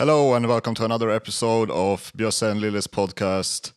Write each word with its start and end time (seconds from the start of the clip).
Hello 0.00 0.32
and 0.32 0.48
welcome 0.48 0.74
to 0.76 0.84
another 0.86 1.10
episode 1.10 1.70
of 1.70 2.10
Bjösse 2.16 2.50
and 2.50 2.58
Lilly's 2.58 2.86
podcast. 2.86 3.74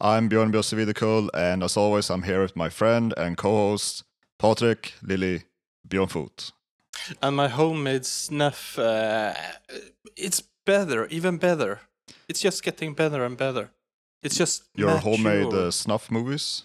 I'm 0.00 0.26
Björn 0.26 0.50
Bjösse 0.50 0.74
Videkul 0.74 1.28
and 1.34 1.62
as 1.62 1.76
always 1.76 2.08
I'm 2.08 2.22
here 2.22 2.40
with 2.40 2.56
my 2.56 2.70
friend 2.70 3.12
and 3.18 3.36
co-host 3.36 4.02
Patrik 4.38 4.92
Lilly 5.02 5.42
Björnfot. 5.86 6.52
And 7.20 7.36
my 7.36 7.48
homemade 7.48 8.06
snuff, 8.06 8.78
uh, 8.78 9.34
it's 10.16 10.42
better, 10.64 11.08
even 11.08 11.36
better. 11.36 11.80
It's 12.26 12.40
just 12.40 12.62
getting 12.62 12.94
better 12.94 13.22
and 13.26 13.36
better. 13.36 13.68
It's 14.22 14.38
just 14.38 14.62
Your 14.76 14.94
mature. 14.94 15.10
homemade 15.10 15.52
uh, 15.52 15.70
snuff 15.70 16.10
movies? 16.10 16.62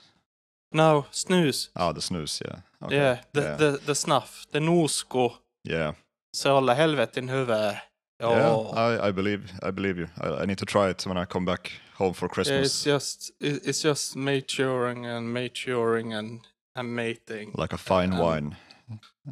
No, 0.72 1.06
snus. 1.12 1.68
Ah, 1.76 1.92
the 1.92 2.00
snus, 2.00 2.42
yeah. 2.46 2.62
Okay. 2.82 2.96
Yeah, 2.96 3.18
the, 3.34 3.42
yeah. 3.42 3.56
the 3.58 3.80
the 3.86 3.96
snuff, 3.96 4.46
the 4.52 4.60
nosko. 4.60 5.34
yeah. 5.64 5.96
Så 6.34 6.50
hålla 6.50 6.74
helvete 6.74 7.20
i 7.20 7.28
huvudet. 7.28 7.91
Yeah, 8.30 8.56
I, 8.80 9.08
I 9.08 9.12
believe 9.12 9.52
I 9.64 9.72
believe 9.72 9.98
you. 9.98 10.08
I, 10.20 10.44
I 10.44 10.46
need 10.46 10.58
to 10.58 10.66
try 10.66 10.90
it 10.90 11.06
when 11.08 11.18
I 11.18 11.26
come 11.26 11.46
back 11.46 11.72
home 11.98 12.14
for 12.14 12.26
Yeah, 12.28 12.34
Christmas. 12.34 12.66
it's 12.68 12.84
just 12.84 13.32
it- 13.40 13.62
it's 13.68 13.82
just 13.82 14.16
maturing 14.16 15.06
and 15.06 15.34
maturing 15.34 16.14
and 16.14 16.42
and 16.76 16.96
mating. 16.96 17.52
like 17.58 17.74
a 17.74 17.78
fine 17.78 18.14
um, 18.14 18.20
wine. 18.20 18.56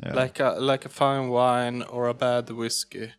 Yeah. 0.03 0.13
like 0.23 0.39
a 0.43 0.49
like 0.71 0.85
a 0.85 0.89
fine 0.89 1.29
wine 1.29 1.83
or 1.83 2.07
a 2.09 2.13
bad 2.13 2.49
whiskey. 2.49 3.11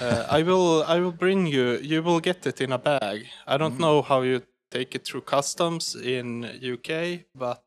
Uh, 0.00 0.24
I 0.38 0.42
will 0.48 0.82
I 0.84 0.98
will 1.00 1.12
bring 1.18 1.46
you. 1.46 1.78
You 1.82 2.02
will 2.02 2.20
get 2.20 2.46
it 2.46 2.60
in 2.60 2.72
a 2.72 2.78
bag. 2.78 3.26
I 3.46 3.56
don't 3.58 3.74
Mm. 3.76 3.80
know 3.80 4.02
how 4.02 4.22
you 4.22 4.40
take 4.70 4.94
it 4.94 5.04
through 5.04 5.22
customs 5.24 5.94
in 5.94 6.44
UK, 6.44 7.24
but 7.34 7.62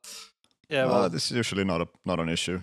yeah, 0.69 0.85
Uh, 0.85 0.89
well, 0.91 1.09
this 1.09 1.31
is 1.31 1.37
usually 1.37 1.63
not 1.65 1.81
a 1.81 1.87
not 2.05 2.19
an 2.19 2.29
issue. 2.29 2.59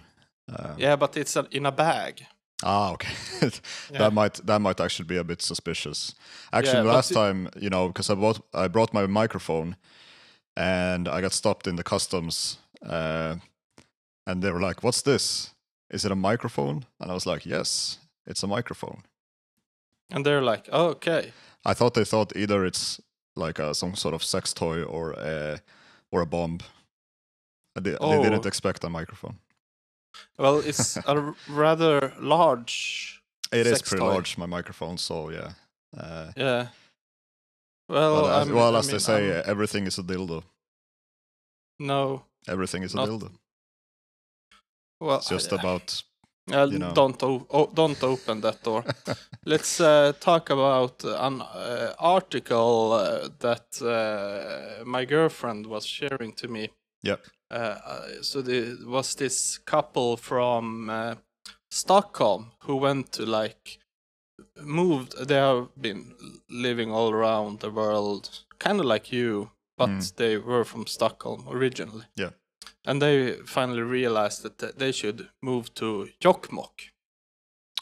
Uh, 0.49 0.75
yeah, 0.79 0.97
but 0.99 1.17
it's 1.17 1.37
a, 1.37 1.47
in 1.51 1.67
a 1.67 1.73
bag. 1.73 2.27
Ah, 2.65 2.93
okay. 2.93 3.13
Yeah. 3.93 3.99
That 3.99 4.13
might 4.13 4.35
that 4.47 4.61
might 4.61 4.81
actually 4.81 5.07
be 5.09 5.17
a 5.19 5.25
bit 5.25 5.43
suspicious. 5.43 6.15
Actually, 6.53 6.85
Yeah, 6.87 6.95
last 6.95 7.09
the- 7.09 7.15
time, 7.15 7.49
you 7.61 7.69
know, 7.71 7.89
because 7.89 8.11
I 8.11 8.15
bought 8.15 8.41
I 8.55 8.69
brought 8.69 8.93
my 8.95 9.07
microphone, 9.07 9.77
and 10.57 11.09
I 11.09 11.21
got 11.21 11.33
stopped 11.33 11.67
in 11.67 11.77
the 11.77 11.83
customs, 11.83 12.59
uh, 12.87 13.37
and 14.27 14.43
they 14.43 14.51
were 14.53 14.61
like, 14.69 14.83
"What's 14.83 15.03
this? 15.03 15.55
Is 15.91 16.05
it 16.05 16.13
a 16.13 16.17
microphone?" 16.17 16.85
And 17.01 17.11
I 17.11 17.15
was 17.15 17.27
like, 17.27 17.47
"Yes, 17.51 17.99
it's 18.27 18.43
a 18.45 18.47
microphone." 18.47 19.03
And 20.15 20.25
they're 20.27 20.43
like, 20.43 20.69
oh, 20.73 20.89
okay, 20.91 21.33
I 21.65 21.75
thought 21.75 21.95
they 21.95 22.05
thought 22.05 22.37
either 22.37 22.67
it's 22.67 23.01
like 23.35 23.59
a, 23.63 23.75
some 23.75 23.95
sort 23.97 24.15
of 24.15 24.23
sex 24.23 24.53
toy 24.53 24.83
or 24.85 25.13
a 25.13 25.61
or 26.11 26.21
a 26.23 26.27
bomb. 26.27 26.59
They 27.75 27.97
Oh. 28.01 28.23
didn't 28.23 28.47
expect 28.47 28.85
a 28.85 28.89
microphone. 28.91 29.39
Well, 30.39 30.59
it's 30.61 30.97
a 31.07 31.35
rather 31.49 32.13
large. 32.21 33.21
It 33.53 33.67
is 33.67 33.83
pretty 33.83 34.01
toy. 34.05 34.13
large, 34.13 34.39
my 34.39 34.47
microphone. 34.47 34.99
So 34.99 35.31
yeah. 35.31 35.53
Uh, 35.97 36.33
Yeah. 36.37 36.69
Well, 37.89 38.27
as, 38.27 38.47
I'm- 38.47 38.57
well 38.57 38.75
I 38.75 38.79
as 38.79 38.87
they 38.87 38.93
mean, 38.95 39.01
say, 39.01 39.31
I'm- 39.31 39.41
uh, 39.41 39.51
everything 39.51 39.87
is 39.87 39.99
a 39.99 40.03
dildo. 40.03 40.43
no. 41.79 42.23
Everything 42.49 42.83
is 42.85 42.95
a 42.95 42.97
Not- 42.97 43.09
dildo. 43.09 43.31
Well, 45.01 45.19
It's 45.19 45.29
just 45.29 45.53
I- 45.53 45.57
about 45.57 46.03
Uh, 46.51 46.67
you 46.73 46.79
know. 46.79 46.93
Don't 46.95 47.23
o- 47.23 47.47
o- 47.51 47.71
don't 47.75 48.03
open 48.03 48.41
that 48.41 48.63
door. 48.65 48.85
Let's 49.47 49.81
uh, 49.81 50.13
talk 50.21 50.51
about 50.51 51.05
an 51.05 51.41
uh, 51.41 51.95
article 51.99 52.93
uh, 52.93 53.29
that 53.39 53.67
uh, 53.81 54.85
my 54.85 55.05
girlfriend 55.05 55.67
was 55.67 55.87
sharing 55.87 56.33
to 56.37 56.49
me. 56.49 56.69
Yep. 57.03 57.25
Uh, 57.51 57.55
uh, 57.55 58.09
so 58.23 58.43
there 58.43 58.77
was 58.87 59.15
this 59.15 59.59
couple 59.59 60.17
from 60.17 60.89
uh, 60.91 61.15
Stockholm 61.71 62.53
who 62.61 62.77
went 62.77 63.13
to 63.13 63.27
like 63.27 63.79
moved. 64.61 65.15
They 65.29 65.35
have 65.37 65.69
been 65.81 66.15
living 66.49 66.93
all 66.93 67.11
around 67.13 67.61
the 67.61 67.71
world, 67.71 68.45
kind 68.59 68.81
of 68.81 68.87
like 68.87 69.13
you, 69.13 69.51
but 69.77 69.89
Mm. 69.91 70.17
they 70.17 70.37
were 70.39 70.65
from 70.65 70.87
Stockholm 70.87 71.47
originally. 71.49 72.07
Yeah. 72.17 72.31
And 72.85 73.01
they 73.03 73.37
finally 73.47 73.83
realized 73.83 74.43
that 74.43 74.79
they 74.79 74.93
should 74.93 75.29
move 75.41 75.73
to 75.75 76.09
Jokkmokk. 76.21 76.91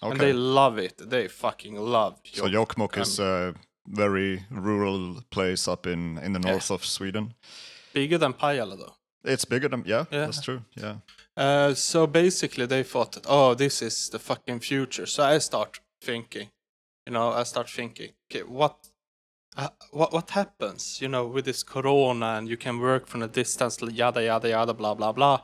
okay. 0.03 0.11
And 0.13 0.21
they 0.21 0.33
love 0.33 0.79
it. 0.79 1.11
They 1.11 1.29
fucking 1.29 1.77
love 1.77 2.15
so 2.25 2.45
Jokkmokk. 2.49 2.53
Jokkmokk 2.53 2.99
is 3.01 3.19
a 3.21 3.55
very 3.87 4.45
rural 4.51 5.23
place 5.31 5.69
up 5.73 5.87
in 5.87 6.19
in 6.19 6.33
the 6.33 6.41
Yeah. 6.41 6.51
north 6.53 6.71
of 6.71 6.85
Sweden. 6.85 7.35
Bigger 7.93 8.19
than 8.19 8.33
Pajala 8.35 8.77
though. 8.77 8.95
It's 9.25 9.45
bigger 9.45 9.69
than 9.69 9.83
yeah, 9.87 10.05
Yeah. 10.11 10.27
that's 10.27 10.41
true. 10.41 10.63
Yeah. 10.77 10.97
Uh, 11.37 11.75
so 11.75 12.07
basically 12.07 12.67
they 12.67 12.83
thought 12.83 13.13
that, 13.13 13.27
oh, 13.29 13.55
this 13.55 13.83
is 13.83 14.09
the 14.09 14.19
fucking 14.19 14.61
future. 14.61 15.07
So 15.07 15.23
I 15.25 15.39
start 15.39 15.81
thinking, 16.03 16.49
you 17.07 17.13
know, 17.13 17.31
I 17.33 17.45
start 17.45 17.69
thinking, 17.69 18.13
okay, 18.31 18.43
what, 18.43 18.89
uh, 19.57 19.69
what, 19.91 20.13
what 20.13 20.31
happens, 20.31 21.01
you 21.03 21.09
know, 21.09 21.27
with 21.27 21.45
this 21.45 21.63
corona 21.63 22.37
and 22.39 22.49
you 22.49 22.57
can 22.57 22.79
work 22.79 23.07
from 23.07 23.23
a 23.23 23.29
distance, 23.29 23.79
yada, 23.83 24.23
yada, 24.23 24.49
yada, 24.49 24.75
blah, 24.75 24.95
blah, 24.95 25.13
blah. 25.13 25.41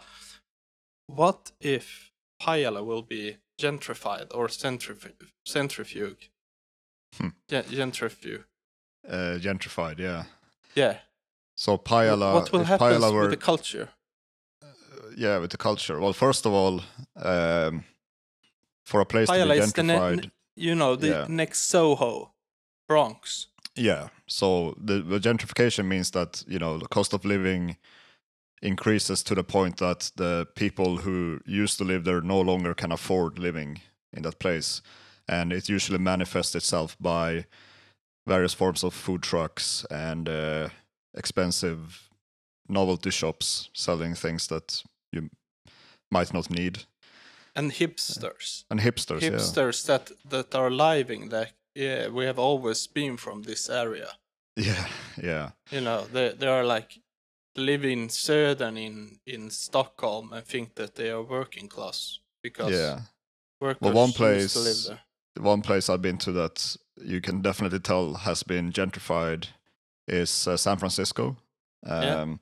What 1.07 1.53
if 1.61 2.11
Pajala 2.43 2.85
will 2.85 3.03
be 3.03 3.37
gentrified 3.61 4.27
or 4.35 4.49
centrif- 4.49 5.13
centrifuge? 5.45 6.31
Hmm. 7.19 7.29
Gen- 7.49 7.65
gentrifuge. 7.65 8.45
Uh, 9.09 9.39
gentrified, 9.39 9.99
yeah. 9.99 10.25
Yeah. 10.75 10.99
So 11.57 11.79
Pajala, 11.79 12.35
what 12.35 12.53
will 12.53 12.65
happen 12.65 12.87
Pajala 12.87 13.13
were, 13.13 13.21
with 13.23 13.31
the 13.31 13.37
culture? 13.37 13.89
yeah, 15.17 15.39
with 15.39 15.51
the 15.51 15.57
culture. 15.57 15.99
Well, 16.01 16.13
first 16.13 16.47
of 16.47 16.53
all, 16.53 16.83
um, 17.17 17.85
for 18.85 19.01
a 19.01 19.07
place 19.07 19.29
Pajala 19.31 19.57
to 19.57 19.73
be 19.73 19.73
the 19.73 19.83
ne- 19.83 20.31
you 20.55 20.75
know, 20.75 20.97
the 20.97 21.09
Yeah. 21.09 21.27
next 21.29 21.69
Soho, 21.69 22.33
Bronx. 22.89 23.47
yeah. 23.75 24.09
So 24.27 24.75
the, 24.79 25.01
the 25.03 25.19
gentrification 25.19 25.87
means 25.87 26.11
that 26.11 26.45
you 26.47 26.59
know 26.59 26.79
the 26.79 26.89
cost 26.89 27.13
of 27.15 27.25
living 27.25 27.77
increases 28.63 29.23
to 29.23 29.35
the 29.35 29.45
point 29.45 29.77
that 29.79 30.11
the 30.17 30.47
people 30.55 30.99
who 30.99 31.41
used 31.47 31.79
to 31.79 31.85
live 31.85 32.05
there 32.05 32.21
no 32.23 32.41
longer 32.41 32.75
can 32.75 32.93
afford 32.93 33.39
living 33.39 33.81
in 34.13 34.23
that 34.23 34.39
place, 34.39 34.83
and 35.29 35.53
it 35.53 35.69
usually 35.69 35.99
manifests 35.99 36.55
itself 36.55 36.97
by 37.01 37.45
various 38.27 38.55
forms 38.55 38.85
of 38.85 38.95
food 38.95 39.23
trucks 39.23 39.87
and 39.91 40.29
uh, 40.29 40.69
expensive 41.17 42.09
novelty 42.69 43.11
shops 43.11 43.71
selling 43.75 44.15
things 44.15 44.47
that 44.49 44.83
you 45.13 45.31
might 46.11 46.33
not 46.35 46.51
need 46.51 46.85
and 47.55 47.73
hipsters. 47.73 48.63
Uh, 48.63 48.67
and 48.71 48.81
hipsters 48.81 49.23
yeah 49.23 49.31
Hipsters 49.31 49.87
that 49.87 50.11
that 50.31 50.55
are 50.55 50.71
living 50.71 51.31
that 51.31 51.53
yeah, 51.75 52.09
we 52.09 52.25
have 52.25 52.39
always 52.39 52.87
been 52.87 53.19
from 53.19 53.43
this 53.43 53.69
area. 53.69 54.09
yeah 54.57 54.87
yeah 55.23 55.51
You 55.71 55.81
know, 55.83 56.07
they 56.13 56.33
they 56.35 56.47
are 56.49 56.65
like 56.65 57.01
living 57.57 58.09
southern 58.11 58.77
in 58.77 59.19
in 59.27 59.51
Stockholm 59.51 60.33
and 60.33 60.45
think 60.47 60.75
that 60.75 60.95
they 60.95 61.11
are 61.11 61.23
working 61.23 61.69
class 61.69 62.21
because 62.43 62.73
yeah 62.73 63.01
workers 63.61 63.95
one 63.95 64.07
used 64.09 64.17
to 64.17 64.23
live 64.23 64.47
place- 64.53 64.87
there. 64.89 65.01
the 65.35 65.43
one 65.43 65.63
place 65.63 65.93
I've 65.93 66.03
been 66.03 66.19
to 66.19 66.33
that 66.33 66.77
you 67.05 67.21
can 67.21 67.43
definitely 67.43 67.81
tell 67.81 68.15
has 68.15 68.43
been 68.43 68.73
gentrified 68.73 69.49
is 70.09 70.47
uh, 70.47 70.57
San 70.57 70.77
Francisco. 70.77 71.37
Yeah. 71.87 72.35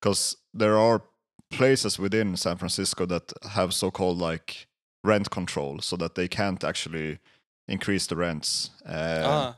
Because 0.00 0.36
there 0.54 0.78
are 0.78 1.02
places 1.50 1.98
within 1.98 2.36
San 2.36 2.56
Francisco 2.56 3.06
that 3.06 3.32
have 3.50 3.72
so 3.72 3.90
called 3.90 4.18
like 4.18 4.66
rent 5.04 5.30
control 5.30 5.80
so 5.80 5.96
that 5.96 6.14
they 6.14 6.28
can't 6.28 6.64
actually 6.64 7.18
increase 7.68 8.06
the 8.06 8.16
rents. 8.16 8.70
Uh, 8.86 9.22
ah, 9.24 9.56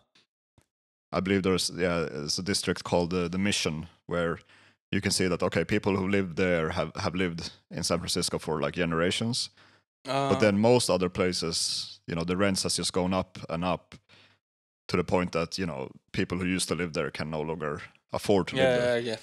I 1.12 1.20
believe 1.20 1.42
there's 1.42 1.70
yeah, 1.70 2.06
there's 2.10 2.38
a 2.38 2.42
district 2.42 2.84
called 2.84 3.12
uh, 3.14 3.28
the 3.28 3.38
Mission 3.38 3.86
where 4.06 4.38
you 4.92 5.00
can 5.00 5.10
see 5.10 5.28
that 5.28 5.42
okay, 5.42 5.64
people 5.64 5.96
who 5.96 6.08
live 6.08 6.36
there 6.36 6.70
have 6.70 6.94
have 6.96 7.14
lived 7.14 7.50
in 7.70 7.82
San 7.82 7.98
Francisco 7.98 8.38
for 8.38 8.60
like 8.60 8.74
generations, 8.74 9.50
ah, 10.06 10.28
but 10.28 10.40
then 10.40 10.58
most 10.58 10.90
other 10.90 11.08
places, 11.08 12.00
you 12.06 12.14
know, 12.14 12.24
the 12.24 12.36
rents 12.36 12.62
has 12.62 12.76
just 12.76 12.92
gone 12.92 13.14
up 13.14 13.38
and 13.48 13.64
up 13.64 13.94
to 14.88 14.96
the 14.96 15.05
point 15.05 15.32
that 15.32 15.58
you 15.58 15.67
know 15.67 15.88
people 16.12 16.38
who 16.38 16.44
used 16.46 16.69
to 16.69 16.75
live 16.75 16.93
there 16.93 17.11
can 17.11 17.31
no 17.31 17.40
longer 17.40 17.81
afford 18.12 18.46
to 18.49 18.56
live 18.56 18.81
there. 18.81 18.99
yeah, 19.00 19.11
yeah. 19.12 19.17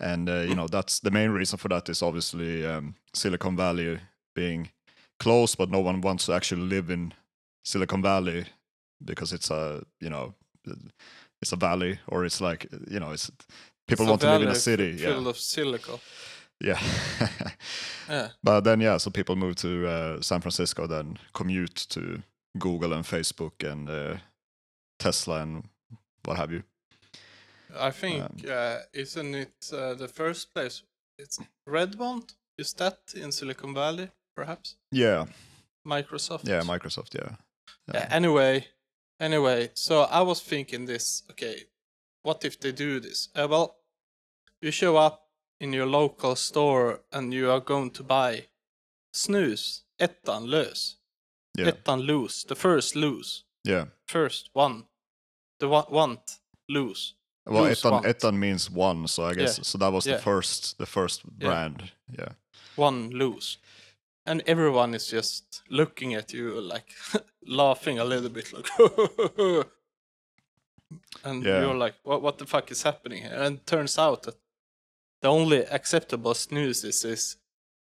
And 0.00 0.28
uh, 0.28 0.44
you 0.48 0.54
know 0.54 0.68
that's 0.68 1.00
the 1.00 1.10
main 1.10 1.30
reason 1.30 1.58
for 1.58 1.68
that 1.68 1.88
is 1.88 2.02
obviously 2.02 2.64
um, 2.66 2.94
Silicon 3.14 3.56
Valley 3.56 3.98
being 4.34 4.70
close, 5.18 5.56
but 5.56 5.70
no 5.70 5.80
one 5.80 6.00
wants 6.00 6.26
to 6.26 6.32
actually 6.32 6.62
live 6.62 6.90
in 6.90 7.12
Silicon 7.64 8.02
Valley 8.02 8.44
because 9.04 9.32
it's 9.32 9.50
a 9.50 9.82
you 10.00 10.10
know 10.10 10.34
it's 11.42 11.52
a 11.52 11.56
valley 11.56 11.98
or 12.08 12.24
it's 12.24 12.40
like 12.40 12.66
you 12.90 13.00
know 13.00 13.12
it's 13.12 13.30
people 13.86 14.04
It's 14.04 14.10
want 14.10 14.20
to 14.20 14.30
live 14.30 14.42
in 14.42 14.48
a 14.48 14.54
city. 14.54 14.90
f- 14.94 15.00
Yeah, 15.00 15.06
filled 15.14 15.26
of 15.28 15.36
silica. 15.38 15.98
yeah. 16.60 16.80
Yeah. 18.08 18.28
But 18.42 18.62
then, 18.62 18.80
yeah, 18.80 18.96
so 18.98 19.10
people 19.10 19.36
move 19.36 19.56
to 19.56 19.86
uh, 19.86 20.20
San 20.22 20.40
Francisco, 20.40 20.86
then 20.86 21.18
commute 21.34 21.74
to 21.90 22.22
Google 22.58 22.94
and 22.94 23.04
Facebook 23.04 23.62
and 23.62 23.88
uh, 23.90 24.16
Tesla 24.98 25.42
and 25.42 25.68
what 26.24 26.36
have 26.36 26.52
you. 26.52 26.62
I 27.76 27.90
think 27.90 28.22
Um, 28.24 28.36
uh, 28.50 28.78
isn't 28.92 29.34
it 29.34 29.70
uh, 29.72 29.94
the 29.94 30.08
first 30.08 30.52
place? 30.54 30.82
It's 31.18 31.38
Redmond. 31.66 32.34
Is 32.56 32.72
that 32.74 32.98
in 33.14 33.32
Silicon 33.32 33.74
Valley? 33.74 34.10
Perhaps 34.34 34.76
Yeah, 34.92 35.26
Microsoft. 35.86 36.48
yeah, 36.48 36.62
Microsoft, 36.64 37.14
yeah. 37.14 37.36
Uh, 37.94 38.06
anyway, 38.10 38.66
Anyway, 39.20 39.70
so 39.74 40.02
I 40.02 40.20
was 40.22 40.40
thinking 40.40 40.86
this. 40.86 41.24
Okay, 41.30 41.64
what 42.22 42.44
if 42.44 42.56
they 42.60 42.70
do 42.72 43.00
this? 43.00 43.28
Uh, 43.34 43.48
well, 43.50 43.74
you 44.62 44.70
show 44.70 44.96
up 44.96 45.28
in 45.60 45.72
your 45.72 45.86
local 45.86 46.36
store 46.36 47.00
and 47.10 47.34
you 47.34 47.50
are 47.50 47.58
going 47.60 47.90
to 47.90 48.04
buy 48.04 48.46
snus, 49.12 49.82
ettan 49.98 50.46
lös, 50.46 50.96
Yeah. 51.58 51.66
ettan 51.72 52.06
loose, 52.06 52.44
the 52.46 52.54
first 52.54 52.94
loose, 52.94 53.42
Yeah. 53.64 53.86
first 54.06 54.50
one, 54.54 54.84
the 55.60 55.68
one 55.68 55.84
want 55.90 56.38
loose. 56.68 57.14
Well, 57.46 57.62
Loose 57.64 57.80
ettan, 57.82 57.90
want. 57.92 58.06
ettan 58.06 58.36
means 58.36 58.70
one, 58.70 59.08
so 59.08 59.24
I 59.24 59.34
guess 59.34 59.58
Yeah. 59.58 59.64
so 59.64 59.78
that 59.78 59.92
was 59.92 60.06
Yeah. 60.06 60.16
the 60.16 60.22
first 60.22 60.76
the 60.78 60.86
first 60.86 61.24
brand. 61.24 61.90
Yeah. 62.18 62.32
one 62.76 63.10
lose, 63.10 63.58
And 64.26 64.42
everyone 64.46 64.94
is 64.96 65.06
just 65.12 65.62
looking 65.70 66.14
at 66.14 66.32
you 66.32 66.60
like 66.60 66.92
laughing 67.46 67.98
a 67.98 68.04
little 68.04 68.28
bit 68.30 68.52
like 68.52 68.68
and 71.24 71.42
you're 71.44 71.74
like 71.74 71.94
what 72.02 72.22
what 72.22 72.38
the 72.38 72.46
fuck 72.46 72.70
is 72.70 72.82
happening 72.82 73.22
here? 73.22 73.34
And 73.34 73.56
it 73.58 73.66
turns 73.66 73.98
out 73.98 74.22
that 74.22 74.36
the 75.22 75.28
only 75.28 75.64
acceptable 75.66 76.34
snus 76.34 76.84
is 76.84 77.00
this 77.02 77.36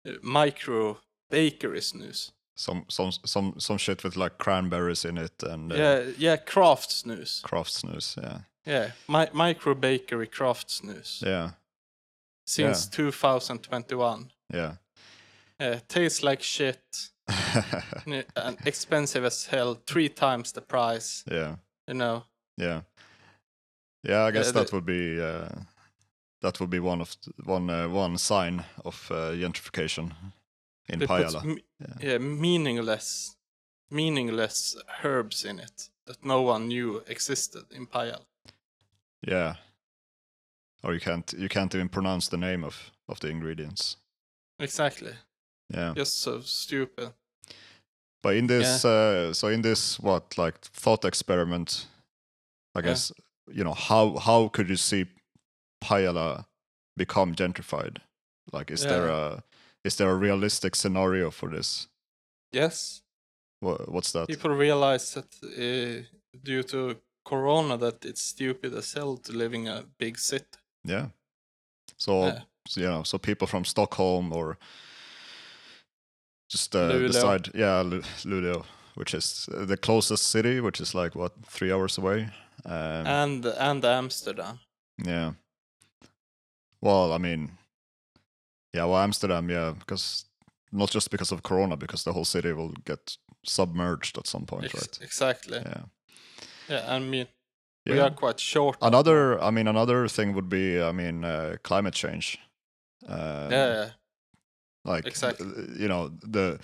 uh, 0.08 0.12
micro 0.22 0.98
bakery 1.30 1.82
snus. 1.82 2.32
Some 2.58 2.86
some 2.90 3.12
some 3.26 3.54
some 3.60 3.78
shit 3.78 4.04
with 4.04 4.16
like 4.16 4.38
cranberries 4.38 5.04
in 5.06 5.18
it 5.18 5.44
and 5.44 5.72
uh, 5.74 5.76
Yeah, 5.76 6.04
yeah, 6.18 6.38
craft 6.38 6.90
snus. 6.90 7.42
craft 7.42 7.74
snus. 7.74 8.16
Yeah. 8.18 8.40
Yeah, 8.66 8.92
mi- 9.08 9.32
micro 9.34 9.76
bakery 9.76 10.28
craft 10.28 10.70
snus 10.70 11.22
Yeah. 11.22 11.52
since 12.48 12.88
2021. 12.88 14.32
Yeah. 14.54 14.76
Yeah, 15.60 15.80
tastes 15.88 16.24
like 16.24 16.42
shit 16.44 17.10
and 18.36 18.58
expensive 18.66 19.26
as 19.26 19.46
hell, 19.48 19.76
three 19.86 20.10
times 20.10 20.52
the 20.52 20.62
price. 20.62 21.24
yeah. 21.32 21.56
You 21.88 21.94
know, 21.96 22.24
Yeah. 22.58 22.82
Yeah, 24.04 24.24
I 24.26 24.32
guess 24.32 24.52
that 24.52 24.68
the- 24.68 24.76
would 24.76 24.86
be 24.86 25.20
uh, 25.22 25.50
that 26.42 26.60
would 26.60 26.70
be 26.70 26.80
one 26.80 27.02
of 27.02 27.16
one 27.44 27.70
uh, 27.70 27.90
one 27.90 28.18
sign 28.18 28.64
of 28.86 29.12
uh, 29.12 29.34
gentrification 29.34 30.14
in 30.88 31.00
they 31.00 31.08
put 31.08 31.26
Pajala. 31.26 31.44
m- 31.44 31.60
Yeah. 31.80 32.12
yeah, 32.12 32.18
meaningless, 32.20 33.36
meaningless 33.90 34.76
herbs 35.04 35.44
in 35.46 35.60
it 35.60 35.90
that 36.06 36.24
no 36.24 36.42
one 36.42 36.68
knew 36.68 37.04
existed 37.08 37.64
in 37.72 37.88
Pajala. 37.88 38.26
Yeah. 39.28 39.56
Or 40.84 40.94
you 40.94 41.00
can't 41.00 41.34
you 41.34 41.50
can't 41.50 41.74
even 41.76 41.90
pronounce 41.90 42.30
the 42.30 42.38
name 42.38 42.64
of 42.64 42.92
of 43.08 43.20
the 43.20 43.30
ingredients. 43.30 43.98
Exactly, 44.60 45.14
Yeah. 45.74 45.94
just 45.98 46.20
so 46.22 46.42
stupid. 46.42 47.14
But 48.24 48.36
in 48.36 48.48
this, 48.48 48.84
uh, 48.86 49.34
so 49.34 49.48
in 49.50 49.62
this, 49.62 50.00
what 50.00 50.38
like 50.38 50.60
thought 50.62 51.06
experiment, 51.06 51.88
I 52.76 52.80
Yeah. 52.80 52.86
guess 52.86 53.12
you 53.48 53.64
know 53.64 53.74
how 53.74 54.18
how 54.18 54.48
could 54.50 54.70
you 54.70 54.78
see 54.78 55.06
Pajala 55.84 56.46
become 56.98 57.36
gentrified? 57.36 57.98
Like, 58.54 58.72
is 58.74 58.82
there 58.82 59.10
a 59.10 59.44
is 59.86 59.96
there 59.96 60.10
a 60.10 60.16
realistic 60.16 60.76
scenario 60.76 61.32
for 61.32 61.50
this? 61.50 61.88
Yes, 62.52 63.04
Wha 63.62 63.76
what's 63.88 64.12
that? 64.12 64.28
people 64.28 64.52
realize 64.52 65.14
that 65.14 65.26
uh, 65.44 66.04
due 66.44 66.64
to 66.64 66.96
Corona 67.24 67.78
that 67.78 68.06
it's 68.06 68.22
stupid 68.22 68.74
as 68.74 68.94
hell 68.94 69.18
to 69.18 69.32
live 69.32 69.54
in 69.56 69.68
a 69.68 69.84
big 69.98 70.18
city. 70.20 70.46
Yeah. 70.88 71.08
So, 71.98 72.12
Yeah. 72.26 72.42
so, 72.68 72.82
you 72.82 72.88
know, 72.88 73.04
so 73.04 73.18
people 73.18 73.48
from 73.48 73.66
Stockholm 73.66 74.34
or 74.34 74.58
just 76.50 76.76
uh, 76.76 76.90
Luleå. 76.92 77.08
decide, 77.08 77.50
yeah, 77.56 77.82
Lu- 77.82 78.04
Luleå, 78.26 78.64
which 78.96 79.14
is 79.14 79.50
the 79.68 79.78
closest 79.78 80.28
city, 80.28 80.60
which 80.62 80.82
is 80.82 80.94
like 80.96 81.16
what 81.20 81.32
three 81.46 81.72
hours 81.74 81.98
away. 81.98 82.30
Um, 82.66 83.08
and 83.08 83.46
and 83.46 83.86
Amsterdam. 83.86 84.60
Yeah. 85.06 85.34
Well, 86.82 87.14
I 87.14 87.18
mean, 87.18 87.52
yeah, 88.76 88.86
well, 88.86 88.98
Amsterdam, 88.98 89.50
yeah, 89.50 89.74
because 89.80 90.26
not 90.72 90.92
just 90.92 91.10
because 91.12 91.32
of 91.32 91.42
Corona, 91.42 91.78
because 91.78 92.04
the 92.04 92.14
whole 92.14 92.26
city 92.26 92.54
will 92.54 92.74
get 92.86 93.18
submerged 93.44 94.18
at 94.18 94.28
some 94.28 94.46
point, 94.46 94.66
Ex- 94.66 94.74
right? 94.74 95.00
Exactly. 95.02 95.58
Yeah. 95.66 95.84
Yeah, 96.68 96.96
I 96.96 97.00
mean 97.00 97.28
we 97.86 98.00
are 98.00 98.10
quite 98.10 98.40
short. 98.40 98.78
Another, 98.82 99.42
I 99.42 99.52
mean, 99.52 99.68
another 99.68 100.08
thing 100.08 100.34
would 100.34 100.50
be, 100.50 100.82
I 100.82 100.92
mean, 100.92 101.24
uh, 101.24 101.58
climate 101.64 101.94
change. 101.94 102.40
Um, 103.08 103.52
Yeah, 103.52 103.68
yeah, 103.74 103.90
like 104.84 105.06
exactly. 105.08 105.46
uh, 105.46 105.78
you 105.78 105.88
know 105.88 106.10
the 106.32 106.60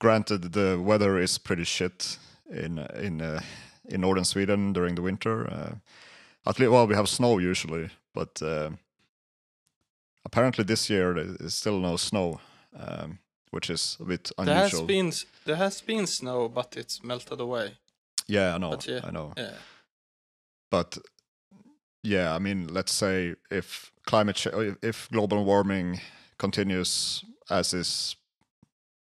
granted 0.00 0.52
the 0.52 0.78
weather 0.78 1.22
is 1.22 1.38
pretty 1.38 1.64
shit 1.64 2.18
in 2.50 2.78
in 2.78 3.20
uh, 3.22 3.40
in 3.88 4.00
northern 4.00 4.24
Sweden 4.24 4.72
during 4.72 4.96
the 4.96 5.02
winter. 5.02 5.46
Uh, 5.50 5.74
at 6.44 6.58
least, 6.58 6.70
well, 6.70 6.86
we 6.86 6.94
have 6.94 7.08
snow 7.08 7.38
usually, 7.38 7.88
but 8.14 8.42
uh, 8.42 8.70
apparently 10.24 10.64
this 10.64 10.88
year 10.90 11.14
there 11.14 11.36
is 11.40 11.54
still 11.54 11.78
no 11.80 11.96
snow, 11.96 12.40
um, 12.76 13.18
which 13.50 13.70
is 13.70 13.96
a 14.00 14.04
bit 14.04 14.30
unusual. 14.38 14.54
there 14.54 14.68
has 14.68 14.82
been 14.82 15.12
there 15.44 15.56
has 15.56 15.80
been 15.80 16.06
snow, 16.06 16.48
but 16.48 16.76
it's 16.76 17.02
melted 17.02 17.40
away. 17.40 17.76
yeah, 18.26 18.54
I 18.54 18.58
know, 18.58 18.70
but 18.70 18.86
yeah. 18.86 19.00
I 19.04 19.10
know, 19.10 19.32
Yeah, 19.36 19.54
but 20.70 20.98
yeah, 22.02 22.34
I 22.34 22.38
mean, 22.38 22.68
let's 22.68 22.92
say 22.92 23.34
if 23.50 23.92
climate 24.06 24.36
change, 24.36 24.76
if 24.82 25.08
global 25.10 25.44
warming 25.44 26.00
continues 26.38 27.24
as 27.50 27.74
is, 27.74 28.16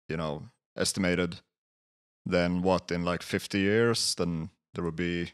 you 0.09 0.17
know, 0.17 0.49
estimated, 0.77 1.41
then 2.25 2.61
what 2.61 2.91
in 2.91 3.03
like 3.05 3.21
50 3.23 3.59
years, 3.59 4.15
then 4.15 4.49
there 4.73 4.83
would 4.83 4.95
be 4.95 5.31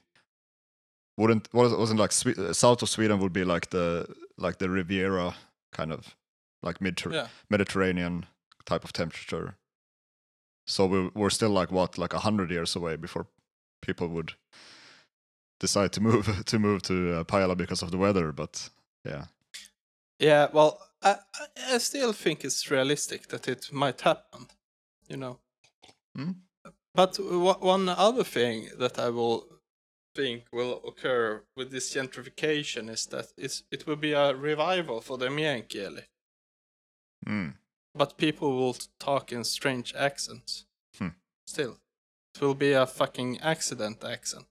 wouldn't 1.17 1.47
was 1.53 1.73
wasn't 1.75 1.99
like 1.99 2.11
Swe- 2.11 2.35
uh, 2.37 2.53
south 2.53 2.81
of 2.81 2.89
Sweden 2.89 3.19
would 3.19 3.33
be 3.33 3.43
like 3.43 3.69
the 3.69 4.07
like 4.37 4.57
the 4.57 4.69
Riviera 4.69 5.35
kind 5.73 5.91
of 5.91 6.15
like 6.61 6.79
mid 6.81 7.01
yeah, 7.11 7.27
Mediterranean 7.49 8.25
type 8.65 8.83
of 8.83 8.93
temperature. 8.93 9.55
So 10.65 10.85
we, 10.85 11.09
we're 11.13 11.29
still 11.29 11.49
like 11.49 11.71
what 11.71 11.97
like 11.97 12.13
a 12.13 12.19
hundred 12.19 12.51
years 12.51 12.75
away 12.75 12.95
before 12.95 13.27
people 13.81 14.07
would 14.07 14.33
decide 15.59 15.91
to 15.93 16.01
move 16.01 16.45
to 16.45 16.59
move 16.59 16.81
to 16.83 16.93
uh, 17.19 17.23
Pajala 17.23 17.57
because 17.57 17.81
of 17.81 17.91
the 17.91 17.97
weather. 17.97 18.31
But 18.31 18.69
yeah, 19.05 19.25
yeah. 20.19 20.47
Well, 20.53 20.79
I 21.01 21.17
I- 21.39 21.75
I 21.75 21.77
still 21.79 22.13
think 22.13 22.43
it's 22.43 22.71
realistic 22.71 23.27
that 23.27 23.47
it 23.47 23.71
might 23.71 24.01
happen. 24.01 24.47
You 25.09 25.17
know. 25.17 25.39
Hmm? 26.15 26.31
But 26.95 27.13
w- 27.17 27.59
one 27.59 27.89
other 27.89 28.23
thing 28.23 28.69
that 28.77 28.99
I 28.99 29.09
will 29.09 29.47
think 30.15 30.43
will 30.51 30.81
occur 30.87 31.43
with 31.55 31.71
this 31.71 31.93
gentrification 31.93 32.89
is 32.89 33.05
that 33.07 33.27
it's, 33.37 33.63
it 33.71 33.87
will 33.87 33.95
be 33.95 34.13
a 34.13 34.35
revival 34.35 35.01
for 35.01 35.17
the 35.17 35.27
meänkieli, 35.27 36.03
mm. 37.27 37.53
but 37.95 38.17
people 38.17 38.55
will 38.55 38.75
talk 38.99 39.31
in 39.31 39.43
strange 39.43 39.93
accents. 39.95 40.65
Hmm. 40.97 41.09
Still, 41.47 41.77
it 42.35 42.41
will 42.41 42.55
be 42.55 42.73
a 42.73 42.85
fucking 42.85 43.39
accident 43.41 44.03
accent. 44.03 44.45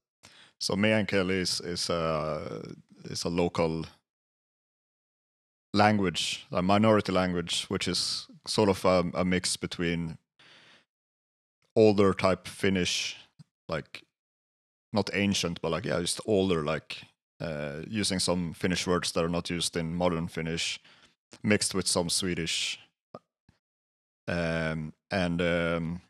so 0.62 0.76
Meänkieli 0.76 1.40
is 1.40 1.61
is 1.61 1.90
a 1.90 2.62
is 3.11 3.25
a 3.25 3.28
local 3.28 3.85
language, 5.75 6.47
a 6.52 6.62
minority 6.62 7.12
language, 7.12 7.64
which 7.69 7.88
is 7.88 8.28
sort 8.47 8.69
of 8.69 8.85
a, 8.85 9.04
a 9.14 9.25
mix 9.25 9.57
between 9.57 10.19
older 11.75 12.14
type 12.14 12.47
Finnish, 12.47 13.16
like 13.69 14.04
not 14.92 15.11
ancient, 15.14 15.61
but 15.61 15.70
like 15.70 15.84
yeah, 15.84 16.00
just 16.00 16.20
older, 16.26 16.62
like 16.62 17.04
uh, 17.40 17.82
using 17.88 18.18
some 18.18 18.52
Finnish 18.52 18.87
words 18.87 19.12
that 19.12 19.25
are 19.25 19.28
not 19.28 19.50
used 19.50 19.76
in 19.76 19.94
modern 19.94 20.28
Finnish, 20.28 20.80
mixed 21.42 21.75
with 21.75 21.87
some 21.87 22.08
Swedish, 22.08 22.78
um, 24.28 24.92
and 25.11 25.40
um, 25.40 26.00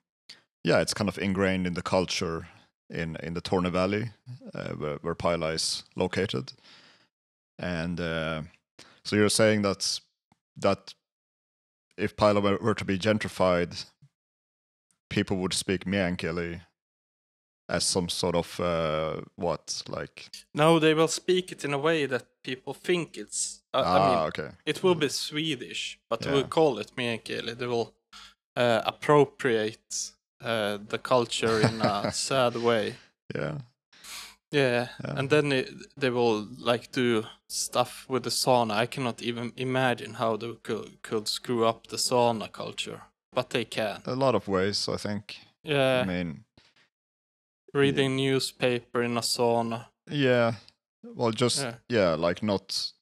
yeah, 0.64 0.80
it's 0.80 0.94
kind 0.94 1.08
of 1.08 1.18
ingrained 1.18 1.66
in 1.66 1.74
the 1.74 1.82
culture 1.82 2.48
in 2.90 3.16
in 3.22 3.34
the 3.34 3.40
Torne 3.40 3.70
Valley, 3.70 4.10
uh, 4.54 4.70
where, 4.70 4.96
where 4.96 5.14
Pajala 5.14 5.54
is 5.54 5.84
located, 5.96 6.52
and 7.58 8.00
uh, 8.00 8.42
so 9.04 9.16
you're 9.16 9.28
saying 9.28 9.62
that 9.62 10.00
that 10.56 10.94
if 11.96 12.16
Pajala 12.16 12.42
were, 12.42 12.58
were 12.60 12.74
to 12.74 12.84
be 12.84 12.98
gentrified, 12.98 13.86
people 15.08 15.36
would 15.38 15.52
speak 15.52 15.84
Meänkieli 15.84 16.62
as 17.72 17.84
some 17.84 18.08
sort 18.08 18.34
of 18.36 18.60
uh, 18.60 19.20
what 19.36 19.82
like 19.88 20.28
No, 20.54 20.78
they 20.78 20.94
will 20.94 21.08
speak 21.08 21.52
it 21.52 21.64
in 21.64 21.74
a 21.74 21.78
way 21.78 22.06
that 22.06 22.24
people 22.42 22.74
think 22.74 23.16
it's. 23.16 23.62
Uh, 23.74 23.78
I 23.78 23.98
ah 23.98 24.06
mean, 24.08 24.18
okay 24.28 24.50
it 24.66 24.82
will 24.82 24.94
be 24.94 25.08
Swedish, 25.08 25.98
but 26.10 26.20
they 26.20 26.30
Yeah. 26.30 26.36
will 26.36 26.48
call 26.48 26.78
it 26.80 26.92
meänkieli. 26.96 27.54
They 27.54 27.66
will 27.66 27.94
uh, 28.56 28.80
appropriate 28.86 30.12
uh, 30.44 30.78
the 30.88 30.98
culture 30.98 31.60
in 31.60 31.82
a 31.82 32.08
sad 32.12 32.56
way. 32.56 32.94
yeah 33.34 33.58
Yeah, 34.54 34.88
Yeah. 35.04 35.18
and 35.18 35.30
then 35.30 35.52
it, 35.52 35.68
they 36.00 36.10
will 36.10 36.46
like 36.58 36.92
do 36.92 37.24
stuff 37.48 38.06
with 38.08 38.22
the 38.24 38.30
sauna. 38.30 38.82
I 38.82 38.86
cannot 38.86 39.22
even 39.22 39.52
imagine 39.56 40.14
how 40.14 40.36
they 40.36 40.54
could, 40.62 41.02
could 41.02 41.28
screw 41.28 41.64
up 41.68 41.86
the 41.86 41.96
sauna 41.96 42.48
culture, 42.48 43.00
but 43.34 43.48
they 43.50 43.64
can. 43.64 44.02
a 44.06 44.14
lot 44.14 44.34
of 44.34 44.48
ways 44.48 44.88
I 44.88 44.96
think 44.98 45.36
Yeah, 45.64 46.00
I 46.02 46.06
mean 46.06 46.44
reading 47.72 48.16
newspaper 48.16 49.02
in 49.02 49.16
a 49.16 49.20
sauna. 49.20 49.86
Yeah. 50.10 50.54
Well, 51.02 51.30
just 51.32 51.60
Yeah. 51.62 51.74
yeah, 51.88 52.14
like 52.14 52.42
not. 52.42 52.92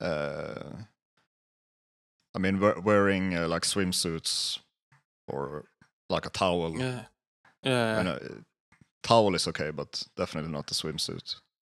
Uh, 0.00 0.84
I 2.34 2.38
mean, 2.38 2.58
we- 2.58 2.80
wearing 2.82 3.36
uh, 3.36 3.46
like 3.48 3.62
swimsuits 3.62 4.58
or 5.28 5.64
like 6.10 6.26
a 6.26 6.30
towel. 6.30 6.76
Yeah, 6.78 7.04
yeah. 7.62 8.02
Know, 8.02 8.12
uh, 8.14 8.28
towel 9.02 9.34
is 9.34 9.46
okay, 9.48 9.70
but 9.70 10.02
definitely 10.16 10.50
not 10.50 10.70
a 10.70 10.74
swimsuit. 10.74 11.36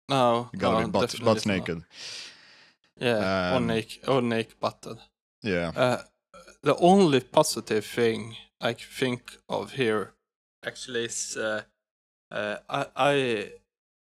No, 0.10 0.50
You 0.54 0.60
gotta 0.60 0.80
no, 0.82 0.86
be 0.88 0.92
butt, 0.92 1.16
butt 1.24 1.46
not. 1.46 1.46
naked. 1.46 1.84
Yeah, 3.00 3.54
or 3.54 3.58
Um, 3.58 3.68
naked, 3.68 4.08
or 4.10 4.22
naked 4.22 4.60
butted. 4.60 4.98
Yeah. 5.44 5.72
Uh, 5.76 6.04
the 6.64 6.76
only 6.78 7.20
positive 7.20 7.86
thing 7.86 8.36
I 8.60 8.74
think 8.74 9.38
of 9.48 9.74
here 9.74 10.14
actually 10.66 11.06
is 11.06 11.38
uh, 11.38 11.62
uh, 12.32 12.58
I, 12.70 12.86
I 12.96 13.52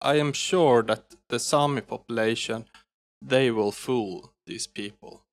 I 0.02 0.16
am 0.16 0.34
sure 0.34 0.84
that 0.84 1.16
the 1.30 1.40
Sami 1.40 1.82
population 1.82 2.66
they 3.22 3.50
will 3.52 3.72
fool 3.72 4.34
these 4.46 4.68
people, 4.68 5.24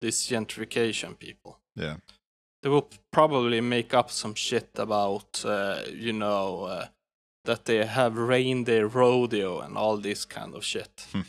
these 0.00 0.26
gentrification 0.26 1.18
people. 1.18 1.60
Yeah. 1.76 1.96
They 2.62 2.70
will 2.70 2.88
probably 3.12 3.60
make 3.60 3.94
up 3.94 4.10
some 4.10 4.34
shit 4.34 4.70
about 4.76 5.44
uh, 5.44 5.82
you 5.92 6.12
know 6.12 6.64
uh, 6.64 6.86
that 7.44 7.66
they 7.66 7.84
have 7.84 8.16
reindeer 8.16 8.86
rodeo 8.86 9.60
and 9.60 9.76
all 9.76 9.98
this 9.98 10.24
kind 10.24 10.54
of 10.54 10.64
shit. 10.64 11.06
Hmm. 11.12 11.20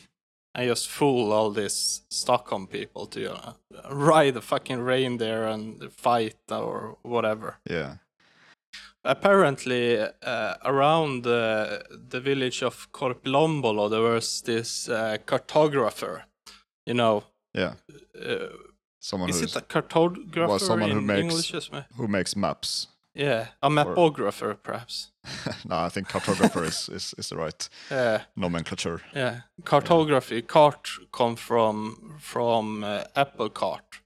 And 0.56 0.70
just 0.70 0.88
fool 0.88 1.34
all 1.34 1.52
these 1.52 2.04
Stockholm 2.10 2.68
people 2.68 3.08
to 3.08 3.34
uh, 3.34 3.54
ride 3.92 4.38
a 4.38 4.42
fucking 4.42 4.80
reindeer 4.80 5.44
and 5.44 5.92
fight 5.92 6.38
or 6.50 6.98
whatever. 7.02 7.58
Yeah. 7.70 7.96
Apparently, 9.06 10.00
uh, 10.00 10.54
around 10.64 11.28
uh, 11.28 11.80
the 12.10 12.20
village 12.20 12.64
of 12.64 12.92
Korpilombolo, 12.92 13.90
there 13.90 14.02
was 14.02 14.42
this 14.42 14.90
uh, 14.90 15.18
cartographer. 15.26 16.24
You 16.86 16.96
know, 16.96 17.24
Yeah. 17.54 17.74
uh, 18.20 18.50
Someone 19.00 19.30
is 19.30 19.42
it 19.42 19.56
a 19.56 19.62
cartographer 19.62 20.48
well, 20.48 20.60
someone 20.60 20.92
who 20.92 21.02
makes- 21.02 21.52
who 21.98 22.08
makes 22.08 22.36
maps. 22.36 22.88
Yeah, 23.18 23.48
a 23.62 23.70
mapographer, 23.70 24.56
perhaps. 24.64 25.12
no, 25.70 25.76
I 25.86 25.90
think 25.90 26.10
cartographer 26.10 26.64
is, 26.66 26.90
is, 26.94 27.14
is 27.18 27.30
the 27.30 27.38
right 27.38 27.70
Yeah, 27.92 28.22
nomenclature. 28.36 29.00
yeah. 29.16 29.42
Cartography. 29.64 30.42
Cart 30.42 30.90
come 31.12 31.36
from 31.38 32.16
from 32.20 32.84
uh, 32.84 33.04
Apple 33.16 33.50
cart, 33.50 34.02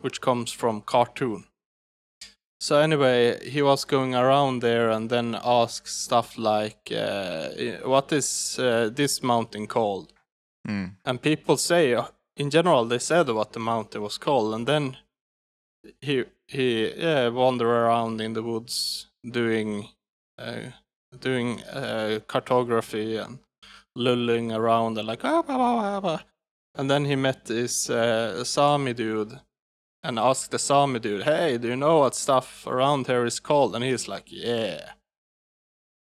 which 0.00 0.20
comes 0.20 0.52
from 0.52 0.80
cartoon. 0.82 1.44
So 2.60 2.78
anyway, 2.78 3.48
he 3.50 3.62
was 3.62 3.84
going 3.84 4.14
around 4.14 4.60
there 4.60 4.90
and 4.90 5.10
then 5.10 5.38
asked 5.44 5.88
stuff 5.88 6.38
like, 6.38 6.90
uh, 6.90 7.50
"What 7.84 8.12
is 8.12 8.58
uh, 8.58 8.90
this 8.92 9.22
mountain 9.22 9.66
called?" 9.66 10.12
Mm. 10.66 10.96
And 11.04 11.20
people 11.20 11.56
say, 11.56 11.94
uh, 11.94 12.06
in 12.36 12.50
general, 12.50 12.86
they 12.86 12.98
said 12.98 13.28
what 13.28 13.52
the 13.52 13.60
mountain 13.60 14.02
was 14.02 14.18
called, 14.18 14.54
and 14.54 14.66
then 14.66 14.96
he 16.00 16.24
he 16.46 16.92
yeah 16.96 17.28
wander 17.28 17.68
around 17.68 18.20
in 18.20 18.32
the 18.32 18.42
woods 18.42 19.06
doing 19.28 19.88
uh, 20.38 20.70
doing 21.20 21.62
uh, 21.64 22.20
cartography 22.26 23.16
and 23.16 23.38
lulling 23.94 24.52
around 24.52 24.98
and 24.98 25.06
like 25.06 25.24
ah, 25.24 25.42
bah, 25.42 25.58
bah, 25.58 25.76
bah, 25.80 26.00
bah." 26.00 26.22
and 26.74 26.90
then 26.90 27.04
he 27.04 27.16
met 27.16 27.44
this 27.44 27.88
uh, 27.90 28.42
Sami 28.44 28.92
dude 28.92 29.40
and 30.04 30.18
asked 30.18 30.50
the 30.50 30.58
Sami 30.58 31.00
dude, 31.00 31.24
"Hey, 31.24 31.58
do 31.58 31.68
you 31.68 31.76
know 31.76 31.98
what 32.00 32.14
stuff 32.14 32.66
around 32.66 33.06
here 33.06 33.24
is 33.26 33.40
called?" 33.40 33.74
And 33.74 33.84
he's 33.84 34.06
like, 34.08 34.26
"Yeah." 34.30 34.92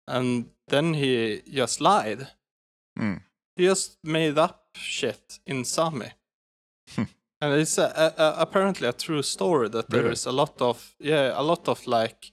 And 0.06 0.50
then 0.68 0.94
he 0.94 1.42
just 1.50 1.80
lied. 1.80 2.28
Mm. 2.98 3.20
He 3.56 3.64
just 3.66 3.98
made 4.04 4.38
up 4.38 4.66
shit 4.74 5.38
in 5.46 5.64
Sami. 5.64 6.10
Hmm. 6.94 7.04
and 7.40 7.54
it's 7.60 7.78
a, 7.78 7.84
a, 7.96 8.22
a, 8.22 8.34
apparently 8.40 8.86
a 8.88 8.92
true 8.92 9.22
story 9.22 9.68
that 9.70 9.88
there 9.88 10.02
Really? 10.02 10.12
is 10.12 10.26
a 10.26 10.32
lot 10.32 10.60
of 10.60 10.94
yeah 11.00 11.32
a 11.34 11.42
lot 11.42 11.66
of 11.68 11.86
like 11.86 12.32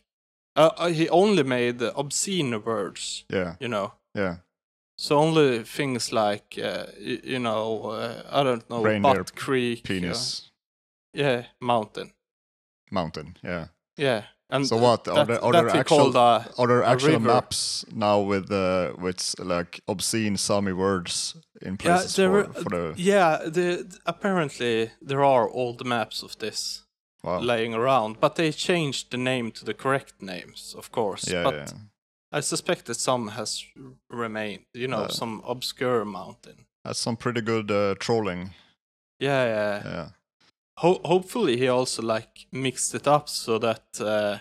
uh, 0.57 0.71
uh, 0.77 0.87
he 0.89 1.07
only 1.09 1.43
made 1.43 1.81
obscene 1.95 2.61
words 2.65 3.23
Yeah. 3.29 3.55
you 3.61 3.69
know 3.69 3.93
Yeah. 4.13 4.35
so 4.97 5.17
only 5.19 5.63
things 5.63 6.11
like 6.11 6.59
uh, 6.61 6.87
you 6.99 7.39
know 7.39 7.91
uh, 7.91 8.23
I 8.29 8.43
don't 8.43 8.69
know 8.69 8.83
Reindeer 8.83 9.23
butt 9.23 9.35
creek 9.37 9.83
Penis. 9.85 10.50
Yeah 11.13 11.45
mountain 11.59 12.11
Mountain. 12.93 13.37
Yeah. 13.41 13.67
yeah 13.97 14.23
and 14.49 14.67
So 14.67 14.75
what 14.75 15.07
are 15.07 15.15
that, 15.15 15.27
there, 15.27 15.43
are 15.43 15.51
there 15.53 15.69
actual 15.69 16.15
a, 16.17 16.45
are 16.57 16.67
there 16.67 16.83
actual 16.83 17.19
maps 17.19 17.85
now 17.93 18.19
with 18.19 18.51
uh, 18.51 18.91
with 18.99 19.33
like 19.39 19.79
obscene 19.87 20.37
Sami 20.37 20.73
words 20.73 21.37
in 21.61 21.71
yeah 21.71 21.77
places 21.77 22.15
there 22.15 22.43
for, 22.43 22.63
for 22.63 22.69
the 22.69 22.93
yeah 22.97 23.37
the, 23.49 23.97
apparently 24.05 24.91
there 25.01 25.23
are 25.23 25.49
old 25.49 25.85
maps 25.85 26.23
of 26.23 26.37
this 26.37 26.83
wow. 27.23 27.39
laying 27.39 27.73
around, 27.73 28.19
but 28.19 28.35
they 28.35 28.51
changed 28.51 29.11
the 29.11 29.17
name 29.17 29.51
to 29.51 29.65
the 29.65 29.73
correct 29.73 30.21
names, 30.21 30.75
of 30.77 30.91
course. 30.91 31.27
yeah, 31.27 31.43
but 31.43 31.53
yeah. 31.53 31.67
I 32.31 32.41
suspect 32.41 32.85
that 32.85 32.95
some 32.95 33.29
has 33.29 33.63
remained, 34.09 34.65
you 34.73 34.87
know, 34.87 35.03
Uh, 35.03 35.09
some 35.09 35.41
obscure 35.45 36.05
mountain. 36.05 36.65
That's 36.83 36.99
some 36.99 37.17
pretty 37.17 37.41
good 37.41 37.71
uh, 37.71 37.95
trolling. 37.99 38.53
Yeah, 39.19 39.45
yeah. 39.45 39.81
Yeah. 39.85 40.09
Ho- 40.81 41.01
hopefully, 41.05 41.57
he 41.57 41.67
also 41.67 42.01
like 42.01 42.47
mixed 42.51 42.95
it 42.95 43.07
up 43.07 43.29
so 43.29 43.59
that 43.59 43.83
uh, 43.99 44.37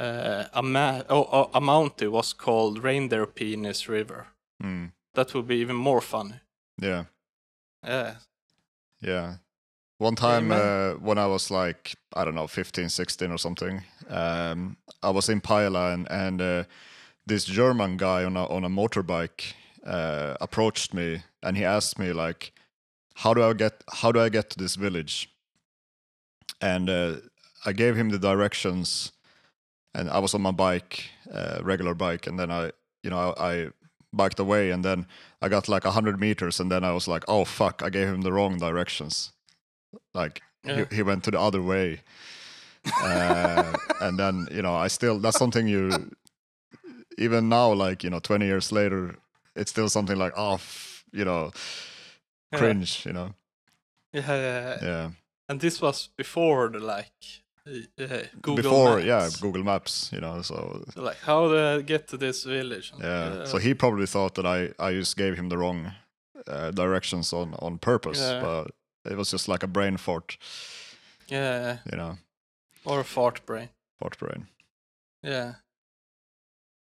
uh, 0.00 0.44
a 0.52 0.62
ma- 0.62 1.02
oh, 1.08 1.28
oh, 1.32 1.50
a 1.52 1.60
mountain 1.60 2.12
was 2.12 2.32
called 2.32 2.84
Reindeer 2.84 3.26
Penis 3.26 3.88
River. 3.88 4.28
Mm. 4.62 4.92
That 5.14 5.34
would 5.34 5.48
be 5.48 5.56
even 5.56 5.76
more 5.76 6.00
funny. 6.00 6.40
Yeah. 6.80 7.04
Yeah, 7.86 8.14
Yeah. 9.00 9.34
One 9.98 10.16
time 10.16 10.50
uh, 10.50 10.94
when 10.94 11.18
I 11.18 11.26
was 11.26 11.50
like, 11.50 11.94
I 12.14 12.24
don't 12.24 12.34
know, 12.34 12.46
15, 12.46 12.88
16 12.88 13.30
or 13.30 13.38
something, 13.38 13.82
um, 14.08 14.76
I 15.02 15.10
was 15.10 15.28
in 15.28 15.40
Pajala 15.40 15.94
and, 15.94 16.10
and 16.10 16.40
uh, 16.42 16.64
this 17.26 17.44
German 17.44 17.96
guy 17.96 18.24
on 18.24 18.36
a, 18.36 18.44
on 18.46 18.64
a 18.64 18.68
motorbike 18.68 19.54
uh, 19.86 20.36
approached 20.40 20.94
me 20.94 21.22
and 21.42 21.56
he 21.56 21.64
asked 21.64 21.98
me 21.98 22.12
like, 22.12 22.52
how 23.14 23.34
do 23.34 23.42
I 23.42 23.52
get 23.52 23.84
how 23.88 24.10
do 24.12 24.20
I 24.20 24.28
get 24.28 24.50
to 24.50 24.58
this 24.58 24.74
village? 24.74 25.30
And 26.60 26.88
uh, 26.90 27.16
I 27.66 27.72
gave 27.72 27.96
him 27.96 28.10
the 28.10 28.18
directions 28.18 29.12
and 29.94 30.10
I 30.10 30.18
was 30.18 30.34
on 30.34 30.42
my 30.42 30.50
bike, 30.52 31.10
uh, 31.32 31.58
regular 31.62 31.94
bike, 31.94 32.26
and 32.26 32.38
then 32.38 32.50
I, 32.50 32.72
you 33.02 33.10
know, 33.10 33.32
I, 33.36 33.52
I 33.52 33.68
biked 34.12 34.38
away 34.40 34.70
and 34.70 34.84
then 34.84 35.06
I 35.42 35.48
got 35.48 35.68
like 35.68 35.84
100 35.84 36.18
meters 36.18 36.60
and 36.60 36.70
then 36.70 36.84
I 36.84 36.92
was 36.92 37.06
like, 37.08 37.24
oh 37.28 37.44
fuck, 37.44 37.82
I 37.82 37.90
gave 37.90 38.08
him 38.08 38.22
the 38.22 38.32
wrong 38.32 38.58
directions. 38.58 39.32
Like 40.14 40.42
Yeah. 40.64 40.84
he, 40.90 40.96
he 40.96 41.02
went 41.02 41.24
to 41.24 41.30
the 41.30 41.40
other 41.40 41.62
way. 41.62 42.00
Uh, 43.02 43.72
and 44.00 44.18
then, 44.18 44.48
you 44.50 44.62
know, 44.62 44.74
I 44.74 44.88
still, 44.88 45.18
that's 45.18 45.36
something 45.36 45.68
you, 45.68 46.10
even 47.18 47.48
now, 47.48 47.72
like, 47.72 48.02
you 48.04 48.10
know, 48.10 48.18
20 48.20 48.44
years 48.46 48.72
later, 48.72 49.16
it's 49.56 49.70
still 49.70 49.88
something 49.88 50.16
like, 50.18 50.32
oh, 50.36 50.54
f- 50.54 51.04
you 51.12 51.24
know, 51.24 51.52
Yeah. 52.52 52.58
cringe, 52.58 53.04
you 53.06 53.12
know? 53.12 53.34
yeah, 54.12 54.26
yeah. 54.26 54.78
Yeah. 54.82 55.10
And 55.48 55.60
this 55.60 55.80
was 55.80 56.08
before 56.16 56.68
the 56.70 56.78
like 56.78 57.12
uh, 57.66 58.26
Google 58.42 58.56
Before, 58.56 58.96
Maps. 58.96 59.06
yeah, 59.06 59.28
Google 59.40 59.62
Maps, 59.64 60.10
you 60.12 60.20
know, 60.20 60.42
so 60.42 60.84
like, 60.96 61.18
how 61.20 61.48
to 61.48 61.82
get 61.82 62.08
to 62.08 62.16
this 62.16 62.44
village? 62.44 62.92
And, 62.92 63.02
yeah. 63.02 63.42
uh, 63.42 63.46
So 63.46 63.58
he 63.58 63.74
probably 63.74 64.06
thought 64.06 64.34
that 64.34 64.46
I, 64.46 64.70
I 64.78 64.92
just 64.92 65.16
gave 65.16 65.36
him 65.36 65.48
the 65.48 65.56
wrong 65.58 65.92
uh, 66.46 66.70
directions 66.70 67.32
on, 67.32 67.54
on 67.58 67.78
purpose, 67.78 68.20
Yeah. 68.20 68.40
but 68.42 68.70
it 69.10 69.16
was 69.16 69.30
just 69.30 69.48
like 69.48 69.62
a 69.62 69.66
brain 69.66 69.96
fart, 69.96 70.36
yeah, 71.28 71.78
you 71.90 71.96
know, 71.96 72.18
or 72.84 73.00
a 73.00 73.04
fart 73.04 73.44
brain. 73.46 73.68
fart 73.98 74.18
brain. 74.18 74.46
Yeah. 75.22 75.54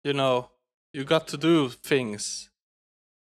You 0.04 0.12
know, 0.12 0.50
you 0.92 1.04
got 1.04 1.26
to 1.28 1.36
do 1.36 1.68
things 1.68 2.50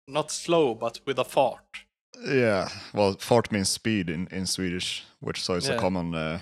not 0.07 0.31
slow, 0.31 0.73
but 0.75 0.99
with 1.05 1.19
a 1.19 1.23
fart. 1.23 1.85
Yeah, 2.25 2.69
well, 2.93 3.13
fart 3.19 3.51
means 3.51 3.69
speed 3.69 4.09
in, 4.09 4.27
in 4.31 4.45
Swedish, 4.47 5.05
which 5.19 5.43
so 5.43 5.53
it's 5.55 5.69
a 5.69 5.77
common 5.77 6.15
uh, 6.15 6.41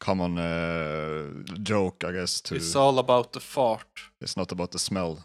common 0.00 0.38
uh, 0.38 1.30
joke, 1.62 2.04
I 2.04 2.12
guess. 2.12 2.40
To 2.42 2.54
It's 2.54 2.76
all 2.76 2.98
about 2.98 3.32
the 3.32 3.40
fart. 3.40 3.86
it's 4.20 4.36
not 4.36 4.52
about 4.52 4.70
the 4.72 4.78
smell. 4.78 5.24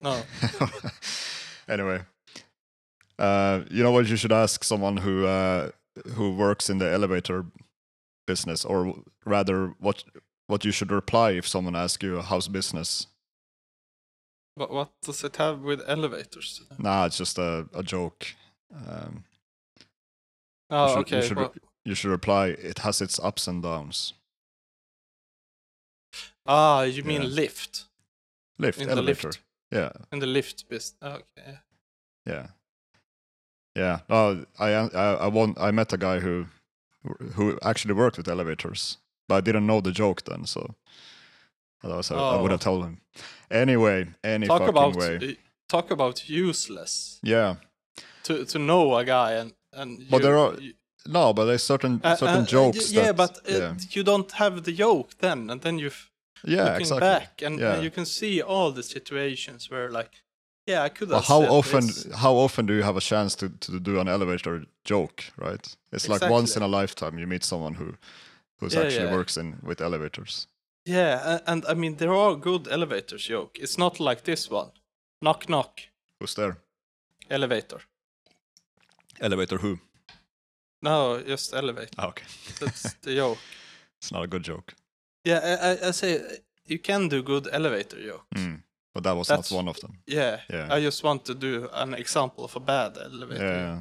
No. 0.00 0.22
anyway, 1.68 2.00
uh, 3.18 3.60
you 3.70 3.82
know 3.82 3.92
what? 3.92 4.08
You 4.08 4.16
should 4.16 4.32
ask 4.32 4.64
someone 4.64 4.98
who 4.98 5.26
uh, 5.26 5.70
who 6.14 6.34
works 6.34 6.68
in 6.68 6.78
the 6.78 6.90
elevator 6.90 7.46
business, 8.26 8.64
or 8.64 8.94
rather, 9.24 9.74
what 9.78 10.04
what 10.48 10.64
you 10.64 10.72
should 10.72 10.92
reply 10.92 11.30
if 11.32 11.46
someone 11.46 11.76
asks 11.76 12.02
you 12.04 12.20
how's 12.20 12.48
business. 12.48 13.06
But 14.56 14.70
what 14.70 14.90
does 15.02 15.22
it 15.24 15.36
have 15.36 15.60
with 15.60 15.82
elevators? 15.86 16.60
to? 16.70 16.82
Nah, 16.82 17.06
it's 17.06 17.18
just 17.18 17.38
a, 17.38 17.66
a 17.74 17.82
joke. 17.82 18.26
Um, 18.74 19.24
Oh, 20.70 20.88
should- 20.88 21.10
you 21.10 21.16
okay. 21.18 21.28
should 21.28 21.36
well, 21.36 21.54
you 21.84 21.94
should 21.94 22.10
reply. 22.10 22.46
It 22.48 22.78
has 22.80 23.00
its 23.00 23.20
ups 23.20 23.46
and 23.46 23.62
downs. 23.62 24.14
Ah, 26.46 26.82
you 26.82 27.02
mean 27.04 27.22
Yeah. 27.22 27.28
lift 27.28 27.84
Lift, 28.58 28.80
In 28.80 28.86
the 28.86 28.92
elevator. 28.92 29.28
lift. 29.28 29.40
Yeah, 29.70 29.90
in 30.12 30.18
the 30.20 30.26
lift 30.26 30.68
business? 30.68 30.94
Okay. 31.02 31.58
yeah, 32.26 32.46
yeah. 33.74 34.00
No, 34.08 34.46
I 34.58 34.70
I 34.70 35.28
I, 35.28 35.68
I 35.68 35.70
met 35.72 35.92
a 35.92 35.98
guy 35.98 36.20
who 36.20 36.46
who 37.34 37.58
actually 37.62 37.94
worked 37.94 38.16
with 38.16 38.28
elevators, 38.28 38.98
but 39.28 39.34
I 39.36 39.40
didn't 39.42 39.66
know 39.66 39.80
the 39.82 39.92
joke 39.92 40.22
then, 40.24 40.46
so 40.46 40.74
otherwise 41.82 42.10
I, 42.10 42.16
I 42.16 42.40
would 42.40 42.50
Oh. 42.50 42.54
have 42.54 42.60
told 42.60 42.84
him. 42.84 43.00
Anyway, 43.50 44.06
any 44.24 44.46
Talk 44.46 44.58
fucking 44.58 44.68
about 44.76 44.96
way. 44.96 45.16
uh, 45.16 45.32
talk 45.68 45.90
about 45.90 46.28
useless 46.28 47.18
Yeah. 47.22 47.56
to 48.24 48.44
to 48.44 48.58
know 48.58 48.96
a 48.96 49.04
guy 49.04 49.32
and 49.40 49.52
and. 49.72 49.98
But 50.10 50.16
you- 50.18 50.22
there 50.26 50.38
are- 50.38 50.60
you- 50.60 50.74
No, 51.08 51.32
but 51.32 51.44
there's 51.46 51.62
certain 51.66 52.00
uh, 52.04 52.16
certain 52.16 52.42
uh, 52.42 52.46
jokes. 52.46 52.90
Yeah, 52.92 53.12
that, 53.12 53.16
but 53.16 53.36
uh, 53.48 53.58
yeah, 53.58 53.74
you 53.96 54.02
don't 54.04 54.32
have 54.32 54.60
the 54.62 54.72
joke 54.72 55.10
then, 55.18 55.50
and 55.50 55.60
then 55.62 55.78
you 55.78 55.86
f- 55.88 56.10
yeah, 56.44 56.64
looking 56.64 56.80
exactly. 56.80 57.00
back 57.08 57.42
and, 57.42 57.58
yeah. 57.60 57.74
and 57.74 57.82
you 57.84 57.90
can 57.92 58.04
see 58.06 58.42
all 58.42 58.72
the 58.74 58.82
situations 58.82 59.70
where 59.70 59.88
like, 59.98 60.10
yeah, 60.66 60.86
I 60.86 60.88
could 60.88 61.08
Well, 61.08 61.20
have. 61.20 61.28
how 61.28 61.42
often 61.58 61.86
this. 61.86 62.06
how 62.22 62.34
often 62.36 62.66
do 62.66 62.72
you 62.72 62.82
have 62.82 62.96
a 62.98 63.00
chance 63.00 63.36
to, 63.36 63.48
to 63.48 63.78
do 63.80 64.00
an 64.00 64.08
elevator 64.08 64.64
joke, 64.84 65.24
right? 65.38 65.76
It's 65.92 66.08
like 66.08 66.30
once 66.30 66.56
in 66.56 66.62
a 66.62 66.80
lifetime 66.80 67.18
you 67.20 67.26
meet 67.28 67.44
someone 67.44 67.74
who 67.74 67.94
who's 68.60 68.74
Yeah, 68.74 68.82
actually 68.84 69.06
yeah. 69.08 69.16
works 69.16 69.36
in 69.36 69.56
with 69.62 69.80
elevators. 69.80 70.48
Yeah, 70.86 71.40
and 71.46 71.64
I 71.68 71.74
mean 71.74 71.96
there 71.96 72.14
are 72.14 72.36
good 72.36 72.68
elevator 72.68 73.16
joke. 73.18 73.58
It's 73.60 73.76
not 73.78 73.98
like 74.00 74.22
this 74.22 74.50
one. 74.50 74.70
Knock 75.20 75.48
knock. 75.48 75.80
Who's 76.20 76.34
there? 76.34 76.56
Elevator. 77.30 77.80
Elevator 79.20 79.58
who? 79.58 79.78
No, 80.82 81.20
just 81.22 81.54
elevator. 81.54 81.90
Ah, 81.98 82.08
okay. 82.08 82.24
That's 82.60 82.94
the 83.02 83.14
joke. 83.14 83.38
It's 84.00 84.12
not 84.12 84.22
a 84.24 84.26
good 84.28 84.44
joke. 84.44 84.74
Yeah, 85.24 85.40
I, 85.42 85.70
I, 85.70 85.88
I 85.88 85.90
say 85.92 86.20
you 86.66 86.78
can 86.78 87.08
do 87.08 87.22
good 87.22 87.48
elevator 87.52 88.00
joke. 88.00 88.26
Mm. 88.34 88.62
But 88.94 89.02
that 89.04 89.16
was 89.16 89.28
That's- 89.28 89.50
not 89.50 89.56
one 89.56 89.68
of 89.68 89.80
them. 89.80 89.98
Yeah. 90.06 90.40
Yeah. 90.50 90.68
I 90.70 90.80
just 90.80 91.02
want 91.02 91.24
to 91.24 91.34
do 91.34 91.68
an 91.72 91.94
example 91.94 92.44
of 92.44 92.56
a 92.56 92.60
bad 92.60 92.96
elevator. 92.98 93.44
Yeah. 93.44 93.80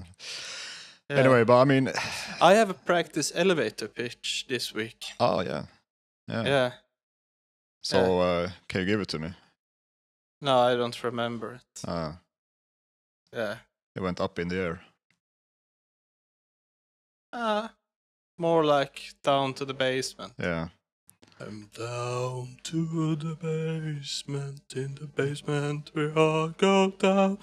Yeah. 1.09 1.17
Anyway, 1.17 1.43
but 1.43 1.61
I 1.61 1.65
mean, 1.65 1.91
I 2.41 2.53
have 2.55 2.69
a 2.71 2.73
practice 2.73 3.31
elevator 3.35 3.87
pitch 3.87 4.45
this 4.49 4.73
week. 4.73 5.05
oh 5.19 5.41
yeah, 5.41 5.65
yeah. 6.27 6.43
Yeah. 6.45 6.71
So 7.85 8.19
uh, 8.19 8.49
can 8.67 8.81
you 8.81 8.87
give 8.87 8.99
it 8.99 9.07
to 9.09 9.19
me? 9.19 9.29
No, 10.41 10.57
I 10.57 10.75
don't 10.75 11.03
remember 11.03 11.53
it. 11.53 11.87
Uh, 11.87 12.13
Yeah. 13.31 13.57
it 13.95 14.01
went 14.01 14.19
up 14.19 14.39
in 14.39 14.47
the 14.47 14.55
air. 14.57 14.81
Uh, 17.31 17.67
more 18.37 18.65
like 18.65 19.13
down 19.23 19.53
to 19.53 19.65
the 19.65 19.73
basement. 19.73 20.33
Yeah. 20.39 20.69
I'm 21.39 21.69
down 21.77 22.57
to 22.63 23.15
the 23.17 23.35
basement, 23.35 24.61
in 24.75 24.95
the 24.95 25.05
basement 25.05 25.91
we 25.93 26.11
all 26.13 26.47
go 26.47 26.89
down, 26.91 27.37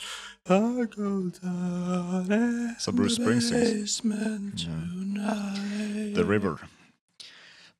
I 0.48 0.86
go 0.96 1.28
down. 1.28 2.32
in 2.32 2.76
So 2.80 2.90
Bruce 2.90 3.16
the 3.18 3.24
Springsteen. 3.24 3.60
basement 3.82 4.62
Yeah. 4.64 4.80
tonight. 4.90 6.14
the 6.14 6.24
river. 6.24 6.58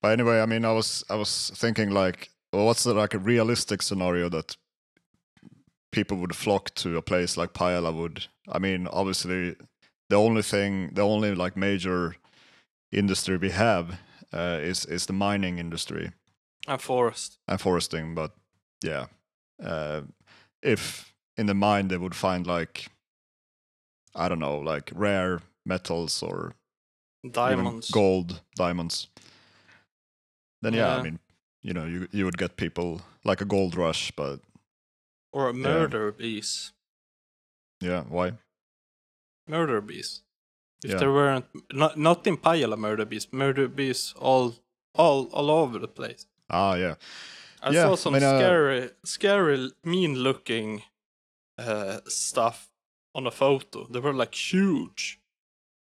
But 0.00 0.12
anyway, 0.12 0.40
I 0.42 0.47
mean, 0.47 0.64
I 0.64 0.73
was 0.73 1.02
I 1.09 1.14
was 1.16 1.50
thinking 1.57 1.90
like, 1.90 2.28
well, 2.52 2.66
what's 2.66 2.85
the, 2.85 2.94
like 2.94 3.14
a 3.14 3.18
realistic 3.18 3.82
scenario 3.82 4.28
that 4.28 4.56
people 5.90 6.16
would 6.18 6.35
flock 6.37 6.75
to 6.75 6.97
a 6.97 7.02
place 7.02 7.36
like 7.36 7.52
Pajala 7.52 7.93
would? 7.95 8.26
I 8.49 8.58
mean, 8.58 8.86
obviously, 8.88 9.56
the 10.10 10.17
only 10.17 10.43
thing, 10.43 10.91
the 10.95 11.02
only 11.02 11.34
like 11.34 11.56
major 11.56 12.17
industry 12.91 13.36
we 13.38 13.50
have 13.50 13.99
uh, 14.32 14.58
is 14.60 14.84
is 14.86 15.06
the 15.06 15.12
mining 15.12 15.58
industry 15.58 16.12
And 16.69 16.80
forest. 16.80 17.38
and 17.49 17.60
foresting. 17.60 18.15
But 18.15 18.32
yeah, 18.84 19.06
uh, 19.65 20.02
if 20.62 21.12
in 21.36 21.47
the 21.47 21.54
mine 21.54 21.88
they 21.88 21.97
would 21.97 22.15
find 22.15 22.47
like, 22.47 22.88
I 24.15 24.28
don't 24.28 24.38
know, 24.41 24.58
like 24.58 24.91
rare 24.95 25.41
metals 25.65 26.23
or 26.23 26.52
Diamonds. 27.30 27.91
gold, 27.91 28.43
diamonds. 28.56 29.08
Then 30.60 30.75
yeah, 30.75 30.97
I 30.97 31.02
mean, 31.02 31.19
you 31.62 31.72
know, 31.72 31.86
you 31.86 32.08
you 32.12 32.25
would 32.25 32.38
get 32.38 32.56
people 32.56 33.00
like 33.25 33.40
a 33.40 33.44
gold 33.46 33.75
rush, 33.76 34.12
but 34.16 34.40
Or 35.32 35.48
a 35.48 35.52
murder 35.54 36.12
bees. 36.12 36.72
yeah, 37.80 38.02
why? 38.08 38.32
Murder 39.46 39.80
bees. 39.80 40.22
If 40.84 40.90
Yeah. 40.90 40.98
there 40.98 41.12
weren't, 41.12 41.46
not, 41.72 41.96
not 41.96 42.26
in 42.26 42.36
Pajala 42.36 42.76
murder 42.76 43.04
bees, 43.06 43.32
murder 43.32 43.68
bees 43.68 44.14
all, 44.18 44.54
all, 44.94 45.26
all 45.32 45.50
over 45.50 45.78
the 45.78 45.88
place. 45.88 46.26
Ah, 46.50 46.75
yeah, 46.75 46.94
I 47.62 47.70
Yeah, 47.72 47.84
saw 47.84 47.92
I 47.92 47.96
some 47.96 48.12
mean, 48.14 48.22
uh, 48.22 48.38
scary, 48.38 48.90
scary, 49.04 49.70
mean-looking 49.84 50.82
uh, 51.58 52.00
stuff 52.08 52.68
on 53.14 53.26
a 53.26 53.30
photo. 53.30 53.86
They 53.86 54.00
were 54.00 54.12
like 54.14 54.34
huge 54.34 55.18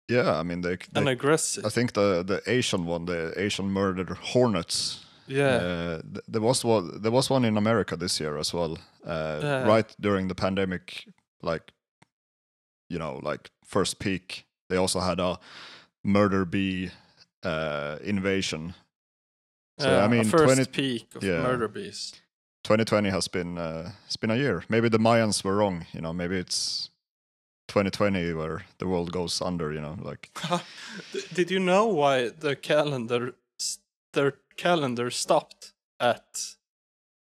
yeah. 0.09 0.39
I 0.39 0.43
mean, 0.43 0.61
they, 0.61 0.77
and 0.95 1.07
they 1.07 1.11
aggressive. 1.11 1.65
I 1.65 1.69
think 1.69 1.93
the 1.93 2.23
the 2.23 2.41
Asian 2.45 2.85
one, 2.85 3.05
the 3.05 3.33
Asian 3.37 3.69
murder 3.71 4.13
hornets. 4.33 5.05
Yeah, 5.27 5.55
Uh, 5.55 6.01
th- 6.01 6.25
there 6.27 6.41
was 6.41 6.65
one. 6.65 7.01
There 7.01 7.11
was 7.11 7.29
one 7.29 7.45
in 7.45 7.57
America 7.57 7.95
this 7.95 8.19
year 8.19 8.37
as 8.37 8.53
well. 8.53 8.77
Uh. 9.05 9.63
Right 9.67 9.95
during 9.99 10.27
the 10.27 10.35
pandemic, 10.35 11.05
like 11.41 11.71
you 12.89 12.99
know, 12.99 13.19
like 13.23 13.51
first 13.65 13.99
peak. 13.99 14.45
They 14.69 14.77
also 14.77 14.99
had 14.99 15.19
a 15.19 15.39
murder 16.03 16.45
bee 16.45 16.91
uh, 17.43 17.97
invasion. 18.03 18.73
so, 19.79 19.99
I 19.99 20.07
mean, 20.07 20.25
first 20.25 20.55
20 20.55 20.65
peak 20.71 21.15
of 21.15 21.23
yeah. 21.23 21.41
murder 21.41 21.67
bees. 21.67 22.13
2020 22.63 23.09
has 23.09 23.27
been 23.27 23.57
uh, 23.57 23.91
it's 24.05 24.15
been 24.17 24.31
a 24.31 24.37
year. 24.37 24.63
Maybe 24.69 24.89
the 24.89 24.99
Mayans 24.99 25.43
were 25.43 25.57
wrong. 25.57 25.85
You 25.91 26.01
know, 26.01 26.13
maybe 26.13 26.37
it's 26.37 26.89
2020 27.67 28.33
where 28.33 28.65
the 28.77 28.87
world 28.87 29.11
goes 29.11 29.41
under. 29.41 29.73
You 29.73 29.81
know, 29.81 29.97
like 30.01 30.29
Did 31.33 31.51
you 31.51 31.59
know 31.59 31.87
why 31.87 32.29
the 32.29 32.55
calendar, 32.55 33.35
calendar 34.57 35.09
stopped 35.11 35.73
at 35.99 36.55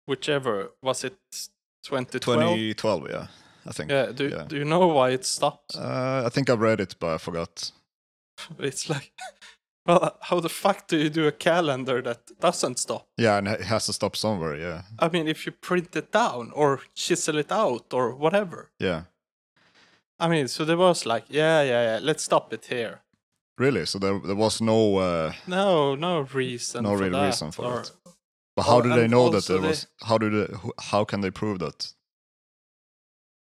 whichever 0.08 0.72
was 0.82 1.04
it 1.04 1.18
2012? 1.84 2.56
2012. 2.56 3.10
Yeah, 3.10 3.28
I 3.66 3.72
think. 3.72 3.92
Yeah. 3.92 4.12
Do 4.12 4.28
yeah. 4.28 4.46
Do 4.48 4.56
you 4.58 4.66
know 4.66 4.88
why 4.88 5.12
it 5.12 5.26
stopped? 5.26 5.76
Uh, 5.76 6.24
I 6.26 6.30
think 6.30 6.50
I 6.50 6.54
read 6.54 6.80
it, 6.80 6.96
but 7.00 7.14
I 7.16 7.18
forgot. 7.18 7.72
It's 8.60 8.90
like, 8.90 9.12
well, 9.86 10.18
how 10.22 10.40
the 10.40 10.50
fuck 10.50 10.88
do 10.88 10.98
you 10.98 11.10
do 11.10 11.28
a 11.28 11.32
calendar 11.32 12.02
that 12.02 12.40
doesn't 12.40 12.80
stop? 12.80 13.08
Yeah, 13.18 13.38
and 13.38 13.48
it 13.48 13.62
has 13.62 13.86
to 13.86 13.94
stop 13.94 14.16
somewhere. 14.16 14.56
Yeah, 14.58 14.82
I 15.00 15.10
mean, 15.10 15.28
if 15.28 15.46
you 15.46 15.52
print 15.52 15.96
it 15.96 16.12
down 16.12 16.52
or 16.56 16.80
chisel 16.96 17.38
it 17.38 17.52
out 17.52 17.94
or 17.94 18.16
whatever. 18.16 18.72
yeah. 18.80 19.04
I 20.20 20.28
mean, 20.28 20.48
so 20.48 20.66
there 20.66 20.78
was 20.78 21.06
like, 21.08 21.26
yeah, 21.30 21.64
yeah, 21.64 21.84
yeah, 21.84 22.00
let's 22.02 22.24
stop 22.24 22.54
it 22.54 22.66
here. 22.66 23.00
Really? 23.58 23.86
So 23.86 24.00
there 24.00 24.20
there 24.20 24.36
was 24.36 24.62
no. 24.62 24.98
Uh, 24.98 25.34
No, 25.48 25.96
no 25.96 26.22
reason. 26.34 26.84
No 26.84 26.94
real 26.94 27.12
that, 27.12 27.26
reason 27.26 27.52
for 27.52 27.66
or- 27.66 27.82
it. 27.82 27.92
but 28.56 28.64
how 28.66 28.78
Oh, 28.78 28.82
do 28.82 28.90
they 28.90 29.08
know 29.08 29.30
that 29.30 29.46
there 29.46 29.60
they- 29.60 29.68
was? 29.70 29.88
How 30.04 30.18
do 30.18 30.30
they? 30.30 30.54
How 30.92 31.04
can 31.06 31.22
they 31.22 31.32
prove 31.32 31.60
that? 31.60 31.94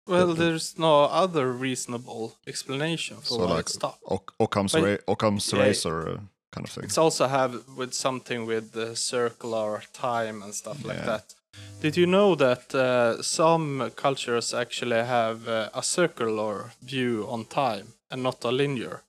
Well, 0.06 0.28
the- 0.28 0.34
there's 0.44 0.78
no 0.78 1.04
other 1.04 1.52
reasonable 1.52 2.36
explanation 2.46 3.16
for 3.18 3.26
So 3.26 3.36
why 3.38 3.56
like 3.56 3.68
it 3.68 3.72
stopped. 3.72 4.02
Oc- 4.06 4.34
Occam's 4.40 4.72
But- 4.72 4.82
ra- 4.82 5.04
Occam's 5.12 5.52
yeah, 5.52 5.60
razor 5.62 6.08
uh, 6.08 6.20
kind 6.52 6.66
of 6.66 6.72
thing. 6.72 6.84
It's 6.84 6.98
also 6.98 7.26
have 7.28 7.52
with 7.76 7.92
something 7.94 8.46
with 8.46 8.72
the 8.72 8.96
circular 8.96 9.82
time 9.92 10.42
and 10.42 10.54
stuff 10.54 10.84
like 10.84 10.98
Yeah. 10.98 11.06
that. 11.06 11.34
Did 11.80 11.96
you 11.96 12.06
know 12.06 12.34
that 12.36 12.74
uh, 12.74 13.22
some 13.22 13.90
cultures 13.94 14.54
actually 14.54 15.02
have 15.04 15.48
uh, 15.48 15.68
a 15.74 15.82
circular 15.82 16.72
view 16.82 17.26
on 17.28 17.44
time 17.44 17.86
and 18.10 18.22
not 18.22 18.44
a 18.44 18.50
linear? 18.50 19.02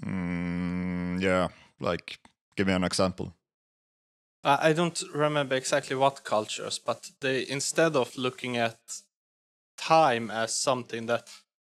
Mm, 0.00 1.20
yeah, 1.20 1.48
like 1.80 2.18
give 2.56 2.66
me 2.66 2.72
an 2.72 2.84
example. 2.84 3.34
I 4.44 4.72
don't 4.72 5.00
remember 5.14 5.54
exactly 5.54 5.94
what 5.94 6.24
cultures, 6.24 6.78
but 6.78 7.12
they 7.20 7.46
instead 7.48 7.94
of 7.94 8.16
looking 8.16 8.56
at 8.56 8.78
time 9.76 10.30
as 10.30 10.54
something 10.54 11.06
that 11.06 11.28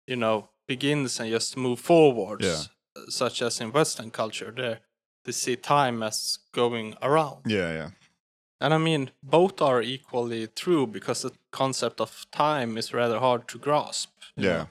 you 0.08 0.16
know 0.16 0.50
begins 0.68 1.20
and 1.20 1.30
just 1.30 1.58
move 1.58 1.80
forwards, 1.80 2.46
Yeah. 2.46 3.06
such 3.10 3.42
as 3.42 3.62
in 3.62 3.72
Western 3.72 4.10
culture, 4.12 4.52
they 4.52 4.80
they 5.26 5.32
see 5.32 5.56
time 5.56 6.02
as 6.04 6.40
going 6.54 6.96
around. 7.02 7.44
Yeah, 7.46 7.72
yeah, 7.74 7.90
And 8.62 8.74
I 8.74 8.78
mean, 8.78 9.12
both 9.22 9.62
are 9.62 9.82
equally 9.84 10.48
true 10.48 10.88
because 10.88 11.22
the 11.22 11.32
concept 11.52 12.02
of 12.02 12.26
time 12.32 12.78
is 12.78 12.94
rather 12.94 13.20
hard 13.20 13.48
to 13.50 13.60
grasp. 13.60 14.10
yeah. 14.38 14.50
know. 14.58 14.70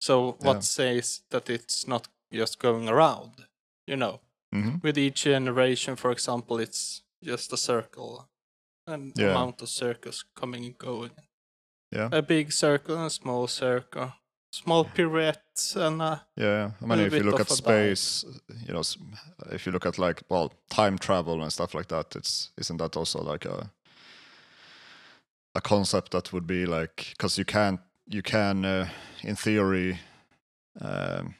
So 0.00 0.36
what 0.40 0.56
Yeah. 0.56 0.60
says 0.60 1.22
that 1.30 1.50
it's 1.50 1.86
not 1.86 2.08
just 2.32 2.58
going 2.58 2.88
around? 2.88 3.46
You 3.86 3.96
know, 3.96 4.20
hmm 4.52 4.76
with 4.82 4.98
each 4.98 5.22
generation, 5.24 5.96
for 5.96 6.10
example, 6.10 6.58
it's 6.58 7.02
just 7.22 7.52
a 7.52 7.56
circle, 7.56 8.28
and 8.86 9.12
Yeah. 9.16 9.30
amount 9.30 9.62
of 9.62 9.68
circles 9.68 10.24
coming 10.34 10.64
and 10.64 10.78
going. 10.78 11.10
Yeah. 11.90 12.08
A 12.12 12.22
big 12.22 12.52
circle 12.52 12.96
and 12.96 13.06
a 13.06 13.10
small 13.10 13.46
circle. 13.48 14.12
small 14.50 14.84
pirouette 14.84 15.76
and 15.76 16.00
uh, 16.02 16.18
Yeah, 16.36 16.70
I 16.82 16.86
mean, 16.86 17.00
if 17.00 17.12
you 17.12 17.22
look 17.22 17.40
at 17.40 17.46
a 17.50 17.56
dive. 17.62 17.98
space, 17.98 18.24
you 18.66 18.72
know, 18.72 18.82
if 19.52 19.66
you 19.66 19.72
look 19.72 19.86
at 19.86 19.98
like 19.98 20.22
well, 20.30 20.52
time 20.70 20.98
travel 20.98 21.42
and 21.42 21.52
stuff 21.52 21.74
like 21.74 21.88
that, 21.88 22.16
it's 22.16 22.50
isn't 22.56 22.78
that 22.78 22.96
also 22.96 23.22
like 23.22 23.44
a 23.48 23.70
a 25.54 25.60
concept 25.60 26.10
that 26.12 26.32
would 26.32 26.46
be 26.46 26.66
like 26.66 27.06
because 27.10 27.38
you 27.38 27.44
can't 27.44 27.80
you 28.06 28.22
can 28.22 28.64
uh, 28.64 28.88
in 29.22 29.36
theory 29.36 29.98
um, 30.80 31.34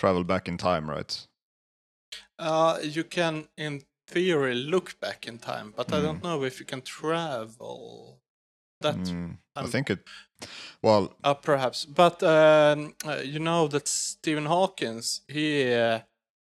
travel 0.00 0.24
back 0.24 0.48
in 0.48 0.56
time, 0.56 0.88
right? 0.90 1.28
uh, 2.38 2.78
you 2.82 3.04
can 3.04 3.48
in 3.56 3.82
theory 4.06 4.54
look 4.54 4.98
back 5.00 5.26
in 5.28 5.38
time, 5.38 5.72
but 5.76 5.92
I 5.92 5.96
Mm. 5.96 6.02
don't 6.02 6.22
know 6.22 6.44
if 6.44 6.58
you 6.60 6.66
can 6.66 6.82
travel. 6.82 8.20
That 8.80 8.96
Mm, 8.96 9.36
I 9.56 9.66
think 9.66 9.90
it. 9.90 9.98
Well, 10.82 11.12
uh, 11.22 11.34
perhaps, 11.34 11.84
but 11.86 12.22
um, 12.22 12.94
uh, 13.06 13.20
you 13.22 13.38
know 13.38 13.68
that 13.68 13.88
Stephen 13.88 14.46
Hawkins 14.46 15.20
he 15.28 15.74
uh, 15.74 16.00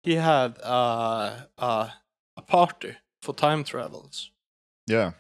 he 0.03 0.17
had 0.17 0.59
uh, 0.63 1.47
uh, 1.59 1.89
a 2.37 2.43
party 2.43 2.97
for 3.23 3.35
time 3.35 3.65
travels, 3.65 4.31
yeah, 4.87 5.13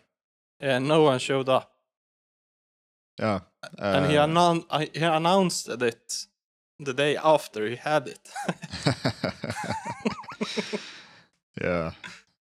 and 0.61 0.87
no 0.87 1.03
one 1.03 1.19
showed 1.19 1.49
up. 1.49 1.73
yeah, 3.21 3.41
and 3.79 4.07
he, 4.07 4.17
uh, 4.17 4.27
annou- 4.27 4.67
uh, 4.71 4.85
he 4.95 5.03
announced 5.05 5.69
it 5.69 6.27
the 6.79 6.95
day 6.95 7.17
after 7.17 7.67
he 7.69 7.77
had 7.77 8.09
it. 8.09 8.29
yeah. 11.63 11.93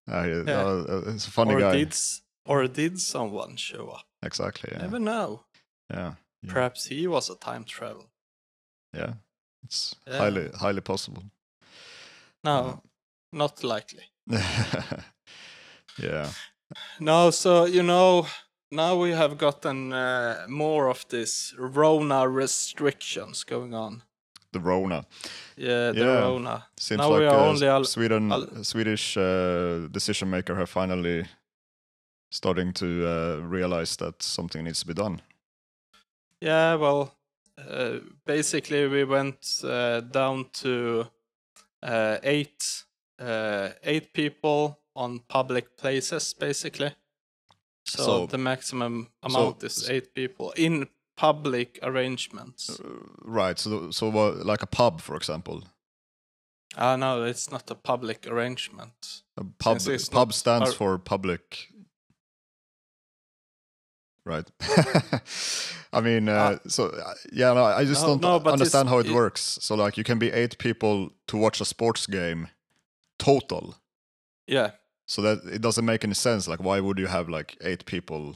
Uh, 0.09 0.23
Yeah. 0.47 0.63
uh, 0.63 1.03
it's 1.13 1.27
a 1.27 1.31
funny 1.31 1.53
or 1.53 1.59
guy. 1.59 1.71
did 1.77 1.95
or 2.45 2.67
did 2.67 2.99
someone 2.99 3.57
show 3.57 3.89
up? 3.89 4.05
Exactly. 4.23 4.69
Yeah. 4.71 4.81
Never 4.81 4.99
know. 4.99 5.43
yeah. 5.91 6.13
Yeah. 6.43 6.53
Perhaps 6.53 6.85
he 6.85 7.07
was 7.07 7.29
a 7.29 7.35
time 7.35 7.63
travel. 7.65 8.05
Yeah. 8.93 9.13
It's 9.63 9.95
Yeah. 10.07 10.17
highly 10.17 10.49
highly 10.53 10.81
possible. 10.81 11.23
No, 12.43 12.81
not 13.33 13.63
likely. 13.63 14.03
yeah. 15.99 16.29
No, 16.99 17.31
so 17.31 17.65
you 17.65 17.83
know, 17.83 18.27
now 18.71 18.95
we 19.01 19.11
have 19.11 19.37
gotten 19.37 19.93
uh, 19.93 20.45
more 20.47 20.87
of 20.89 21.05
this 21.09 21.53
Rona 21.57 22.27
restrictions 22.29 23.43
going 23.43 23.73
on. 23.73 24.03
The 24.53 24.59
Rona 24.59 25.05
Yeah, 25.57 25.91
the 25.93 25.99
Yeah. 25.99 26.19
Rona. 26.21 26.65
seems 26.77 26.99
Now 26.99 27.09
we 27.13 27.25
like 27.25 27.33
are 27.33 27.39
uh, 27.39 27.49
only 27.49 27.67
al- 27.67 27.83
Sweden 27.85 28.31
al- 28.31 28.63
Swedish 28.63 29.17
uh, 29.17 29.87
decision 29.91 30.29
maker 30.29 30.55
have 30.55 30.69
finally 30.69 31.25
starting 32.31 32.73
to 32.73 32.85
uh, 32.85 33.41
realize 33.51 33.95
that 33.97 34.23
something 34.23 34.63
needs 34.65 34.79
to 34.79 34.87
be 34.87 34.93
done. 34.93 35.21
Yeah, 36.41 36.75
well, 36.75 37.11
uh, 37.57 37.99
basically 38.25 38.87
we 38.87 39.03
went 39.05 39.61
uh, 39.63 40.01
down 40.01 40.45
to 40.61 41.05
uh, 41.83 42.17
eight 42.23 42.85
uh, 43.19 43.69
eight 43.83 44.13
people 44.13 44.77
on 44.95 45.19
public 45.27 45.75
places, 45.77 46.33
basically. 46.39 46.91
So, 47.85 48.03
So- 48.03 48.25
the 48.27 48.37
maximum 48.37 49.07
so- 49.23 49.29
amount 49.39 49.63
is 49.63 49.89
eight 49.89 50.13
people 50.13 50.51
in 50.55 50.87
public 51.17 51.79
arrangements. 51.83 52.69
Uh, 52.79 52.83
right. 53.25 53.59
So 53.59 53.91
so 53.91 54.09
what, 54.09 54.45
like 54.45 54.63
a 54.63 54.67
pub, 54.67 55.01
for 55.01 55.15
example. 55.15 55.63
Ah, 56.77 56.95
no, 56.95 57.23
it's 57.23 57.49
not 57.51 57.71
a 57.71 57.75
public 57.75 58.27
arrangement. 58.27 59.23
A 59.37 59.43
pub 59.59 59.79
pub 60.11 60.33
stands 60.33 60.73
for 60.73 60.97
public. 60.99 61.69
Right. 64.25 64.45
I 65.93 66.01
mean, 66.01 66.27
uh, 66.27 66.57
so 66.67 66.87
uh, 66.87 67.13
yeah, 67.31 67.53
no, 67.53 67.63
I 67.63 67.85
just 67.85 68.01
No, 68.01 68.17
don't 68.17 68.43
no, 68.45 68.51
understand 68.51 68.89
how 68.89 68.99
it 68.99 69.05
it- 69.07 69.13
works. 69.13 69.57
So 69.61 69.75
like, 69.75 69.97
you 69.97 70.03
can 70.03 70.19
be 70.19 70.29
eight 70.31 70.57
people 70.57 71.11
to 71.27 71.37
watch 71.37 71.61
a 71.61 71.65
sports 71.65 72.05
game, 72.07 72.49
total. 73.17 73.75
Yeah, 74.47 74.71
So 75.05 75.21
that 75.21 75.39
it 75.45 75.61
doesn't 75.61 75.85
make 75.85 76.03
any 76.03 76.13
sense. 76.13 76.47
Like, 76.47 76.61
why 76.63 76.79
would 76.81 76.99
you 76.99 77.07
have 77.07 77.29
like 77.29 77.57
eight 77.61 77.85
people, 77.85 78.35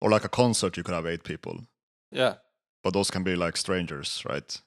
or 0.00 0.10
like 0.10 0.24
a 0.24 0.28
concert, 0.28 0.76
you 0.76 0.82
could 0.82 0.94
have 0.94 1.06
eight 1.06 1.24
people, 1.24 1.60
yeah, 2.12 2.34
but 2.82 2.92
those 2.92 3.10
can 3.10 3.22
be 3.22 3.34
like 3.36 3.56
strangers, 3.56 4.22
right? 4.28 4.60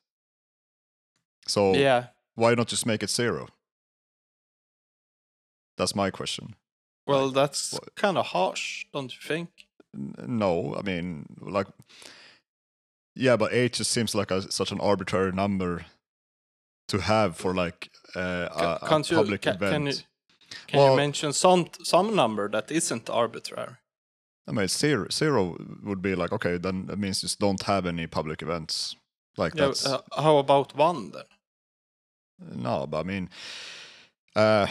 So 1.48 1.74
yeah. 1.74 2.08
why 2.36 2.54
not 2.56 2.68
just 2.68 2.86
make 2.86 3.04
it 3.04 3.10
zero? 3.10 3.48
That's 5.78 5.96
my 5.96 6.12
question. 6.12 6.56
Well, 7.08 7.32
that's 7.32 7.80
kind 7.96 8.18
of 8.18 8.28
harsh, 8.28 8.86
don't 8.94 9.12
you 9.14 9.20
think? 9.22 9.50
No, 9.94 10.76
I 10.78 10.82
mean, 10.84 11.26
like, 11.42 11.68
yeah, 13.16 13.36
but 13.38 13.52
eight 13.54 13.74
just 13.74 13.92
seems 13.92 14.14
like 14.16 14.32
a, 14.32 14.52
such 14.52 14.72
an 14.72 14.80
arbitrary 14.80 15.32
number 15.32 15.86
to 16.88 17.00
have 17.00 17.36
for 17.36 17.54
like 17.54 17.90
uh, 18.16 18.48
a, 18.56 18.80
a 18.84 18.88
can't 18.88 19.10
you- 19.10 19.18
public 19.18 19.42
ca- 19.42 19.52
event. 19.52 19.74
can 19.74 19.86
you- 19.88 19.94
Can 20.68 20.80
Well- 20.80 20.92
you 20.92 20.98
mention 20.98 21.34
some 21.34 21.66
some 21.84 22.14
number 22.16 22.50
that 22.50 22.72
isn't 22.72 23.10
arbitrary? 23.10 23.76
I 24.48 24.52
mean, 24.52 24.68
zero, 24.68 25.08
zero 25.12 25.58
would 25.84 26.02
be 26.02 26.16
like 26.16 26.32
okay, 26.32 26.58
then 26.58 26.88
that 26.88 26.98
means 26.98 27.22
just 27.22 27.40
don't 27.40 27.62
have 27.64 27.86
any 27.86 28.08
public 28.08 28.42
events. 28.42 28.96
Like 29.38 29.56
Yeah, 29.56 29.68
that's 29.68 29.86
uh, 29.86 30.02
how 30.18 30.38
about 30.38 30.76
one 30.76 31.12
then? 31.12 31.24
no, 32.64 32.88
but 32.88 33.00
I 33.00 33.04
mean, 33.04 33.30
uh, 34.36 34.68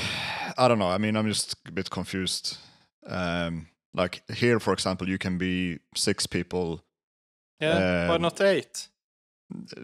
I 0.58 0.68
don't 0.68 0.78
know. 0.78 0.90
I 0.90 0.98
mean, 0.98 1.16
I'm 1.16 1.28
just 1.28 1.54
a 1.66 1.72
bit 1.72 1.90
confused. 1.90 2.58
Um, 3.06 3.68
like 3.94 4.22
here, 4.30 4.60
for 4.60 4.72
example, 4.72 5.08
you 5.08 5.18
can 5.18 5.38
be 5.38 5.78
six 5.94 6.26
people 6.26 6.82
Yeah, 7.60 8.08
why 8.08 8.16
Um, 8.16 8.22
not 8.22 8.40
eight? 8.40 8.88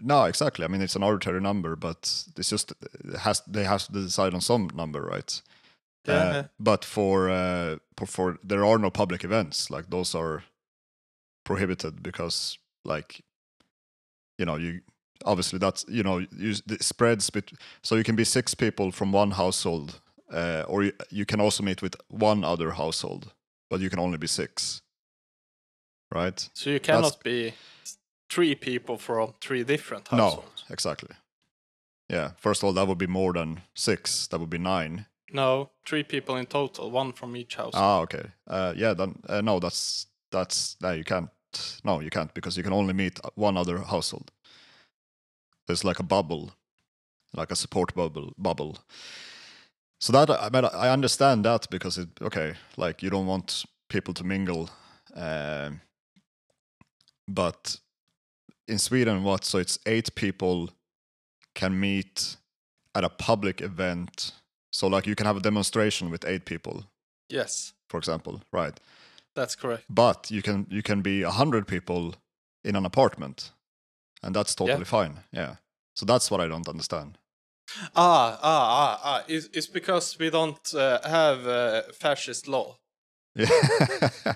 No, 0.01 0.23
exactly. 0.25 0.63
I 0.65 0.67
mean, 0.67 0.81
it's 0.81 0.95
an 0.95 1.03
arbitrary 1.03 1.41
number, 1.41 1.75
but 1.75 2.25
it's 2.37 2.49
just 2.49 2.73
it 2.81 3.17
has 3.19 3.41
they 3.47 3.63
have 3.65 3.85
to 3.87 3.91
decide 3.91 4.33
on 4.33 4.41
some 4.41 4.69
number, 4.73 5.01
right? 5.01 5.41
Yeah, 6.07 6.29
Uh, 6.29 6.33
yeah. 6.33 6.43
but 6.59 6.85
for 6.85 7.29
uh, 7.29 7.77
for, 8.05 8.37
there 8.43 8.65
are 8.65 8.77
no 8.79 8.89
public 8.89 9.23
events 9.23 9.69
like 9.69 9.89
those 9.89 10.15
are 10.17 10.43
prohibited 11.43 12.01
because 12.03 12.57
like 12.85 13.23
you 14.37 14.45
know 14.45 14.55
you 14.57 14.81
obviously 15.25 15.59
that's 15.59 15.85
you 15.87 16.03
know 16.03 16.19
you, 16.19 16.55
it 16.69 16.83
spreads 16.83 17.29
bit 17.29 17.51
so 17.81 17.95
you 17.95 18.03
can 18.03 18.15
be 18.15 18.25
six 18.25 18.55
people 18.55 18.91
from 18.91 19.11
one 19.13 19.31
household 19.31 19.99
uh, 20.33 20.63
or 20.67 20.83
you, 20.83 20.91
you 21.09 21.25
can 21.25 21.41
also 21.41 21.63
meet 21.63 21.81
with 21.81 21.95
one 22.09 22.43
other 22.43 22.71
household 22.71 23.33
but 23.69 23.79
you 23.79 23.89
can 23.89 23.99
only 23.99 24.17
be 24.17 24.27
six 24.27 24.81
right 26.15 26.49
So 26.53 26.69
you 26.69 26.79
cannot 26.79 27.23
be 27.23 27.53
three 28.29 28.55
people 28.55 28.97
from 28.97 29.33
three 29.41 29.63
different 29.63 30.11
No, 30.11 30.43
exactly. 30.69 31.15
Yeah. 32.09 32.31
First 32.37 32.63
of 32.63 32.67
all, 32.67 32.73
that 32.73 32.87
would 32.87 32.97
be 32.97 33.07
more 33.07 33.33
than 33.33 33.61
six. 33.73 34.27
That 34.27 34.39
would 34.39 34.49
be 34.49 34.57
nine. 34.57 35.05
No, 35.31 35.71
three 35.85 36.03
people 36.03 36.35
in 36.37 36.45
total, 36.45 36.89
one 36.91 37.11
from 37.13 37.35
each 37.35 37.55
house. 37.55 37.73
Ah, 37.75 37.99
okay. 37.99 38.31
Uh, 38.47 38.73
yeah. 38.75 38.93
Then 38.93 39.19
uh, 39.27 39.41
no, 39.41 39.59
that's 39.59 40.07
that's 40.31 40.77
no, 40.81 40.91
you 40.91 41.03
can't. 41.03 41.29
No, 41.83 41.99
you 41.99 42.09
can't 42.09 42.33
because 42.33 42.57
you 42.57 42.63
can 42.63 42.73
only 42.73 42.93
meet 42.93 43.19
one 43.35 43.57
other 43.57 43.79
household. 43.79 44.31
There's 45.65 45.83
like 45.83 45.99
a 45.99 46.03
bubble, 46.03 46.51
like 47.33 47.51
a 47.51 47.55
support 47.55 47.93
bubble. 47.93 48.33
Bubble. 48.37 48.77
So 49.99 50.13
that 50.13 50.29
I 50.29 50.49
mean, 50.49 50.65
I 50.65 50.89
understand 50.89 51.43
that 51.45 51.69
because 51.69 51.97
it 51.97 52.09
okay, 52.21 52.53
like 52.77 53.01
you 53.01 53.09
don't 53.09 53.27
want 53.27 53.65
people 53.89 54.13
to 54.13 54.23
mingle, 54.23 54.69
um, 55.15 55.81
but 57.27 57.77
in 58.67 58.77
Sweden, 58.77 59.23
what? 59.23 59.43
So 59.43 59.57
it's 59.57 59.79
eight 59.85 60.13
people 60.15 60.69
can 61.55 61.79
meet 61.79 62.37
at 62.93 63.03
a 63.03 63.09
public 63.09 63.61
event. 63.61 64.33
So 64.71 64.87
like 64.87 65.07
you 65.09 65.15
can 65.15 65.25
have 65.25 65.37
a 65.37 65.41
demonstration 65.41 66.09
with 66.11 66.25
eight 66.25 66.45
people, 66.45 66.83
Yes, 67.29 67.73
for 67.89 67.97
example, 67.97 68.41
right? 68.51 68.79
that's 69.35 69.55
correct. 69.55 69.83
But 69.89 70.31
you 70.31 70.41
can 70.41 70.65
you 70.69 70.81
can 70.81 71.01
be 71.01 71.23
a 71.23 71.31
hundred 71.31 71.67
people 71.67 72.15
in 72.63 72.75
an 72.75 72.85
apartment, 72.85 73.51
and 74.23 74.35
that's 74.35 74.55
totally 74.55 74.85
fine. 74.85 75.19
Yeah. 75.31 75.55
So 75.95 76.05
that's 76.05 76.29
what 76.31 76.41
I 76.41 76.47
don't 76.47 76.67
understand. 76.67 77.17
Ah, 77.95 78.39
ah, 78.41 78.41
ah, 78.43 78.99
ah. 79.03 79.23
It's, 79.27 79.49
it's 79.53 79.67
because 79.67 80.17
we 80.19 80.29
don't 80.29 80.73
uh, 80.73 80.99
have 81.03 81.47
uh, 81.47 81.81
fascist 81.93 82.47
law. 82.47 82.77
Yeah. 83.35 83.49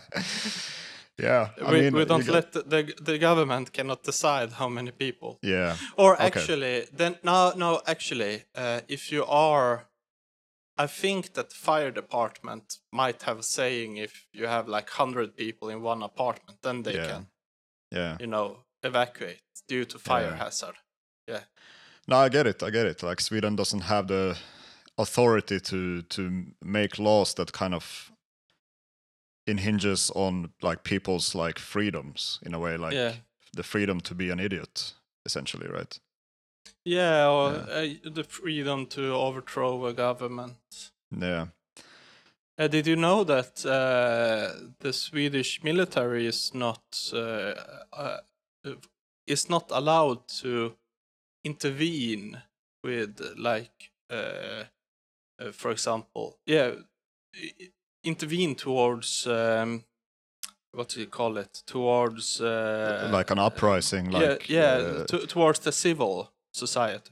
yeah. 1.17 1.49
I 1.65 1.71
we, 1.71 1.81
mean, 1.81 1.93
we 1.93 2.05
don't 2.05 2.27
let 2.27 2.51
the, 2.51 2.63
the 2.63 2.93
the 3.01 3.17
government 3.17 3.71
cannot 3.71 4.03
decide 4.03 4.51
how 4.53 4.69
many 4.69 4.91
people. 4.91 5.37
Yeah. 5.41 5.77
Or 5.95 6.13
Okay. 6.13 6.25
actually, 6.25 6.87
then 6.97 7.15
no, 7.23 7.53
no. 7.55 7.81
Actually, 7.85 8.43
uh, 8.55 8.81
if 8.87 9.11
you 9.11 9.25
are, 9.25 9.87
I 10.83 10.87
think 10.87 11.33
that 11.33 11.53
fire 11.53 11.91
department 11.91 12.79
might 12.91 13.23
have 13.23 13.39
a 13.39 13.43
saying 13.43 13.97
if 13.97 14.25
you 14.33 14.47
have 14.47 14.67
like 14.77 14.89
hundred 14.89 15.35
people 15.35 15.69
in 15.69 15.83
one 15.83 16.03
apartment, 16.05 16.61
then 16.61 16.83
they 16.83 16.95
Yeah. 16.95 17.07
can, 17.07 17.27
Yeah. 17.91 18.17
you 18.19 18.27
know, 18.27 18.65
evacuate 18.83 19.41
due 19.67 19.85
to 19.85 19.99
fire 19.99 20.29
Yeah. 20.31 20.43
hazard. 20.43 20.75
Yeah. 21.27 21.43
No, 22.07 22.25
I 22.25 22.29
get 22.29 22.47
it. 22.47 22.63
I 22.63 22.69
get 22.71 22.85
it. 22.85 23.03
Like 23.03 23.21
Sweden 23.21 23.55
doesn't 23.55 23.81
have 23.83 24.07
the 24.07 24.37
authority 24.97 25.59
to 25.59 26.01
to 26.01 26.21
make 26.61 27.01
laws 27.01 27.33
that 27.35 27.51
kind 27.51 27.73
of 27.73 28.11
hinges 29.47 30.11
on 30.15 30.53
like 30.61 30.83
people's 30.83 31.35
like 31.35 31.59
freedoms 31.59 32.39
in 32.45 32.53
a 32.53 32.59
way 32.59 32.77
like 32.77 32.95
yeah, 32.95 33.15
the 33.57 33.63
freedom 33.63 33.99
to 34.01 34.15
be 34.15 34.31
an 34.31 34.39
idiot, 34.39 34.93
essentially, 35.25 35.67
right? 35.67 35.99
Yeah, 36.85 37.27
or 37.27 37.51
Yeah. 37.51 37.93
Uh, 38.05 38.09
the 38.13 38.23
freedom 38.23 38.85
to 38.87 39.13
overthrow 39.13 39.85
a 39.85 39.93
government. 39.93 40.91
Yeah. 41.11 41.47
Uh, 42.57 42.67
did 42.67 42.87
you 42.87 42.95
know 42.95 43.23
that 43.23 43.65
uh, 43.65 44.69
the 44.79 44.93
Swedish 44.93 45.63
military 45.63 46.27
is 46.27 46.53
not 46.53 47.11
uh, 47.13 47.53
uh, 47.93 48.17
is 49.25 49.49
not 49.49 49.71
allowed 49.71 50.27
to 50.27 50.75
intervene 51.43 52.41
with 52.83 53.19
like 53.37 53.91
uh, 54.11 54.65
uh, 55.39 55.51
for 55.51 55.71
example 55.71 56.37
yeah 56.45 56.71
intervene 58.03 58.55
towards 58.55 59.25
um, 59.27 59.83
what 60.73 60.89
do 60.89 60.99
you 60.99 61.07
call 61.07 61.37
it 61.37 61.63
towards 61.65 62.41
uh, 62.41 63.09
like 63.11 63.31
an 63.31 63.39
uprising, 63.39 64.11
like 64.11 64.49
yeah 64.49 64.77
yeah 64.79 64.87
uh, 64.87 65.05
to, 65.05 65.25
towards 65.27 65.59
the 65.59 65.71
civil 65.71 66.31
society 66.51 67.11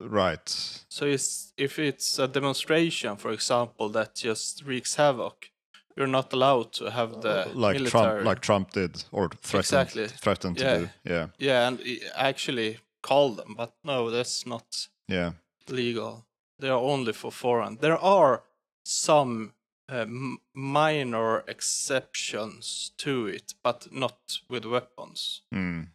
right. 0.00 0.48
so 0.88 1.06
it's, 1.06 1.52
if 1.56 1.78
it's 1.78 2.18
a 2.18 2.28
demonstration, 2.28 3.16
for 3.16 3.30
example, 3.32 3.88
that 3.90 4.14
just 4.14 4.62
wreaks 4.64 4.96
havoc, 4.96 5.50
you're 5.96 6.06
not 6.06 6.32
allowed 6.32 6.72
to 6.72 6.90
have 6.90 7.20
the 7.22 7.50
like 7.54 7.74
military. 7.76 7.90
Trump, 7.90 8.24
like 8.24 8.40
Trump 8.40 8.70
did, 8.72 9.04
or 9.12 9.28
threatened, 9.42 9.80
Exactly. 9.82 10.08
threatened 10.08 10.58
to 10.58 10.64
Yeah. 10.64 10.76
do. 10.78 10.88
Yeah, 11.04 11.26
yeah, 11.38 11.68
and 11.68 11.80
actually 12.14 12.78
call 13.02 13.30
them, 13.34 13.54
but 13.56 13.72
no, 13.84 14.10
that's 14.10 14.46
not 14.46 14.88
yeah, 15.08 15.32
legal. 15.68 16.26
They 16.58 16.68
are 16.68 16.78
only 16.78 17.12
for 17.12 17.32
foreign. 17.32 17.78
There 17.80 17.98
are 17.98 18.42
some 18.84 19.54
uh, 19.90 20.02
m- 20.02 20.38
minor 20.54 21.42
exceptions 21.48 22.92
to 22.98 23.26
it, 23.26 23.54
but 23.62 23.88
not 23.92 24.40
with 24.48 24.64
weapons. 24.64 25.42
mm. 25.54 25.88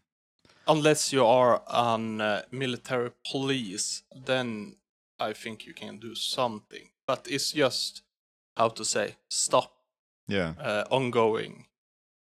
Unless 0.68 1.14
you 1.14 1.26
are 1.26 1.62
on 1.68 2.22
uh, 2.22 2.42
military 2.52 3.12
police, 3.32 4.04
then 4.26 4.76
I 5.20 5.34
think 5.34 5.66
you 5.66 5.74
can 5.74 6.00
do 6.00 6.16
something. 6.16 6.90
But 7.08 7.28
it's 7.30 7.52
just 7.52 8.02
how 8.58 8.70
to 8.70 8.84
say 8.86 9.16
stop 9.30 9.72
yeah, 10.28 10.54
uh, 10.60 10.84
ongoing, 10.90 11.66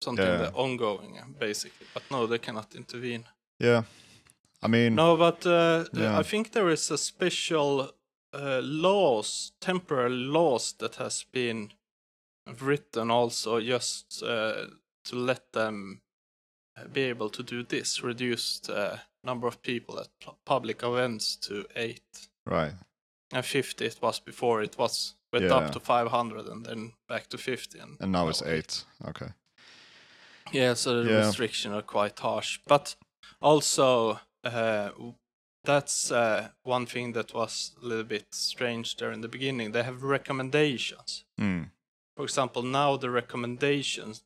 something 0.03 0.25
Yeah. 0.27 0.37
that 0.37 0.55
ongoing 0.55 1.19
basically. 1.39 1.87
But 1.95 2.03
no, 2.11 2.27
they 2.27 2.39
cannot 2.39 2.75
intervene. 2.75 3.25
yeah. 3.59 3.83
I 4.63 4.69
mean, 4.69 4.95
No, 4.95 5.17
but 5.17 5.47
uh, 5.47 5.85
Yeah. 5.93 6.19
I 6.19 6.23
think 6.23 6.51
there 6.53 6.73
is 6.73 6.91
a 6.91 6.99
special 6.99 7.91
uh, 8.35 8.61
laws, 8.63 9.53
temporary 9.61 10.11
laws 10.11 10.75
that 10.79 10.97
has 10.97 11.25
been 11.33 11.73
written 12.61 13.11
also 13.11 13.61
just 13.61 14.23
uh, 14.23 14.67
to 15.05 15.17
let 15.17 15.53
them 15.53 16.03
be 16.93 17.03
able 17.11 17.31
to 17.31 17.43
do 17.43 17.63
this, 17.63 18.03
reduce 18.03 18.61
the 18.61 19.01
number 19.25 19.47
of 19.47 19.61
people 19.63 19.99
at 20.01 20.09
pu- 20.21 20.37
public 20.47 20.83
events 20.83 21.37
to 21.37 21.65
eight. 21.77 22.29
right. 22.47 22.73
And 23.33 23.45
50 23.45 23.85
it 23.87 23.99
was 24.03 24.19
before, 24.21 24.61
it 24.65 24.77
was 24.79 25.15
went 25.33 25.45
Yeah. 25.45 25.55
up 25.59 25.73
to 25.73 25.79
500 25.81 26.47
and 26.49 26.67
then 26.67 26.93
back 27.09 27.29
to 27.29 27.39
50. 27.39 27.79
And, 27.79 27.97
And 28.01 28.11
now 28.13 28.29
it's 28.29 28.43
eight. 28.43 28.85
Okay. 29.07 29.29
Yeah, 30.53 30.75
so 30.75 31.03
the 31.05 31.11
Yeah. 31.11 31.27
restrictions 31.27 31.75
are 31.75 31.83
quite 31.83 32.19
harsh. 32.19 32.59
But 32.67 32.97
also, 33.41 34.19
uh, 34.43 34.91
that's 35.65 36.11
uh, 36.11 36.49
one 36.65 36.87
thing 36.87 37.13
that 37.13 37.33
was 37.33 37.73
a 37.81 37.87
little 37.87 38.05
bit 38.05 38.35
strange 38.35 38.97
there 38.97 39.13
in 39.13 39.21
the 39.21 39.29
beginning. 39.29 39.71
They 39.73 39.85
have 39.85 40.03
recommendations. 40.03 41.25
Mm. 41.39 41.71
For 42.17 42.25
example, 42.25 42.63
now 42.63 42.97
the 42.97 43.11
recommendations 43.11 44.25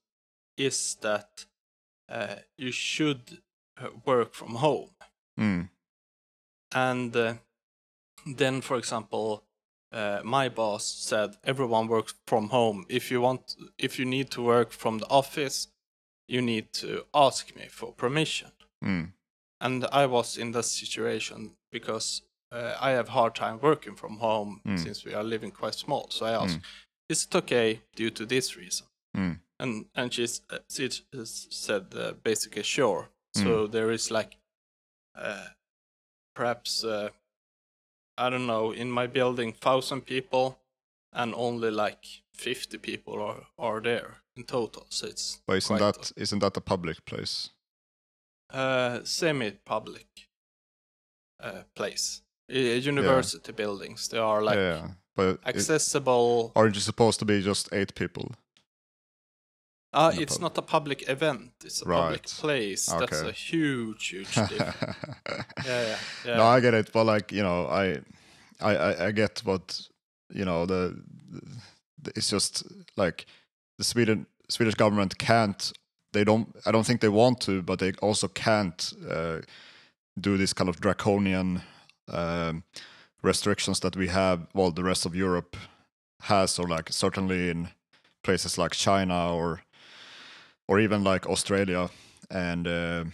is 0.56 0.94
that 1.02 1.44
uh, 2.08 2.36
you 2.56 2.72
should 2.72 3.38
uh, 3.80 3.88
work 4.04 4.34
from 4.34 4.56
home. 4.56 4.90
Mm. 5.38 5.68
And 6.74 7.16
uh, 7.16 7.34
then, 8.26 8.60
for 8.60 8.76
example, 8.76 9.44
uh, 9.92 10.20
my 10.24 10.48
boss 10.48 10.84
said 10.84 11.36
everyone 11.44 11.86
works 11.88 12.14
from 12.26 12.48
home. 12.48 12.84
If 12.88 13.10
you 13.10 13.20
want, 13.20 13.56
if 13.78 13.98
you 13.98 14.04
need 14.04 14.30
to 14.32 14.42
work 14.42 14.72
from 14.72 14.98
the 14.98 15.06
office, 15.08 15.68
you 16.28 16.42
need 16.42 16.72
to 16.72 17.04
ask 17.12 17.54
me 17.54 17.68
for 17.68 17.92
permission. 17.92 18.50
Mm. 18.84 19.12
And 19.60 19.84
I 19.92 20.06
was 20.06 20.36
in 20.36 20.52
that 20.52 20.64
situation 20.64 21.56
because 21.70 22.22
uh, 22.52 22.74
I 22.80 22.90
have 22.90 23.08
hard 23.08 23.34
time 23.34 23.58
working 23.60 23.94
from 23.96 24.18
home 24.18 24.60
Mm. 24.66 24.78
since 24.78 25.04
we 25.04 25.14
are 25.14 25.24
living 25.24 25.52
quite 25.52 25.74
small. 25.74 26.10
So 26.10 26.26
I 26.26 26.32
asked, 26.32 26.58
Mm. 26.58 26.64
"Is 27.08 27.24
it 27.24 27.34
okay 27.34 27.80
due 27.96 28.10
to 28.10 28.26
this 28.26 28.56
reason?" 28.56 28.86
Mm. 29.60 29.64
And 29.64 29.84
and 29.94 30.12
she's, 30.12 30.42
uh, 30.50 30.58
she 30.68 30.88
said 31.50 31.94
uh, 31.94 32.12
basically 32.22 32.62
sure. 32.62 33.08
Mm. 33.36 33.42
So 33.42 33.66
there 33.66 33.90
is 33.90 34.10
like 34.10 34.36
uh, 35.14 35.46
perhaps 36.34 36.84
uh, 36.84 37.10
I 38.18 38.30
don't 38.30 38.46
know 38.46 38.72
in 38.72 38.90
my 38.90 39.06
building 39.06 39.52
thousand 39.52 40.02
people 40.02 40.58
and 41.12 41.34
only 41.34 41.70
like 41.70 42.06
fifty 42.32 42.78
people 42.78 43.22
are 43.22 43.46
are 43.58 43.80
there 43.80 44.22
in 44.36 44.44
total. 44.44 44.86
So 44.88 45.06
it's 45.06 45.40
But 45.46 45.56
isn't 45.56 45.78
that 45.78 46.12
isn't 46.16 46.40
that 46.40 46.56
a 46.56 46.60
public 46.60 47.04
place? 47.04 47.50
uh, 48.54 49.00
semi-public 49.04 50.06
uh, 51.42 51.62
place. 51.74 52.22
Uh, 52.50 52.58
university 52.58 53.52
buildings. 53.52 54.08
They 54.08 54.18
are 54.18 54.42
like 54.42 54.56
yeah, 54.56 54.88
but 55.16 55.28
it, 55.28 55.40
accessible. 55.46 56.52
aren't 56.54 56.74
you 56.74 56.80
supposed 56.80 57.18
to 57.20 57.24
be 57.24 57.40
just 57.40 57.72
eight 57.72 57.94
people? 57.94 58.32
Uh, 59.94 60.12
it's 60.14 60.38
not 60.40 60.58
a 60.58 60.62
public 60.62 61.08
event. 61.08 61.52
It's 61.64 61.82
a 61.82 61.84
public 61.84 62.22
Right. 62.22 62.34
place. 62.40 62.86
That's 62.86 63.22
a 63.22 63.32
huge, 63.32 64.08
huge 64.08 64.34
difference. 64.34 64.76
yeah, 65.66 65.82
yeah, 65.88 65.96
yeah. 66.26 66.36
No, 66.36 66.44
I 66.44 66.60
get 66.60 66.74
it, 66.74 66.92
but 66.92 67.04
like 67.06 67.32
you 67.32 67.42
know, 67.42 67.66
I, 67.66 68.00
I, 68.60 68.76
I, 68.76 69.06
I 69.06 69.12
get 69.12 69.40
what 69.44 69.80
you 70.32 70.44
know. 70.44 70.66
The, 70.66 71.00
the 72.02 72.12
it's 72.16 72.28
just 72.30 72.64
like 72.96 73.26
the 73.78 73.84
Sweden 73.84 74.26
Swedish 74.48 74.74
government 74.74 75.18
can't. 75.18 75.72
They 76.12 76.24
don't. 76.24 76.54
I 76.66 76.72
don't 76.72 76.84
think 76.86 77.00
they 77.00 77.08
want 77.08 77.40
to, 77.42 77.62
but 77.62 77.78
they 77.78 77.92
also 78.02 78.28
can't 78.28 78.92
uh, 79.10 79.38
do 80.20 80.36
this 80.36 80.52
kind 80.52 80.68
of 80.68 80.80
draconian 80.80 81.62
um, 82.08 82.62
restrictions 83.22 83.80
that 83.80 83.96
we 83.96 84.08
have. 84.08 84.46
Well, 84.54 84.70
the 84.72 84.84
rest 84.84 85.06
of 85.06 85.14
Europe 85.14 85.56
has, 86.22 86.58
or 86.58 86.68
like 86.68 86.92
certainly 86.92 87.50
in 87.50 87.68
places 88.22 88.58
like 88.58 88.72
China 88.76 89.34
or 89.34 89.60
or 90.68 90.80
even 90.80 91.04
like 91.04 91.26
Australia 91.26 91.90
and 92.30 92.66
uh, 92.66 93.04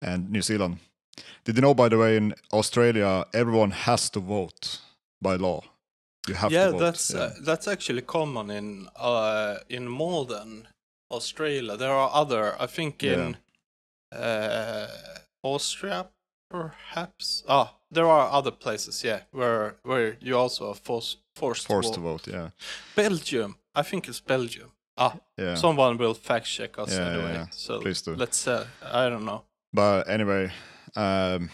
and 0.00 0.30
New 0.30 0.42
Zealand. 0.42 0.78
Did 1.44 1.56
you 1.56 1.62
know, 1.62 1.74
by 1.74 1.88
the 1.88 1.98
way, 1.98 2.16
in 2.16 2.34
Australia, 2.52 3.24
everyone 3.32 3.70
has 3.70 4.10
to 4.10 4.20
vote 4.20 4.80
by 5.20 5.36
law. 5.36 5.62
You 6.28 6.34
have 6.34 6.52
yeah, 6.52 6.66
to 6.66 6.72
vote. 6.72 6.78
that's 6.80 7.10
yeah. 7.10 7.20
Uh, 7.20 7.32
that's 7.44 7.68
actually 7.68 8.02
common 8.02 8.50
in 8.50 8.88
uh, 8.96 9.56
in 9.68 9.88
more 9.88 10.24
than 10.24 10.68
Australia. 11.10 11.76
There 11.76 11.92
are 11.92 12.10
other, 12.14 12.54
I 12.60 12.66
think, 12.66 13.02
in 13.02 13.36
uh, 14.12 14.86
Austria, 15.42 16.06
perhaps. 16.48 17.42
Ah, 17.48 17.74
there 17.90 18.06
are 18.06 18.30
other 18.30 18.52
places, 18.52 19.04
yeah, 19.04 19.20
where 19.32 19.74
where 19.82 20.16
you 20.20 20.38
also 20.38 20.68
are 20.70 20.74
forced 20.74 21.18
forced, 21.34 21.66
forced 21.66 21.94
to 21.94 22.00
to 22.00 22.00
vote. 22.00 22.26
vote. 22.26 22.32
Yeah, 22.32 22.50
Belgium, 22.94 23.56
I 23.74 23.82
think 23.82 24.08
it's 24.08 24.20
Belgium. 24.20 24.72
Ah, 24.96 25.16
yeah. 25.38 25.54
someone 25.54 25.96
will 25.96 26.14
fact 26.14 26.46
check 26.46 26.78
us 26.78 26.92
Yeah, 26.92 27.06
anyway. 27.08 27.32
yeah. 27.32 27.46
So 27.50 27.80
Please 27.80 28.02
do. 28.02 28.14
let's. 28.14 28.46
Uh, 28.46 28.66
I 28.82 29.08
don't 29.08 29.24
know. 29.24 29.42
But 29.72 30.08
anyway, 30.08 30.52
um, 30.96 31.48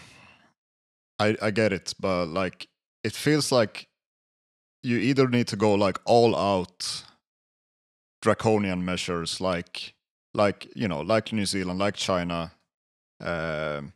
I 1.19 1.35
I 1.41 1.51
get 1.51 1.71
it, 1.71 1.93
but 1.99 2.25
like 2.27 2.67
it 3.03 3.13
feels 3.13 3.51
like 3.51 3.87
you 4.83 4.97
either 4.97 5.27
need 5.29 5.47
to 5.47 5.55
go 5.55 5.73
like 5.73 5.99
all 6.05 6.35
out 6.35 7.03
draconian 8.21 8.83
measures, 8.83 9.39
like 9.39 9.93
like 10.33 10.67
you 10.75 10.87
know, 10.87 11.01
like 11.01 11.31
New 11.33 11.45
Zealand, 11.45 11.79
like 11.79 11.95
China, 11.95 12.51
um, 13.21 13.93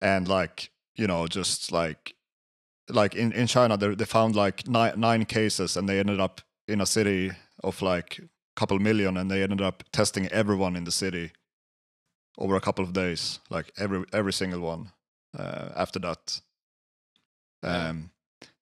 and 0.00 0.26
like 0.26 0.70
you 0.96 1.06
know, 1.06 1.26
just 1.26 1.70
like 1.72 2.14
like 2.88 3.14
in 3.14 3.32
in 3.32 3.46
China, 3.46 3.76
they 3.76 3.94
they 3.94 4.06
found 4.06 4.34
like 4.36 4.66
nine 4.66 4.98
nine 4.98 5.24
cases, 5.26 5.76
and 5.76 5.86
they 5.88 5.98
ended 6.00 6.18
up 6.20 6.40
in 6.66 6.80
a 6.80 6.86
city 6.86 7.32
of 7.62 7.82
like 7.82 8.18
a 8.20 8.28
couple 8.60 8.78
million, 8.78 9.16
and 9.16 9.30
they 9.30 9.42
ended 9.42 9.60
up 9.60 9.82
testing 9.92 10.26
everyone 10.28 10.76
in 10.76 10.84
the 10.84 10.92
city 10.92 11.32
over 12.38 12.56
a 12.56 12.60
couple 12.60 12.84
of 12.84 12.92
days, 12.92 13.40
like 13.50 13.72
every 13.76 14.04
every 14.12 14.32
single 14.32 14.60
one. 14.60 14.92
Uh, 15.38 15.70
after 15.76 15.98
that, 15.98 16.40
um, 17.62 18.10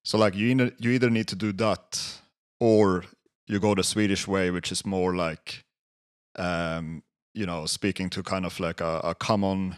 so 0.04 0.18
like 0.18 0.34
you 0.36 0.46
either, 0.48 0.72
you 0.78 0.90
either 0.90 1.10
need 1.10 1.26
to 1.28 1.36
do 1.36 1.52
that, 1.52 2.20
or 2.60 3.04
you 3.46 3.58
go 3.58 3.74
the 3.74 3.82
Swedish 3.82 4.28
way, 4.28 4.50
which 4.50 4.70
is 4.70 4.86
more 4.86 5.14
like, 5.16 5.64
um, 6.36 7.02
you 7.34 7.46
know, 7.46 7.66
speaking 7.66 8.10
to 8.10 8.22
kind 8.22 8.46
of 8.46 8.60
like 8.60 8.80
a, 8.80 9.00
a 9.02 9.14
common 9.14 9.76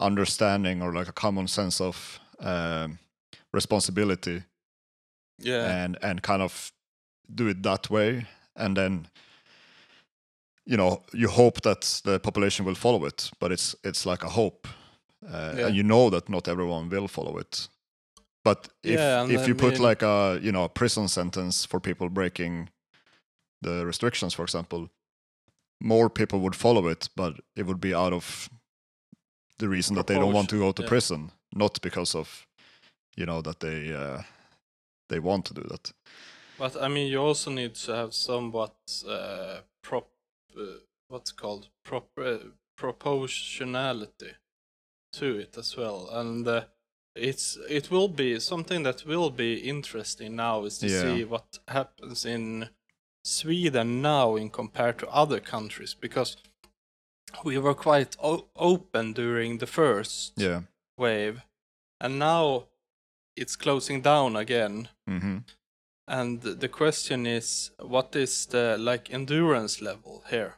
understanding 0.00 0.82
or 0.82 0.92
like 0.92 1.08
a 1.08 1.12
common 1.12 1.46
sense 1.46 1.80
of 1.80 2.18
um, 2.40 2.98
responsibility, 3.52 4.42
Yeah. 5.38 5.84
and 5.84 5.98
and 6.02 6.22
kind 6.22 6.42
of 6.42 6.72
do 7.34 7.48
it 7.48 7.62
that 7.62 7.90
way, 7.90 8.26
and 8.56 8.76
then 8.76 9.06
you 10.66 10.76
know 10.76 11.02
you 11.12 11.28
hope 11.28 11.60
that 11.62 12.00
the 12.04 12.18
population 12.18 12.66
will 12.66 12.74
follow 12.76 13.04
it, 13.06 13.30
but 13.40 13.52
it's 13.52 13.74
it's 13.84 14.06
like 14.06 14.24
a 14.26 14.28
hope, 14.28 14.68
uh, 15.26 15.54
Yeah. 15.56 15.66
and 15.66 15.76
you 15.76 15.82
know 15.82 16.10
that 16.10 16.28
not 16.28 16.48
everyone 16.48 16.88
will 16.88 17.08
follow 17.08 17.38
it. 17.38 17.68
But 18.44 18.68
if 18.82 18.98
Yeah, 18.98 19.26
if 19.28 19.46
you 19.48 19.54
put 19.54 19.72
mean- 19.74 19.82
like 19.88 20.02
a 20.06 20.38
you 20.42 20.52
know 20.52 20.64
a 20.64 20.68
prison 20.68 21.08
sentence 21.08 21.66
for 21.68 21.80
people 21.80 22.08
breaking 22.08 22.70
the 23.62 23.84
restrictions, 23.86 24.34
for 24.34 24.42
example, 24.44 24.88
more 25.80 26.08
people 26.10 26.38
would 26.38 26.56
follow 26.56 26.88
it, 26.90 27.08
but 27.16 27.34
it 27.56 27.66
would 27.66 27.80
be 27.80 27.94
out 27.94 28.12
of 28.12 28.48
the 29.58 29.68
reason 29.68 29.96
that 29.96 30.06
they 30.06 30.14
don't 30.18 30.32
want 30.34 30.48
to 30.48 30.58
go 30.58 30.72
to 30.72 30.82
yeah. 30.82 30.88
prison, 30.88 31.32
not 31.52 31.80
because 31.82 32.18
of 32.18 32.46
you 33.16 33.26
know 33.26 33.42
that 33.42 33.60
they 33.60 33.92
uh, 33.94 34.22
they 35.08 35.18
want 35.20 35.44
to 35.46 35.54
do 35.54 35.62
that. 35.68 35.92
But 36.60 36.76
I 36.76 36.88
mean, 36.88 37.06
you 37.10 37.22
also 37.22 37.50
need 37.50 37.74
to 37.86 37.94
have 37.96 38.12
somewhat 38.12 38.76
uh, 39.08 39.60
prop, 39.82 40.10
uh, 40.54 40.80
what's 41.08 41.32
called 41.32 41.68
prop, 41.82 42.10
uh, 42.18 42.36
proportionality 42.76 44.32
to 45.14 45.38
it 45.38 45.56
as 45.56 45.74
well, 45.74 46.10
and 46.12 46.46
uh, 46.46 46.64
it's 47.16 47.56
it 47.68 47.90
will 47.90 48.08
be 48.08 48.38
something 48.38 48.82
that 48.82 49.06
will 49.06 49.30
be 49.30 49.54
interesting 49.54 50.36
now 50.36 50.66
is 50.66 50.76
to 50.78 50.86
Yeah. 50.86 51.00
see 51.02 51.24
what 51.24 51.58
happens 51.66 52.26
in 52.26 52.68
Sweden 53.24 54.02
now 54.02 54.36
in 54.36 54.50
compared 54.50 54.98
to 54.98 55.08
other 55.08 55.40
countries 55.40 55.94
because 55.94 56.36
we 57.42 57.56
were 57.58 57.74
quite 57.74 58.16
o- 58.22 58.48
open 58.54 59.14
during 59.14 59.58
the 59.58 59.66
first 59.66 60.34
Yeah. 60.36 60.60
wave, 60.98 61.40
and 62.00 62.18
now 62.18 62.68
it's 63.34 63.56
closing 63.56 64.02
down 64.02 64.36
again. 64.36 64.88
hmm 65.08 65.38
And 66.10 66.42
the 66.42 66.68
question 66.68 67.26
is, 67.26 67.70
what 67.78 68.16
is 68.16 68.46
the 68.46 68.76
like 68.78 69.14
endurance 69.14 69.80
level 69.80 70.24
here? 70.28 70.54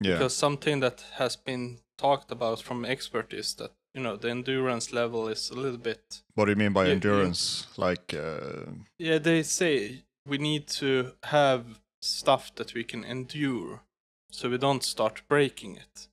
Yeah. 0.00 0.12
Because 0.14 0.36
something 0.36 0.80
that 0.80 1.04
has 1.18 1.36
been 1.36 1.78
talked 1.98 2.30
about 2.30 2.62
from 2.62 2.84
experts 2.84 3.34
is 3.34 3.54
that 3.54 3.72
you 3.94 4.02
know 4.02 4.16
the 4.16 4.30
endurance 4.30 4.92
level 4.92 5.28
is 5.28 5.50
a 5.50 5.54
little 5.54 5.78
bit. 5.78 6.22
What 6.34 6.44
do 6.44 6.52
you 6.52 6.56
mean 6.56 6.72
by 6.72 6.82
You- 6.84 6.88
you- 6.90 6.94
endurance? 6.94 7.66
Like, 7.76 8.14
uh, 8.14 8.72
Yeah, 8.98 9.18
they 9.18 9.42
say 9.42 10.04
we 10.24 10.38
need 10.38 10.68
to 10.78 11.12
have 11.24 11.64
stuff 12.02 12.54
that 12.54 12.72
we 12.74 12.84
can 12.84 13.04
endure, 13.04 13.80
so 14.30 14.48
we 14.48 14.58
don't 14.58 14.84
start 14.84 15.22
breaking 15.28 15.76
it. 15.76 16.08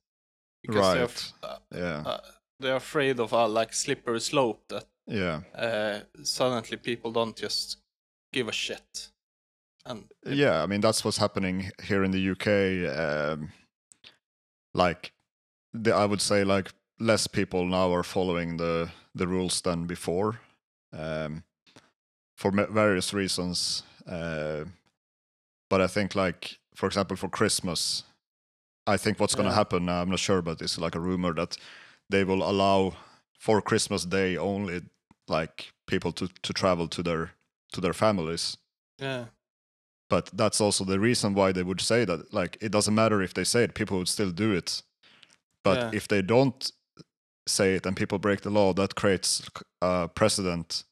Because 0.62 0.94
they're, 0.94 1.06
Right. 1.06 1.10
f- 1.10 1.32
uh, 1.42 1.58
yeah, 1.74 2.02
uh, 2.06 2.20
they're 2.60 2.76
afraid 2.76 3.20
of 3.20 3.32
a 3.32 3.46
like 3.46 3.72
slippery 3.72 4.20
slope 4.20 4.64
that 4.68 4.86
yeah, 5.06 5.42
uh, 5.54 6.00
suddenly 6.24 6.76
people 6.76 7.12
don't 7.12 7.36
just 7.42 7.78
give 8.32 8.48
a 8.48 8.52
shit. 8.52 9.10
And 9.86 10.04
yeah. 10.26 10.62
I 10.62 10.66
mean, 10.66 10.80
that's 10.80 11.04
what's 11.04 11.18
happening 11.18 11.70
here 11.82 12.04
in 12.04 12.10
the 12.10 12.30
UK. 12.30 12.98
Um, 12.98 13.52
like, 14.74 15.12
the, 15.72 15.94
I 15.94 16.04
would 16.04 16.20
say, 16.20 16.44
like 16.44 16.72
less 17.00 17.26
people 17.26 17.64
now 17.66 17.92
are 17.92 18.02
following 18.02 18.56
the 18.56 18.90
the 19.14 19.26
rules 19.26 19.60
than 19.62 19.86
before, 19.86 20.40
um, 20.92 21.42
for 22.36 22.50
various 22.52 23.12
reasons. 23.14 23.82
Uh, 24.06 24.64
but 25.70 25.80
I 25.80 25.86
think, 25.86 26.14
like, 26.14 26.58
for 26.74 26.86
example, 26.86 27.16
for 27.16 27.28
Christmas, 27.28 28.04
I 28.86 28.96
think 28.96 29.18
what's 29.18 29.34
going 29.34 29.44
to 29.48 29.50
Yeah. 29.50 29.54
happen. 29.56 29.88
I'm 29.88 30.10
not 30.10 30.18
sure, 30.18 30.42
but 30.42 30.60
it's 30.62 30.78
like 30.78 30.94
a 30.94 31.00
rumor 31.00 31.34
that 31.34 31.56
they 32.10 32.24
will 32.24 32.42
allow 32.42 32.94
for 33.38 33.60
Christmas 33.62 34.04
Day 34.04 34.36
only, 34.36 34.82
like 35.28 35.72
people 35.86 36.12
to 36.12 36.28
to 36.42 36.52
travel 36.52 36.88
to 36.88 37.02
their 37.02 37.30
to 37.72 37.80
their 37.80 37.92
families. 37.94 38.56
yeah, 39.00 39.24
but 40.10 40.30
that's 40.32 40.60
also 40.60 40.84
the 40.84 40.98
reason 40.98 41.34
why 41.34 41.52
they 41.52 41.62
would 41.62 41.80
say 41.80 42.04
that 42.06 42.32
like 42.32 42.56
it 42.60 42.72
doesn't 42.72 42.94
matter 42.94 43.22
if 43.22 43.32
they 43.34 43.44
say 43.44 43.62
it 43.64 43.74
people 43.74 43.98
would 43.98 44.08
still 44.08 44.30
do 44.32 44.52
it 44.56 44.82
but 45.64 45.76
Yeah. 45.78 45.90
if 45.98 46.06
they 46.08 46.22
don't 46.22 46.72
say 47.46 47.74
it 47.76 47.86
and 47.86 47.96
people 47.96 48.18
break 48.18 48.40
the 48.40 48.50
law 48.50 48.72
that 48.74 48.94
creates 48.94 49.42
a 49.82 50.08
precedent 50.08 50.84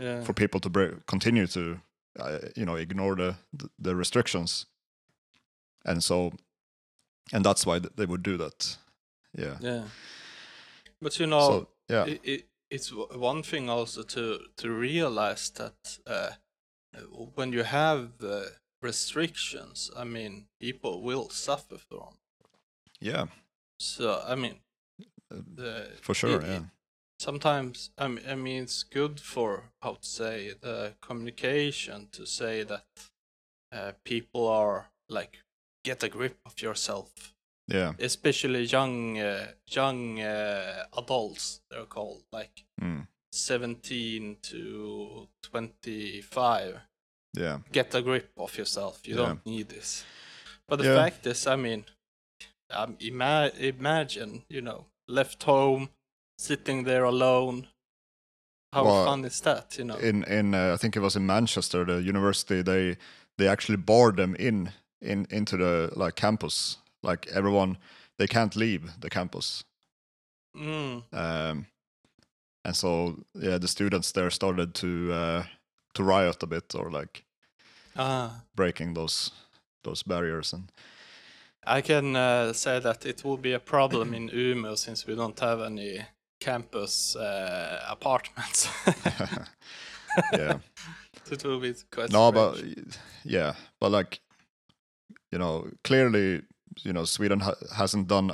yeah. 0.00 0.22
for 0.24 0.32
people 0.32 0.60
to 0.60 0.70
break, 0.70 1.06
continue 1.06 1.46
to 1.46 1.80
uh, 2.18 2.38
you 2.56 2.64
know 2.64 2.76
ignore 2.76 3.16
the 3.16 3.34
the 3.78 3.94
restrictions 3.96 4.66
and 5.84 6.02
so 6.02 6.32
and 7.32 7.44
that's 7.44 7.66
why 7.66 7.80
they 7.96 8.06
would 8.06 8.22
do 8.22 8.36
that 8.36 8.78
yeah 9.36 9.56
Yeah. 9.60 9.82
But 11.02 11.18
you 11.18 11.26
know, 11.26 11.40
so 11.40 11.68
yeah 11.88 12.06
it, 12.06 12.20
it, 12.24 12.46
it's 12.74 12.92
one 12.92 13.42
thing 13.42 13.70
also 13.70 14.02
to 14.02 14.38
to 14.56 14.68
realize 14.70 15.50
that 15.50 15.98
uh, 16.06 16.30
when 17.34 17.52
you 17.52 17.62
have 17.64 18.08
uh, 18.22 18.42
restrictions, 18.82 19.90
I 19.96 20.04
mean, 20.04 20.46
people 20.60 21.02
will 21.02 21.28
suffer 21.30 21.78
from. 21.78 22.18
yeah. 23.00 23.26
So 23.80 24.22
I 24.26 24.34
mean, 24.34 24.56
uh, 25.32 25.42
the, 25.56 25.88
for 26.02 26.14
sure 26.14 26.40
it- 26.40 26.46
yeah. 26.46 26.56
it- 26.56 26.70
sometimes 27.20 27.90
I 27.98 28.08
mean, 28.08 28.24
I 28.28 28.34
mean, 28.34 28.62
it's 28.64 28.82
good 28.84 29.20
for 29.20 29.64
how 29.82 29.94
to 29.94 30.06
say 30.06 30.54
the 30.60 30.94
communication 31.00 32.08
to 32.12 32.26
say 32.26 32.64
that 32.64 32.86
uh, 33.72 33.92
people 34.04 34.48
are 34.48 34.90
like 35.08 35.38
get 35.84 36.02
a 36.02 36.08
grip 36.08 36.38
of 36.46 36.60
yourself 36.62 37.33
yeah. 37.66 37.92
Especially 37.98 38.64
young 38.64 39.18
uh, 39.18 39.46
young 39.70 40.20
uh, 40.20 40.84
adults 40.98 41.60
they're 41.70 41.86
called 41.86 42.22
like 42.32 42.64
mm, 42.80 43.06
17 43.32 44.36
to 44.42 45.28
25 45.42 46.80
yeah. 47.36 47.58
Get 47.72 47.92
a 47.94 48.00
grip 48.02 48.30
of 48.36 48.56
yourself. 48.56 49.00
You 49.08 49.16
Yeah. 49.16 49.26
don't 49.26 49.46
need 49.46 49.68
this. 49.68 50.04
But 50.68 50.78
the 50.78 50.84
Yeah. 50.84 50.94
fact 51.04 51.26
is 51.26 51.46
i 51.46 51.56
mean 51.56 51.84
um, 52.70 52.96
ima- 53.00 53.50
imagine 53.58 54.42
you 54.48 54.60
know 54.60 54.86
left 55.08 55.42
home 55.44 55.88
sitting 56.38 56.84
there 56.84 57.04
alone. 57.04 57.66
How 58.72 58.84
Well, 58.84 59.04
fun 59.06 59.24
is 59.24 59.40
that 59.40 59.76
you 59.78 59.84
know? 59.84 59.98
in 59.98 60.24
in 60.24 60.54
uh, 60.54 60.74
I 60.74 60.76
think 60.76 60.96
it 60.96 61.00
was 61.02 61.16
in 61.16 61.26
Manchester, 61.26 61.84
the 61.84 62.02
university 62.02 62.62
they 62.62 62.96
they 63.38 63.48
actually 63.48 63.76
barred 63.78 64.16
them 64.16 64.34
in 64.36 64.72
in 65.00 65.26
into 65.30 65.56
the 65.56 65.90
like 65.96 66.14
campus. 66.20 66.78
Like 67.04 67.28
everyone, 67.34 67.78
they 68.18 68.26
can't 68.26 68.56
leave 68.56 69.00
the 69.00 69.10
campus. 69.10 69.64
mm, 70.56 71.02
Um, 71.12 71.66
and 72.64 72.76
so 72.76 73.16
yeah, 73.34 73.58
the 73.58 73.68
students 73.68 74.12
there 74.12 74.30
started 74.30 74.74
to 74.74 75.12
uh, 75.12 75.44
to 75.94 76.02
riot 76.02 76.42
a 76.42 76.46
bit 76.46 76.74
or 76.74 76.90
like 76.90 77.24
ah 77.96 78.42
breaking 78.56 78.94
those 78.94 79.32
those 79.82 80.02
barriers 80.02 80.52
and 80.52 80.72
I 81.66 81.80
can 81.80 82.16
uh, 82.16 82.52
say 82.52 82.80
that 82.80 83.06
it 83.06 83.24
will 83.24 83.38
be 83.38 83.54
a 83.54 83.58
problem 83.58 84.14
in 84.14 84.28
Umeå 84.30 84.76
since 84.76 85.06
we 85.06 85.14
don't 85.16 85.40
have 85.40 85.60
any 85.62 86.00
campus 86.40 87.16
uh, 87.16 87.80
apartments. 87.88 88.68
yeah. 90.32 90.58
it 91.30 91.44
will 91.44 91.60
be 91.60 91.74
quite 91.90 92.10
no, 92.12 92.30
strange. 92.30 92.84
but 92.84 92.98
yeah, 93.24 93.54
but 93.80 93.90
like 93.92 94.20
you 95.32 95.38
know, 95.38 95.66
clearly, 95.82 96.42
you 96.82 96.92
know, 96.92 97.04
Sweden 97.04 97.40
ha- 97.40 97.54
hasn't 97.76 98.08
done 98.08 98.32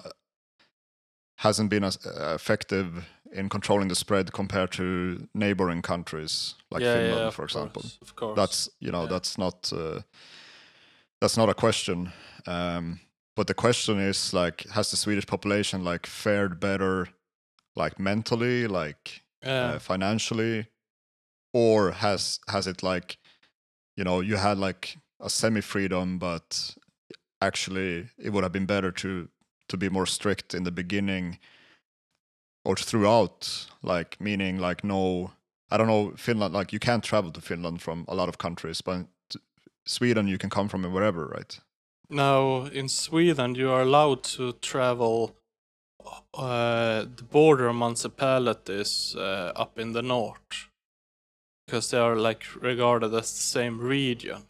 hasn't 1.39 1.71
been 1.71 1.85
as 1.85 1.99
uh, 2.07 2.35
effective 2.35 3.09
in 3.33 3.49
controlling 3.49 3.89
the 3.89 3.95
spread 3.95 4.33
compared 4.33 4.71
to 4.73 5.27
neighboring 5.35 5.83
countries 5.83 6.55
like 6.71 6.83
yeah, 6.83 6.95
Finland, 6.95 7.21
yeah, 7.21 7.31
for 7.31 7.45
example. 7.45 7.83
of 8.03 8.15
course. 8.15 8.37
That's 8.37 8.69
you 8.81 8.91
know, 8.91 9.03
Yeah. 9.03 9.09
that's 9.09 9.39
not 9.39 9.73
uh, 9.73 10.01
that's 11.21 11.37
not 11.37 11.49
a 11.49 11.55
question. 11.55 12.13
Um, 12.47 13.01
but 13.37 13.47
the 13.47 13.55
question 13.55 13.99
is 13.99 14.35
like, 14.35 14.69
has 14.71 14.91
the 14.91 14.97
Swedish 14.97 15.27
population 15.27 15.85
like 15.85 16.07
fared 16.07 16.61
better, 16.61 17.09
like 17.77 17.99
mentally, 17.99 18.67
like 18.67 19.23
uh, 19.43 19.79
financially 19.79 20.67
or 21.53 21.93
has 21.93 22.39
has 22.49 22.67
it 22.67 22.83
like 22.83 23.19
you 23.97 24.05
know 24.05 24.21
you 24.21 24.37
had 24.37 24.59
like 24.59 24.97
a 25.21 25.29
semi 25.29 25.61
freedom 25.61 26.19
but 26.19 26.75
actually 27.41 28.09
it 28.19 28.31
would 28.31 28.45
have 28.45 28.53
been 28.53 28.67
better 28.67 28.91
to 28.91 29.29
to 29.69 29.77
be 29.77 29.89
more 29.89 30.07
strict 30.07 30.55
in 30.55 30.65
the 30.65 30.71
beginning 30.71 31.39
or 32.65 32.77
throughout 32.77 33.67
like 33.83 34.21
meaning 34.21 34.59
like 34.59 34.85
no 34.85 35.33
i 35.71 35.77
don't 35.77 35.87
know 35.87 36.13
finland 36.17 36.55
like 36.55 36.73
you 36.73 36.79
can't 36.79 37.05
travel 37.05 37.31
to 37.31 37.41
finland 37.41 37.81
from 37.81 38.05
a 38.09 38.15
lot 38.15 38.29
of 38.29 38.39
countries 38.39 38.81
but 38.81 39.07
sweden 39.87 40.29
you 40.29 40.39
can 40.39 40.51
come 40.51 40.69
from 40.69 40.83
wherever 40.93 41.27
right 41.27 41.61
now 42.11 42.65
in 42.65 42.89
Sweden 42.89 43.55
you 43.55 43.71
are 43.71 43.83
allowed 43.83 44.25
to 44.25 44.53
travel 44.55 45.37
uh, 46.35 47.05
the 47.17 47.23
border 47.23 47.73
municipalities 47.73 49.15
uh, 49.17 49.53
up 49.55 49.79
in 49.79 49.93
the 49.93 50.03
north 50.03 50.69
because 51.67 51.91
they 51.91 51.99
are 51.99 52.17
like 52.17 52.45
regarded 52.61 53.15
as 53.15 53.33
the 53.33 53.41
same 53.41 53.79
region. 53.79 54.43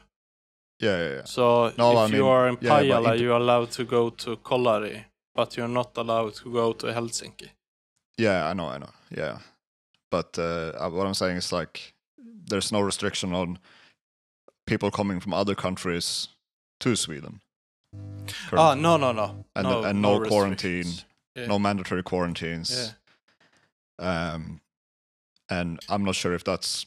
Yeah 0.81 0.99
yeah, 0.99 1.15
yeah. 1.17 1.25
So 1.25 1.73
No, 1.79 1.93
if 1.93 1.99
I 1.99 2.07
you 2.07 2.13
mean, 2.13 2.23
are 2.33 2.49
in 2.49 2.59
yeah, 2.61 2.71
Pajala, 2.71 3.13
inter- 3.13 3.23
you're 3.23 3.37
allowed 3.37 3.71
to 3.73 3.85
go 3.85 4.11
to 4.11 4.37
Kolari, 4.37 5.05
but 5.35 5.57
you're 5.57 5.69
not 5.81 5.97
allowed 5.97 6.35
to 6.35 6.53
go 6.53 6.73
to 6.73 6.87
Helsinki. 6.87 7.49
Yeah, 8.19 8.49
I 8.51 8.53
know, 8.55 8.69
I 8.69 8.79
know. 8.79 8.91
Yeah, 9.17 9.39
but 10.11 10.39
uh, 10.39 10.73
what 10.91 11.07
I'm 11.07 11.15
saying 11.15 11.37
is 11.39 11.53
like 11.53 11.95
there's 12.51 12.73
no 12.73 12.81
restriction 12.81 13.33
on 13.35 13.59
people 14.67 14.91
coming 14.91 15.21
from 15.21 15.33
other 15.35 15.55
countries 15.55 16.29
to 16.81 16.97
Sweden. 16.97 17.41
Ah, 18.53 18.75
no, 18.75 18.97
no, 18.97 19.13
no. 19.13 19.45
And- 19.57 19.69
no, 19.69 19.85
and 19.85 20.03
no 20.03 20.21
quarantine. 20.21 20.87
Yeah. 21.37 21.47
no 21.47 21.59
mandatory 21.59 22.03
quarantines. 22.03 22.71
Yeah. 24.01 24.33
Um, 24.35 24.61
and 25.49 25.79
I'm 25.89 26.05
not 26.05 26.15
sure 26.17 26.35
if 26.35 26.43
that's 26.45 26.87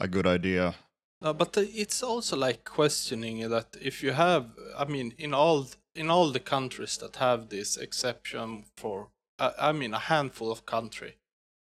a 0.00 0.08
good 0.08 0.26
idea. 0.26 0.74
No, 1.22 1.32
but 1.32 1.56
it's 1.56 2.02
also 2.02 2.36
like 2.36 2.64
questioning 2.64 3.48
that 3.50 3.76
if 3.80 4.02
you 4.02 4.12
have, 4.12 4.46
I 4.76 4.84
mean, 4.84 5.14
in 5.18 5.32
all 5.34 5.66
in 5.94 6.10
all 6.10 6.32
the 6.32 6.40
countries 6.40 6.96
that 6.98 7.16
have 7.16 7.48
this 7.48 7.76
exception 7.76 8.64
for, 8.76 9.08
I 9.38 9.70
I 9.70 9.72
mean, 9.72 9.94
a 9.94 9.98
handful 9.98 10.50
of 10.50 10.64
country, 10.66 11.16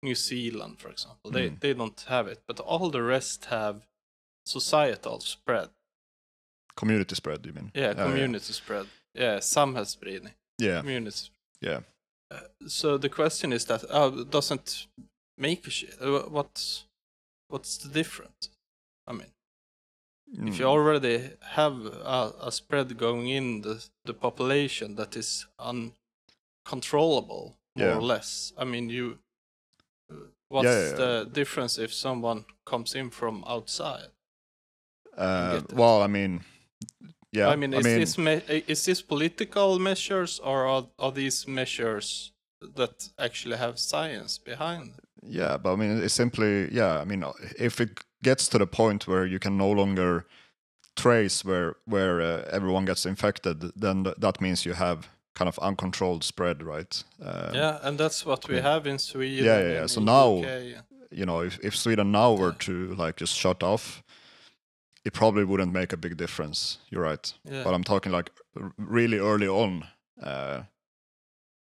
New 0.03 0.15
Zealand, 0.17 0.81
for 0.81 0.91
example, 0.91 1.31
they 1.31 1.51
Mm. 1.51 1.61
they 1.61 1.75
don't 1.75 2.01
have 2.09 2.27
it, 2.33 2.41
but 2.49 2.61
all 2.61 2.91
the 2.91 3.03
rest 3.03 3.45
have 3.47 3.87
societal 4.47 5.21
spread. 5.21 5.69
Community 6.77 7.15
spread, 7.15 7.47
you 7.47 7.53
mean? 7.53 7.71
Yeah, 7.75 7.95
Oh, 7.97 8.07
community 8.07 8.53
spread. 8.53 8.87
Yeah, 9.15 9.41
some 9.41 9.75
has 9.77 9.95
samhällsspridning. 9.97 10.35
Yeah, 10.59 10.81
Community. 10.81 11.31
yeah. 11.61 11.81
Uh, 12.31 12.41
so 12.67 12.99
the 12.99 13.09
question 13.09 13.53
is 13.53 13.65
that 13.67 13.85
uh, 13.91 14.25
doesn't 14.25 14.89
make 15.39 15.67
a 15.67 15.71
shit. 15.71 15.95
Uh, 16.01 16.23
what's 16.29 16.85
what's 17.49 17.77
the 17.79 17.89
difference? 17.89 18.51
I 19.07 19.13
mean. 19.13 19.34
If 20.47 20.59
you 20.59 20.67
Mm, 20.67 20.67
already 20.67 21.31
have 21.41 21.87
a, 21.87 22.33
a 22.43 22.53
spread 22.53 22.97
going 22.99 23.29
in 23.29 23.63
the, 23.63 23.85
the 24.05 24.15
population 24.15 24.97
that 24.97 25.17
is 25.17 25.47
uncontrollable 26.65 27.57
more 27.77 27.89
Yeah. 27.89 27.99
or 27.99 28.03
less 28.03 28.53
i 28.59 28.65
mean 28.65 28.89
you 28.91 29.19
what's 30.49 30.69
yeah, 30.69 30.89
yeah. 30.91 30.95
the 30.97 31.25
difference 31.33 31.79
if 31.79 31.93
someone 31.93 32.45
comes 32.65 32.95
in 32.95 33.11
from 33.11 33.45
outside 33.47 34.09
uh, 35.17 35.61
well, 35.73 36.03
I 36.03 36.07
mean, 36.09 36.41
yeah. 37.33 37.49
i 37.51 37.57
mean 37.57 37.73
is 37.75 37.85
this 37.85 38.19
me- 38.19 38.43
is 38.69 38.85
this 38.85 39.03
political 39.03 39.79
measures 39.79 40.41
or 40.41 40.67
are, 40.67 40.87
are 40.99 41.13
these 41.13 41.47
measures 41.49 42.33
that 42.77 43.11
actually 43.19 43.57
have 43.57 43.79
science 43.79 44.39
behind? 44.39 44.95
Yeah, 45.23 45.57
but 45.59 45.73
I 45.73 45.77
mean, 45.77 46.03
it's 46.03 46.15
simply 46.15 46.69
yeah. 46.73 47.01
I 47.01 47.05
mean, 47.05 47.25
if 47.59 47.81
it 47.81 48.01
gets 48.25 48.49
to 48.49 48.59
the 48.59 48.67
point 48.67 49.07
where 49.07 49.27
you 49.27 49.39
can 49.39 49.57
no 49.57 49.71
longer 49.71 50.25
trace 50.97 51.45
where 51.45 51.75
where 51.87 52.21
uh, 52.21 52.49
everyone 52.57 52.85
gets 52.87 53.07
infected, 53.07 53.61
then 53.81 54.05
th- 54.05 54.17
that 54.19 54.41
means 54.41 54.65
you 54.67 54.75
have 54.75 55.09
kind 55.39 55.49
of 55.49 55.59
uncontrolled 55.59 56.25
spread, 56.25 56.63
right? 56.63 57.05
Um, 57.21 57.55
yeah 57.55 57.79
and 57.83 57.99
that's 57.99 58.25
what 58.27 58.49
we 58.49 58.55
yeah. 58.57 58.63
have 58.73 58.87
in 58.91 58.99
sweden 58.99 59.45
Yeah, 59.45 59.61
yeah, 59.61 59.73
yeah. 59.81 59.87
So 59.89 60.01
now- 60.01 60.43
UK. 60.43 60.85
You 61.11 61.25
know, 61.27 61.45
if 61.47 61.59
if 61.63 61.75
Sweden 61.77 62.11
now 62.11 62.35
were 62.37 62.53
to 62.59 62.73
like 63.07 63.21
just 63.21 63.35
shut 63.37 63.63
off, 63.63 64.03
it 65.05 65.13
probably 65.13 65.45
wouldn't 65.45 65.73
make 65.73 65.93
a 65.95 65.97
big 65.97 66.17
difference. 66.17 66.79
You're 66.91 67.03
right. 67.11 67.35
yeah 67.51 67.63
But 67.65 67.73
I'm 67.75 67.85
talking 67.85 68.17
like 68.17 68.31
r- 68.57 68.73
really 68.77 69.19
early 69.19 69.47
on. 69.49 69.85
Uh, 70.21 70.63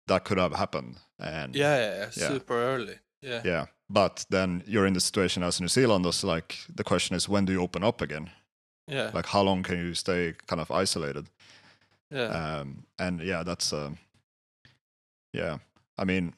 that 0.06 0.24
could 0.24 0.38
have 0.38 0.56
happened, 0.56 0.96
and 1.18 1.56
yeah, 1.56 2.06
Yeah. 2.16 2.28
super 2.28 2.54
early 2.54 2.98
yeah 3.20 3.42
yeah. 3.44 3.66
But 3.92 4.24
then 4.30 4.62
you're 4.66 4.86
in 4.86 4.94
the 4.94 5.00
situation 5.00 5.42
as 5.42 5.60
New 5.60 5.68
Zealanders. 5.68 6.24
Like 6.24 6.56
the 6.74 6.84
question 6.84 7.16
is, 7.16 7.28
when 7.28 7.44
do 7.44 7.52
you 7.52 7.62
open 7.62 7.84
up 7.84 8.00
again? 8.02 8.30
yeah 8.88 9.12
like 9.14 9.26
how 9.28 9.42
long 9.44 9.62
can 9.62 9.78
you 9.78 9.94
stay 9.94 10.34
kind 10.48 10.60
of 10.60 10.68
isolated 10.72 11.26
yeah 12.10 12.58
um 12.60 12.84
and 12.98 13.20
yeah 13.20 13.44
that's 13.44 13.72
um 13.72 13.96
yeah 15.32 15.58
i 15.98 16.04
mean 16.04 16.34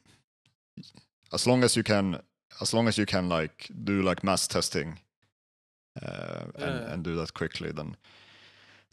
as 1.33 1.47
long 1.47 1.65
as 1.65 1.75
you 1.75 1.83
can 1.83 2.21
as 2.61 2.75
long 2.75 2.87
as 2.87 2.99
you 2.99 3.07
can 3.07 3.31
like 3.31 3.71
do 3.85 4.03
like 4.03 4.23
mass 4.23 4.47
testing 4.47 5.01
uh 6.03 6.45
and, 6.57 6.81
Yeah. 6.81 6.93
and 6.93 7.03
do 7.03 7.17
that 7.17 7.33
quickly 7.33 7.73
then 7.73 7.97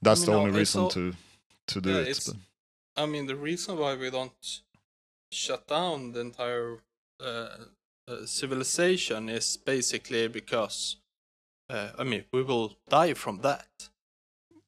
that's 0.01 0.21
mean, 0.21 0.29
the 0.31 0.37
only 0.37 0.49
it's 0.51 0.57
reason 0.59 0.81
all- 0.81 0.89
to 0.91 1.13
to 1.67 1.81
do 1.81 1.89
Yeah, 1.89 2.09
it 2.11 2.23
but- 2.25 3.03
I 3.03 3.05
mean, 3.05 3.25
the 3.27 3.35
reason 3.35 3.77
why 3.77 3.95
we 3.95 4.09
don't 4.09 4.61
shut 5.31 5.67
down 5.67 6.11
the 6.13 6.19
entire 6.21 6.77
uh, 7.19 7.49
uh, 8.07 8.25
civilization 8.25 9.29
is 9.29 9.57
basically 9.57 10.27
because, 10.27 10.97
uh, 11.69 11.89
I 11.99 12.03
mean, 12.03 12.23
we 12.33 12.43
will 12.43 12.77
die 12.89 13.13
from 13.15 13.41
that. 13.41 13.67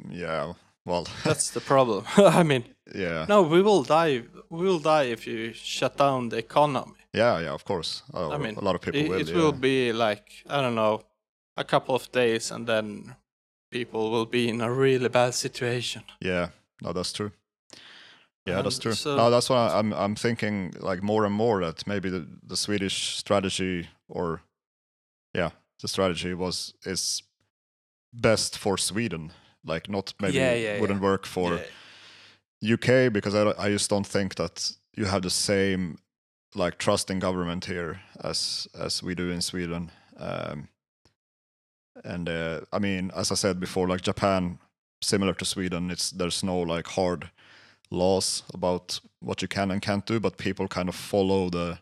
yeah 0.10 0.54
well 0.86 1.06
That's 1.24 1.50
the 1.52 1.62
problem. 1.62 2.04
I 2.18 2.44
mean, 2.44 2.64
yeah 2.96 3.26
no, 3.30 3.42
we 3.44 3.62
will 3.62 3.84
die. 3.84 4.24
We 4.50 4.66
will 4.68 4.80
die 4.80 5.12
if 5.14 5.26
you 5.28 5.54
shut 5.54 5.98
down 5.98 6.30
the 6.30 6.38
economy. 6.38 6.98
yeah 7.14 7.40
yeah 7.44 7.54
of 7.54 7.64
course 7.64 8.04
oh, 8.14 8.32
I 8.32 8.38
mean, 8.38 8.56
a 8.58 8.62
lot 8.62 8.76
of 8.76 8.82
people 8.82 9.02
It, 9.02 9.10
will 9.10 9.20
it 9.22 9.28
yeah. 9.30 9.36
will 9.38 9.52
be 9.52 9.94
like 9.94 10.28
I 10.50 10.62
don't 10.62 10.76
know, 10.76 11.02
a 11.58 11.64
couple 11.64 11.96
of 11.96 12.12
days, 12.12 12.52
and 12.52 12.68
then 12.68 13.16
people 13.72 14.12
will 14.12 14.26
be 14.26 14.50
in 14.50 14.62
a 14.62 14.70
really 14.72 15.10
bad 15.10 15.34
situation. 15.34 16.04
Yeah, 16.22 16.48
no, 16.82 16.94
that's 16.94 17.14
true. 17.14 17.32
Yeah, 18.46 18.62
that's 18.62 18.80
true. 18.80 18.94
so- 18.94 19.16
no, 19.16 19.30
that's 19.30 19.50
why 19.50 19.70
I'm 19.80 19.94
I'm 19.94 20.16
thinking 20.16 20.74
like 20.80 21.02
more 21.02 21.26
and 21.26 21.34
more 21.34 21.62
that 21.62 21.88
maybe 21.88 22.10
the, 22.10 22.28
the 22.48 22.58
Swedish 22.58 23.18
strategy 23.18 23.88
or 24.10 24.42
yeah, 25.34 25.52
the 25.82 25.88
strategy 25.88 26.34
was 26.34 26.74
is 26.86 27.24
best 28.14 28.58
for 28.58 28.78
Sweden. 28.78 29.32
Like 29.66 29.90
not 29.90 30.14
maybe 30.20 30.38
Yeah, 30.38 30.54
yeah, 30.56 30.80
wouldn't 30.82 31.02
work 31.02 31.26
for 31.26 31.60
Yeah. 32.62 32.74
UK 32.76 33.12
because 33.14 33.34
I 33.36 33.54
I 33.68 33.72
just 33.72 33.90
don't 33.90 34.08
think 34.08 34.36
that 34.36 34.72
you 34.98 35.06
have 35.06 35.22
the 35.22 35.30
same 35.30 35.98
like 36.56 36.78
trust 36.78 37.10
in 37.10 37.20
government 37.20 37.66
here 37.66 38.02
as 38.24 38.68
as 38.86 39.02
we 39.04 39.16
do 39.16 39.32
in 39.32 39.42
Sweden. 39.42 39.92
Um, 40.18 40.68
and 42.04 42.28
uh, 42.30 42.60
I 42.74 42.80
mean, 42.80 43.12
as 43.16 43.32
I 43.32 43.36
said 43.36 43.60
before, 43.60 43.88
like 43.88 44.02
Japan, 44.02 44.60
similar 45.02 45.34
to 45.36 45.46
Sweden, 45.46 45.92
it's 45.92 46.12
there's 46.12 46.44
no 46.44 46.60
like 46.60 46.88
hard 46.88 47.30
laws 47.94 48.44
about 48.54 49.00
what 49.20 49.42
you 49.42 49.48
can 49.48 49.72
and 49.72 49.82
can't 49.82 50.06
do, 50.06 50.20
but 50.20 50.38
people 50.38 50.68
kind 50.68 50.90
of 50.90 50.96
follow 50.96 51.50
the 51.50 51.78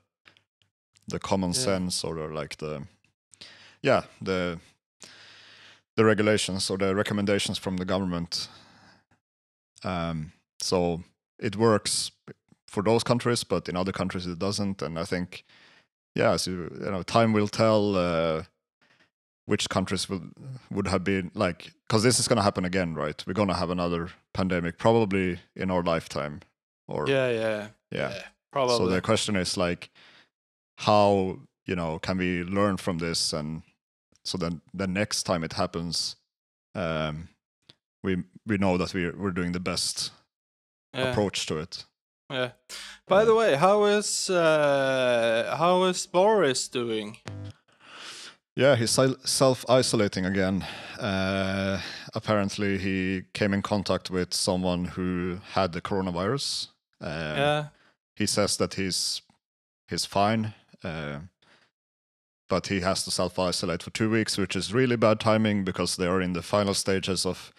the 1.08 1.20
common 1.20 1.50
Yeah. 1.54 1.64
sense 1.64 2.08
or 2.08 2.34
like 2.42 2.56
the 2.58 2.88
yeah 3.82 4.04
the 4.26 4.60
the 5.96 6.06
regulations 6.06 6.70
or 6.70 6.78
the 6.78 6.96
recommendations 6.96 7.58
from 7.60 7.78
the 7.78 7.86
government. 7.86 8.50
Um, 9.84 10.32
so 10.62 11.04
it 11.40 11.56
works 11.56 12.12
for 12.68 12.84
those 12.84 13.04
countries, 13.04 13.44
but 13.44 13.68
in 13.68 13.76
other 13.76 13.92
countries 13.92 14.28
it 14.28 14.40
doesn't. 14.40 14.82
And 14.82 14.98
I 14.98 15.06
think, 15.06 15.44
yeah, 16.16 16.38
so 16.38 16.52
you 16.52 16.70
know, 16.92 17.04
time 17.04 17.34
will 17.34 17.48
tell 17.50 17.96
uh, 17.96 18.44
which 19.52 19.68
countries 19.68 20.08
will 20.08 20.22
would 20.72 20.88
have 20.88 21.04
been 21.04 21.30
like 21.34 21.74
because 21.86 22.04
this 22.04 22.20
is 22.20 22.28
going 22.30 22.38
to 22.38 22.44
happen 22.44 22.64
again, 22.64 22.96
right? 22.96 23.22
We're 23.28 23.34
going 23.34 23.50
to 23.50 23.62
have 23.62 23.70
another 23.70 24.08
pandemic 24.34 24.78
probably 24.78 25.40
in 25.58 25.70
our 25.70 25.84
lifetime, 25.84 26.40
or 26.88 27.06
Yeah, 27.06 27.30
yeah, 27.30 27.68
yeah. 27.92 28.14
probably. 28.54 28.78
So 28.78 28.88
the 28.88 29.02
question 29.02 29.36
is 29.36 29.58
like, 29.58 29.90
how 30.78 31.40
you 31.66 31.76
know 31.76 32.00
can 32.00 32.18
we 32.18 32.44
learn 32.44 32.78
from 32.78 33.00
this, 33.00 33.34
and 33.34 33.64
so 34.24 34.38
then 34.38 34.62
the 34.74 34.88
next 34.88 35.24
time 35.24 35.44
it 35.44 35.54
happens, 35.54 36.16
um, 36.74 37.28
we 38.06 38.24
we 38.48 38.58
know 38.58 38.78
that 38.78 38.94
we're 38.94 39.18
we're 39.18 39.36
doing 39.36 39.52
the 39.52 39.60
best 39.60 40.12
yeah. 40.94 41.10
approach 41.10 41.46
to 41.48 41.58
it. 41.58 41.84
Yeah. 42.30 42.52
By 43.06 43.26
the 43.26 43.36
way, 43.36 43.58
how 43.58 43.84
is 43.84 44.30
uh, 44.30 45.56
how 45.60 45.84
is 45.90 46.08
Boris 46.08 46.70
doing? 46.70 47.18
Yeah, 48.56 48.76
he's 48.76 49.00
self-isolating 49.24 50.26
again. 50.26 50.66
Uh, 51.00 51.80
apparently, 52.14 52.78
he 52.78 53.24
came 53.34 53.54
in 53.54 53.62
contact 53.62 54.12
with 54.12 54.34
someone 54.34 54.86
who 54.86 55.40
had 55.54 55.72
the 55.72 55.82
coronavirus. 55.82 56.68
Um, 57.00 57.38
yeah. 57.38 57.66
He 58.16 58.26
says 58.26 58.58
that 58.58 58.74
he's 58.74 59.22
he's 59.88 60.06
fine, 60.06 60.54
uh, 60.84 61.20
but 62.50 62.68
he 62.68 62.82
has 62.82 63.06
to 63.06 63.12
self-isolate 63.12 63.84
for 63.84 63.90
two 63.92 64.10
weeks, 64.10 64.38
which 64.38 64.56
is 64.56 64.74
really 64.74 64.98
bad 64.98 65.22
timing 65.22 65.64
because 65.64 65.96
they 65.96 66.06
are 66.06 66.22
in 66.22 66.34
the 66.34 66.42
final 66.42 66.74
stages 66.74 67.26
of 67.26 67.54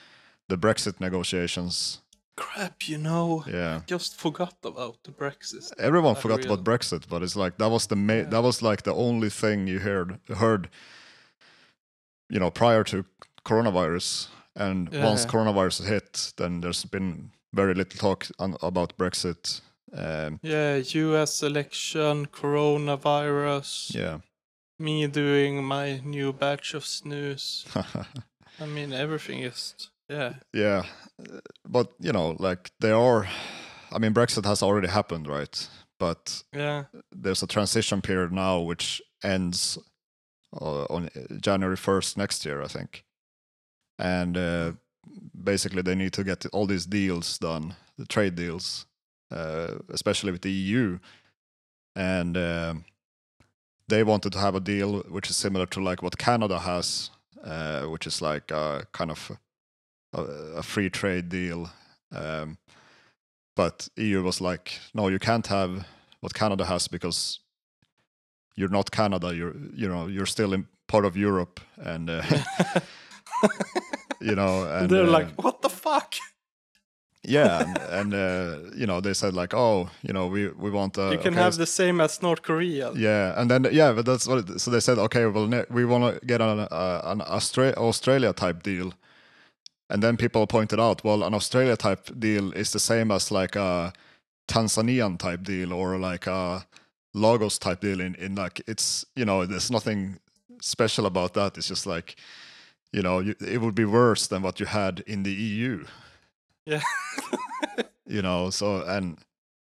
the 0.49 0.59
Brexit 0.59 1.01
negotiations. 1.01 2.01
Crap, 2.36 2.88
you 2.88 2.98
know. 2.98 3.44
Yeah, 3.46 3.80
Just 3.86 4.14
forgot 4.18 4.54
about 4.64 4.96
the 5.04 5.10
Brexit. 5.12 5.72
everyone 5.78 6.16
I 6.16 6.20
forgot 6.20 6.38
really- 6.38 6.52
about 6.54 6.64
Brexit, 6.64 7.08
but 7.08 7.22
it's 7.22 7.36
like 7.36 7.58
that 7.58 7.70
was 7.70 7.86
the 7.86 7.96
ma- 7.96 8.14
Yeah. 8.14 8.30
that 8.30 8.42
was 8.42 8.62
like 8.62 8.82
the 8.82 8.94
only 8.94 9.30
thing 9.30 9.66
you 9.68 9.80
heard 9.80 10.18
heard, 10.28 10.68
you 12.30 12.38
know, 12.40 12.50
prior 12.50 12.84
to 12.84 13.04
coronavirus. 13.44 14.28
And 14.54 14.88
Yeah, 14.92 15.04
once 15.06 15.24
coronavirus 15.26 15.86
hit, 15.86 16.32
then 16.36 16.60
there's 16.60 16.84
been 16.84 17.30
very 17.54 17.74
little 17.74 17.98
talk 17.98 18.26
on, 18.38 18.56
about 18.62 18.96
Brexit. 18.98 19.60
Um, 19.92 20.38
Yeah, 20.42 20.76
US 20.76 21.42
election, 21.42 22.26
coronavirus, 22.26 23.94
yeah, 23.94 24.18
me 24.78 25.06
doing 25.06 25.64
my 25.64 26.00
new 26.04 26.32
batch 26.32 26.74
of 26.74 26.84
snus. 26.84 27.64
I 28.60 28.66
mean, 28.66 28.92
everything 28.92 29.42
is. 29.42 29.90
Yeah. 30.12 30.32
yeah, 30.52 30.82
uh, 31.18 31.40
but 31.68 31.92
you 32.00 32.12
know, 32.12 32.36
like 32.38 32.70
they 32.80 32.90
are. 32.92 33.26
I 33.94 33.98
mean, 33.98 34.12
Brexit 34.14 34.44
has 34.44 34.62
already 34.62 34.88
happened, 34.88 35.26
right? 35.26 35.68
But 35.98 36.42
Yeah. 36.52 36.84
there's 37.22 37.42
a 37.42 37.46
transition 37.46 38.00
period 38.02 38.32
now 38.32 38.60
which 38.60 39.02
ends 39.22 39.78
uh, 40.60 40.84
on 40.90 41.08
January 41.40 41.76
1st 41.76 42.16
next 42.16 42.44
year, 42.44 42.62
I 42.62 42.68
think. 42.68 43.04
And 43.98 44.36
uh, 44.36 44.72
basically 45.44 45.82
they 45.82 45.94
need 45.94 46.12
to 46.12 46.24
get 46.24 46.46
all 46.52 46.66
these 46.66 46.86
deals 46.86 47.38
done, 47.38 47.74
the 47.98 48.06
trade 48.06 48.34
deals, 48.34 48.86
uh, 49.30 49.78
especially 49.90 50.32
with 50.32 50.42
the 50.42 50.50
EU, 50.50 50.98
and 51.94 52.36
um, 52.36 52.84
they 53.88 54.02
wanted 54.02 54.32
to 54.32 54.38
have 54.38 54.54
a 54.56 54.60
deal 54.60 55.00
which 55.10 55.30
is 55.30 55.36
similar 55.36 55.66
to 55.66 55.80
like 55.82 56.02
what 56.02 56.18
Canada 56.18 56.58
has, 56.58 57.10
uh, 57.44 57.82
which 57.82 58.06
is 58.06 58.22
like 58.22 58.50
a 58.50 58.86
kind 58.92 59.10
of 59.10 59.32
a, 60.12 60.22
a 60.58 60.62
free 60.62 60.90
trade 60.90 61.28
deal. 61.28 61.70
Um, 62.10 62.58
but 63.56 63.88
EU 63.96 64.22
was 64.22 64.40
like, 64.40 64.80
no, 64.94 65.08
you 65.08 65.18
can't 65.18 65.46
have 65.46 65.86
what 66.20 66.34
Canada 66.34 66.64
has 66.64 66.88
because 66.88 67.40
you're 68.56 68.68
not 68.68 68.90
Canada. 68.90 69.34
You're 69.34 69.54
you 69.74 69.88
know 69.88 70.06
you're 70.08 70.26
still 70.26 70.52
in 70.52 70.66
part 70.86 71.04
of 71.04 71.16
Europe, 71.16 71.60
and 71.76 72.10
uh, 72.10 72.22
you 74.20 74.34
know, 74.34 74.64
and 74.64 74.88
They're 74.90 75.04
uh, 75.04 75.18
like, 75.18 75.42
what 75.42 75.62
the 75.62 75.68
fuck? 75.68 76.14
yeah, 77.24 77.62
and, 77.62 77.78
and 77.90 78.14
uh, 78.14 78.70
you 78.76 78.86
know 78.86 79.00
they 79.00 79.14
said 79.14 79.34
like, 79.34 79.54
oh, 79.54 79.88
you 80.02 80.12
know, 80.12 80.26
we 80.26 80.48
we 80.48 80.70
want 80.70 80.98
uh, 80.98 81.10
you 81.10 81.18
can 81.18 81.34
okay, 81.34 81.42
have 81.42 81.56
the 81.56 81.66
same 81.66 82.00
as 82.00 82.22
North 82.22 82.42
Korea. 82.42 82.92
yeah, 82.94 83.40
and 83.40 83.50
then 83.50 83.66
yeah, 83.72 83.92
but 83.92 84.06
that's 84.06 84.26
what. 84.26 84.38
It, 84.50 84.60
so 84.60 84.70
they 84.70 84.80
said, 84.80 84.98
okay, 84.98 85.26
well, 85.26 85.46
ne- 85.46 85.66
we 85.70 85.84
want 85.84 86.20
to 86.20 86.26
get 86.26 86.40
an 86.40 86.60
uh, 86.60 87.00
an 87.04 87.20
Austra- 87.20 87.74
Australia 87.76 88.32
type 88.32 88.62
deal, 88.62 88.92
and 89.93 90.03
then 90.03 90.16
people 90.16 90.47
pointed 90.47 90.80
out, 90.80 91.05
well, 91.05 91.22
an 91.22 91.34
Australia 91.34 91.76
type 91.76 92.09
deal 92.18 92.51
is 92.53 92.72
the 92.72 92.80
same 92.80 93.11
as 93.11 93.30
like 93.30 93.55
a 93.57 93.93
Tanzanian 94.49 95.18
type 95.18 95.43
deal 95.43 95.70
or 95.74 95.99
like 95.99 96.26
a 96.26 96.66
Lagos 97.12 97.59
type 97.59 97.82
deal. 97.82 98.01
In 98.01 98.14
in 98.14 98.34
like 98.34 98.62
it's 98.66 99.05
you 99.14 99.26
know 99.26 99.45
there's 99.45 99.70
nothing 99.70 100.18
special 100.62 101.05
about 101.05 101.34
that. 101.34 101.59
It's 101.59 101.68
just 101.68 101.86
like 101.86 102.16
you 102.90 103.03
know 103.03 103.20
you, 103.20 103.34
it 103.47 103.61
would 103.61 103.74
be 103.74 103.84
worse 103.84 104.26
than 104.26 104.40
what 104.40 104.59
you 104.61 104.64
had 104.66 105.01
in 105.07 105.24
the 105.24 105.32
EU. 105.32 105.84
Yeah. 106.64 106.82
you 108.07 108.22
know 108.22 108.51
so 108.51 108.82
and 108.86 109.18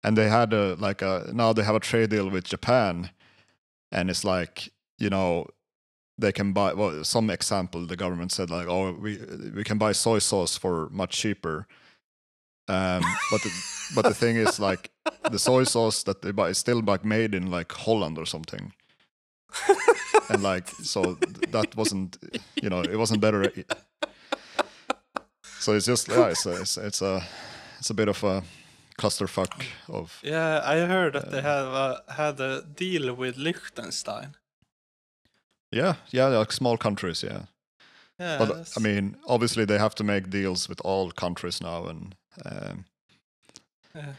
and 0.04 0.18
they 0.18 0.28
had 0.28 0.54
a 0.54 0.76
like 0.76 1.02
a 1.02 1.30
now 1.34 1.54
they 1.54 1.64
have 1.64 1.76
a 1.76 1.80
trade 1.80 2.10
deal 2.10 2.30
with 2.30 2.44
japan 2.44 3.10
and 3.92 4.10
it's 4.10 4.24
like 4.24 4.70
you 5.00 5.10
know 5.10 5.48
they 6.18 6.32
can 6.32 6.54
buy 6.54 6.74
well 6.74 7.04
some 7.04 7.30
example 7.30 7.86
the 7.86 7.96
government 7.96 8.32
said 8.32 8.50
like 8.50 8.68
oh 8.68 8.94
we 8.94 9.20
we 9.56 9.64
can 9.64 9.78
buy 9.78 9.92
soy 9.92 10.20
sauce 10.20 10.58
for 10.58 10.90
much 10.92 11.18
cheaper. 11.18 11.68
Um 12.68 13.04
but 13.32 13.42
the, 13.44 13.52
but 13.96 14.04
the 14.04 14.14
thing 14.14 14.38
is 14.38 14.60
like 14.60 14.92
the 15.32 15.40
soy 15.40 15.64
sauce 15.66 16.04
that 16.04 16.22
they 16.22 16.32
buy 16.32 16.50
is 16.50 16.58
still 16.58 16.82
like 16.82 17.06
made 17.06 17.36
in 17.36 17.52
like 17.52 17.72
holland 17.72 18.18
or 18.18 18.26
something. 18.26 18.74
And 20.30 20.42
like 20.42 20.70
so 20.70 21.18
that 21.52 21.76
wasn't 21.76 22.18
you 22.62 22.70
know 22.70 22.82
it 22.82 22.98
wasn't 22.98 23.22
better. 23.22 23.52
So 25.60 25.74
it's 25.74 25.86
just 25.86 26.08
yeah 26.08 26.30
it's 26.30 26.46
a, 26.46 26.62
it's, 26.62 26.78
it's 26.78 27.02
a 27.02 27.22
it's 27.80 27.90
a 27.90 27.94
bit 27.94 28.08
of 28.08 28.24
a 28.24 28.44
clusterfuck 28.98 29.64
of 29.90 30.20
Yeah, 30.24 30.62
I 30.64 30.78
heard 30.88 31.14
that 31.14 31.28
Uh, 31.28 31.30
they 31.30 31.42
have 31.42 31.68
uh, 31.68 31.98
had 32.08 32.40
a 32.40 32.62
deal 32.62 33.14
with 33.14 33.38
Liechtenstein. 33.38 34.36
Yeah 35.76 35.96
yeah 36.14 36.40
like 36.40 36.52
small 36.54 36.78
countries 36.78 37.24
yeah 37.24 37.42
Yeah, 38.20 38.38
but 38.40 38.48
that's- 38.48 38.78
i 38.78 38.80
mean 38.82 39.16
obviously 39.28 39.66
they 39.66 39.78
have 39.78 39.94
to 39.96 40.04
make 40.04 40.30
deals 40.30 40.70
with 40.70 40.82
all 40.86 41.12
countries 41.12 41.62
now 41.62 41.88
and 41.90 42.16
um, 42.46 42.86
Yeah. 43.96 44.14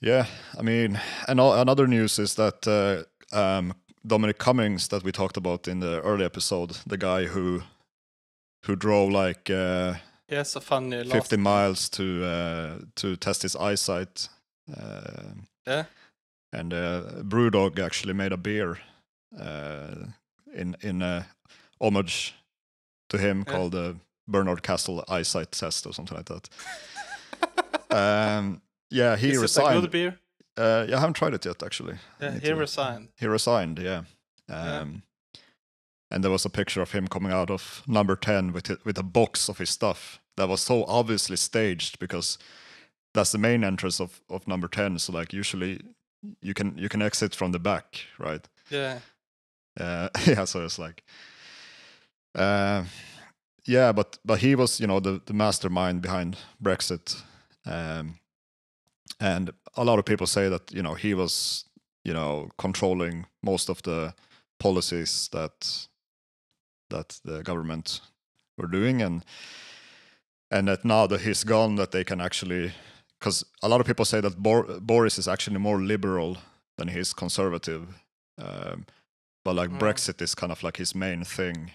yeah 0.00 0.26
i 0.58 0.62
mean 0.62 1.00
and 1.28 1.40
all, 1.40 1.52
another 1.60 1.86
news 1.86 2.18
is 2.18 2.34
that 2.34 2.66
uh, 2.66 3.36
um, 3.38 3.72
dominic 4.06 4.38
cummings 4.38 4.88
that 4.88 5.02
we 5.04 5.12
talked 5.12 5.36
about 5.36 5.68
in 5.68 5.80
the 5.80 6.00
early 6.02 6.24
episode 6.24 6.70
the 6.86 6.96
guy 6.98 7.26
who 7.26 7.62
who 8.66 8.76
drove 8.76 9.10
like 9.26 9.50
uh, 9.50 9.94
has 10.30 10.56
a 10.56 10.60
funny 10.60 11.04
50 11.04 11.36
name. 11.36 11.42
miles 11.42 11.88
to 11.90 12.02
uh, 12.24 12.78
to 12.94 13.16
test 13.16 13.42
his 13.42 13.56
eyesight 13.56 14.28
uh, 14.76 15.34
Yeah. 15.66 15.84
and 16.52 16.72
uh, 16.72 17.22
brewdog 17.22 17.78
actually 17.78 18.14
made 18.14 18.32
a 18.32 18.36
beer 18.36 18.78
uh, 19.40 19.94
in 20.54 20.76
in 20.80 21.02
uh, 21.02 21.24
homage 21.80 22.34
to 23.08 23.18
him 23.18 23.44
Yeah. 23.46 23.52
called 23.52 23.72
the 23.72 23.96
Barnard 24.26 24.62
Castle 24.62 25.04
eyesight 25.08 25.52
test 25.52 25.86
or 25.86 25.92
something 25.92 26.16
like 26.16 26.26
that. 26.26 26.48
um, 27.90 28.62
yeah, 28.90 29.16
he 29.16 29.28
Is 29.30 29.34
it 29.36 29.38
a 29.38 29.42
resigned. 29.42 29.80
good 29.80 29.90
beer? 29.90 30.18
Uh, 30.56 30.86
yeah, 30.88 30.96
I 30.96 31.00
haven't 31.00 31.14
tried 31.14 31.34
it 31.34 31.44
yet 31.44 31.62
actually. 31.62 31.96
Yeah, 32.20 32.32
he 32.34 32.40
to- 32.48 32.54
resigned. 32.54 33.08
He 33.16 33.26
resigned, 33.26 33.78
yeah. 33.78 34.02
Yeah. 34.48 34.80
Um, 34.80 35.02
And 36.10 36.22
there 36.22 36.30
was 36.32 36.44
a 36.44 36.50
picture 36.50 36.82
of 36.82 36.92
him 36.92 37.08
coming 37.08 37.32
out 37.32 37.50
of 37.50 37.82
number 37.86 38.16
ten 38.16 38.52
with 38.52 38.68
with 38.84 38.98
a 38.98 39.02
box 39.02 39.48
of 39.48 39.58
his 39.58 39.70
stuff 39.70 40.20
that 40.36 40.48
was 40.48 40.60
so 40.60 40.84
obviously 40.86 41.36
staged 41.36 41.98
because 41.98 42.38
that's 43.14 43.32
the 43.32 43.38
main 43.38 43.64
entrance 43.64 44.02
of, 44.02 44.20
of 44.28 44.46
number 44.46 44.68
ten. 44.68 44.98
So 44.98 45.12
like 45.18 45.32
usually 45.38 45.80
you 46.42 46.52
can 46.54 46.76
you 46.78 46.88
can 46.88 47.00
exit 47.02 47.34
from 47.34 47.52
the 47.52 47.58
back, 47.58 48.06
right? 48.18 48.46
Yeah. 48.70 48.98
Uh, 49.78 50.08
yeah, 50.26 50.44
so 50.44 50.64
it's 50.64 50.78
like, 50.78 51.02
uh, 52.34 52.84
yeah, 53.64 53.92
but 53.92 54.18
but 54.24 54.40
he 54.40 54.54
was, 54.54 54.80
you 54.80 54.86
know, 54.86 55.00
the 55.00 55.20
the 55.26 55.34
mastermind 55.34 56.02
behind 56.02 56.36
Brexit, 56.62 57.22
um, 57.66 58.18
and 59.20 59.50
a 59.76 59.84
lot 59.84 59.98
of 59.98 60.04
people 60.04 60.26
say 60.26 60.48
that 60.48 60.72
you 60.72 60.82
know 60.82 60.94
he 60.94 61.14
was, 61.14 61.64
you 62.04 62.12
know, 62.12 62.48
controlling 62.58 63.26
most 63.42 63.68
of 63.68 63.82
the 63.82 64.14
policies 64.58 65.28
that 65.32 65.86
that 66.90 67.20
the 67.24 67.42
government 67.42 68.00
were 68.58 68.68
doing, 68.68 69.02
and 69.02 69.24
and 70.50 70.68
that 70.68 70.84
now 70.84 71.06
that 71.06 71.20
he's 71.22 71.44
gone, 71.44 71.76
that 71.76 71.92
they 71.92 72.04
can 72.04 72.20
actually, 72.20 72.72
because 73.18 73.44
a 73.62 73.68
lot 73.68 73.80
of 73.80 73.86
people 73.86 74.04
say 74.04 74.20
that 74.20 74.36
Bor- 74.36 74.80
Boris 74.80 75.18
is 75.18 75.28
actually 75.28 75.58
more 75.58 75.80
liberal 75.80 76.36
than 76.76 76.88
he 76.88 76.98
is 76.98 77.12
conservative. 77.12 77.86
Um, 78.38 78.86
but 79.44 79.54
like 79.54 79.70
Mm. 79.70 79.78
Brexit 79.78 80.22
is 80.22 80.34
kind 80.34 80.52
of 80.52 80.62
like 80.62 80.76
his 80.78 80.94
main 80.94 81.24
thing 81.24 81.72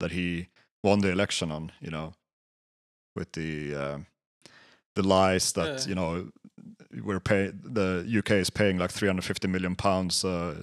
that 0.00 0.12
he 0.12 0.48
won 0.82 1.00
the 1.00 1.10
election 1.10 1.50
on, 1.50 1.72
you 1.80 1.90
know, 1.90 2.14
with 3.14 3.32
the 3.32 3.74
uh, 3.74 3.98
the 4.94 5.02
lies 5.02 5.52
that 5.52 5.80
Yeah. 5.80 5.88
you 5.88 5.94
know 5.94 6.30
we're 7.02 7.20
pay 7.20 7.52
the 7.52 8.04
UK 8.18 8.30
is 8.40 8.50
paying 8.50 8.78
like 8.78 8.90
350 8.92 9.48
million 9.48 9.76
pounds 9.76 10.24
uh, 10.24 10.62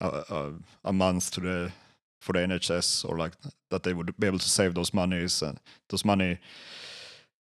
a, 0.00 0.52
a, 0.84 0.92
month 0.92 1.30
to 1.30 1.40
the 1.40 1.72
for 2.20 2.32
the 2.32 2.40
NHS 2.40 3.04
or 3.08 3.16
like 3.18 3.32
that 3.70 3.82
they 3.82 3.94
would 3.94 4.14
be 4.18 4.26
able 4.26 4.38
to 4.38 4.48
save 4.48 4.74
those 4.74 4.92
monies 4.94 5.42
and 5.42 5.58
those 5.88 6.04
money, 6.04 6.38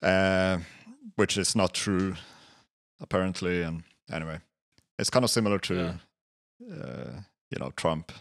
uh, 0.01 0.57
which 1.15 1.37
is 1.37 1.55
not 1.55 1.73
true 1.73 2.15
apparently. 3.01 3.61
And 3.61 3.83
anyway, 4.11 4.39
it's 4.99 5.09
kind 5.09 5.23
of 5.23 5.29
similar 5.29 5.59
to. 5.59 5.99
Yeah. 6.59 7.21
You 7.51 7.59
know 7.59 7.71
Trump. 7.75 8.11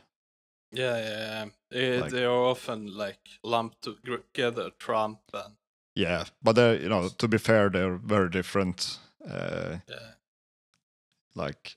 Yeah, 0.73 0.97
yeah, 0.99 1.19
yeah. 1.19 1.45
They, 1.71 2.01
Like- 2.01 2.11
they 2.13 2.25
are 2.25 2.45
often 2.51 2.87
like 2.97 3.21
lumped 3.43 3.83
together, 3.83 4.71
Trump 4.79 5.21
and 5.33 5.55
Yeah, 5.95 6.25
but 6.43 6.57
they 6.57 6.81
you 6.83 6.89
know 6.89 7.09
to 7.09 7.29
be 7.29 7.39
fair, 7.39 7.71
they're 7.71 7.97
very 7.97 8.29
different. 8.31 8.99
Uh, 9.25 9.79
yeah. 9.89 10.15
like, 11.35 11.77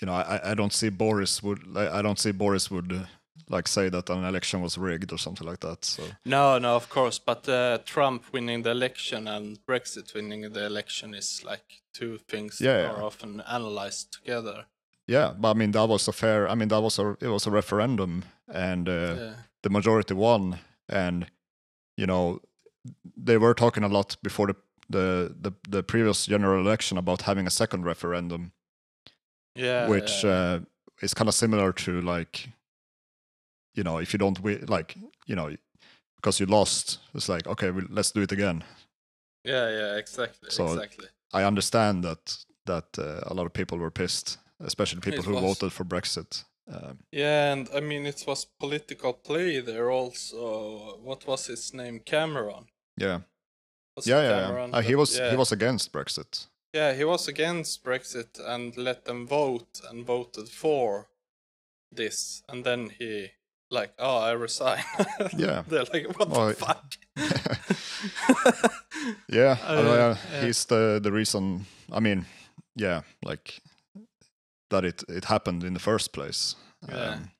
you 0.00 0.06
know, 0.06 0.12
I 0.14 0.50
I 0.50 0.54
don't 0.54 0.72
see 0.72 0.90
Boris 0.90 1.42
would 1.42 1.66
like, 1.66 1.88
I 1.90 2.02
don't 2.02 2.18
see 2.18 2.32
Boris 2.32 2.70
would 2.70 2.92
uh, 2.92 3.06
like 3.48 3.68
say 3.68 3.88
that 3.88 4.10
an 4.10 4.24
election 4.24 4.60
was 4.62 4.76
rigged 4.78 5.12
or 5.12 5.18
something 5.18 5.46
like 5.48 5.60
that. 5.60 5.84
So 5.84 6.02
No, 6.24 6.58
no, 6.58 6.76
of 6.76 6.88
course, 6.88 7.18
but 7.18 7.48
uh, 7.48 7.78
Trump 7.84 8.24
winning 8.32 8.62
the 8.62 8.70
election 8.70 9.28
and 9.28 9.58
Brexit 9.66 10.14
winning 10.14 10.52
the 10.52 10.66
election 10.66 11.14
is 11.14 11.42
like 11.44 11.82
two 11.94 12.18
things 12.18 12.60
Yeah, 12.60 12.76
that 12.76 12.82
yeah. 12.82 12.90
are 12.92 13.02
often 13.04 13.40
analyzed 13.40 14.12
together. 14.12 14.66
Yeah, 15.08 15.32
but 15.36 15.50
I 15.50 15.54
mean 15.54 15.72
that 15.72 15.88
was 15.88 16.08
a 16.08 16.12
fair. 16.12 16.48
I 16.48 16.54
mean 16.54 16.68
that 16.68 16.80
was 16.82 16.98
a 16.98 17.16
it 17.20 17.28
was 17.28 17.46
a 17.46 17.50
referendum 17.50 18.22
and 18.46 18.88
uh, 18.88 19.14
Yeah, 19.18 19.34
the 19.62 19.70
majority 19.70 20.14
won, 20.14 20.58
and 20.88 21.26
you 21.96 22.06
know 22.06 22.40
they 23.16 23.38
were 23.38 23.54
talking 23.54 23.84
a 23.84 23.88
lot 23.88 24.16
before 24.22 24.46
the 24.46 24.56
the 24.90 25.34
the, 25.40 25.52
the 25.68 25.82
previous 25.82 26.26
general 26.26 26.60
election 26.60 26.98
about 26.98 27.22
having 27.22 27.46
a 27.46 27.50
second 27.50 27.84
referendum. 27.84 28.52
yeah, 29.56 29.88
which 29.88 30.24
yeah. 30.24 30.30
uh, 30.30 30.60
is 31.02 31.14
kind 31.14 31.28
of 31.28 31.34
similar 31.34 31.72
to 31.72 32.00
like 32.00 32.48
you 33.74 33.82
know 33.84 33.98
if 33.98 34.12
you 34.12 34.18
don't 34.18 34.40
win 34.40 34.64
like 34.68 34.94
you 35.26 35.36
know 35.36 35.56
because 36.16 36.40
you 36.40 36.46
lost 36.46 36.98
it's 37.14 37.28
like 37.28 37.46
okay 37.46 37.70
we, 37.70 37.82
let's 37.90 38.12
do 38.12 38.22
it 38.22 38.32
again 38.32 38.64
yeah, 39.44 39.70
yeah, 39.70 39.96
exactly, 39.96 40.50
So- 40.50 40.72
exactly. 40.72 41.06
i 41.32 41.44
understand 41.44 42.04
that 42.04 42.44
that 42.66 42.98
uh, 42.98 43.20
a 43.30 43.34
lot 43.34 43.46
of 43.46 43.52
people 43.52 43.78
were 43.78 43.90
pissed 43.90 44.38
especially 44.60 45.00
people 45.00 45.20
It 45.20 45.24
who 45.26 45.34
was. 45.34 45.42
voted 45.42 45.72
for 45.72 45.84
brexit 45.84 46.44
um, 46.72 46.98
Yeah, 47.12 47.52
and 47.52 47.68
I 47.74 47.80
mean 47.80 48.06
it 48.06 48.24
was 48.26 48.46
political 48.60 49.12
play 49.12 49.60
there 49.60 49.90
also. 49.90 50.98
What 51.02 51.26
was 51.26 51.46
his 51.46 51.74
name? 51.74 52.00
Cameron. 52.04 52.66
yeah 52.96 53.20
Was 53.96 54.06
yeah 54.06 54.22
yeah, 54.22 54.40
Cameron. 54.46 54.74
Uh, 54.74 54.80
he 54.82 54.94
was 54.94 55.18
yeah. 55.18 55.30
he 55.30 55.36
was 55.36 55.52
against 55.52 55.92
brexit 55.92 56.46
Yeah, 56.74 56.94
he 56.96 57.04
was 57.04 57.28
against 57.28 57.84
Brexit 57.84 58.38
and 58.46 58.76
let 58.76 59.04
them 59.04 59.26
vote 59.26 59.80
and 59.90 60.06
voted 60.06 60.48
for 60.48 61.06
this, 61.96 62.42
and 62.48 62.64
then 62.64 62.90
he 62.98 63.30
like, 63.70 63.92
oh, 63.98 64.18
I 64.30 64.32
resign. 64.32 64.82
Yeah. 65.38 65.62
They're 65.68 65.84
like, 65.94 66.18
what 66.18 66.28
Oh, 66.30 66.48
the 66.48 66.54
fuck? 66.54 66.94
Yeah, 69.28 69.56
Uh, 69.64 70.16
yeah. 70.32 70.44
he's 70.44 70.64
the 70.66 71.00
the 71.02 71.12
reason. 71.12 71.66
I 71.92 72.00
mean, 72.00 72.24
yeah, 72.76 73.02
like 73.24 73.60
that 74.70 74.84
it 74.84 75.02
it 75.08 75.24
happened 75.24 75.64
in 75.64 75.74
the 75.74 75.80
first 75.80 76.12
place. 76.12 76.56
Yeah. 76.88 77.14
Um, 77.14 77.30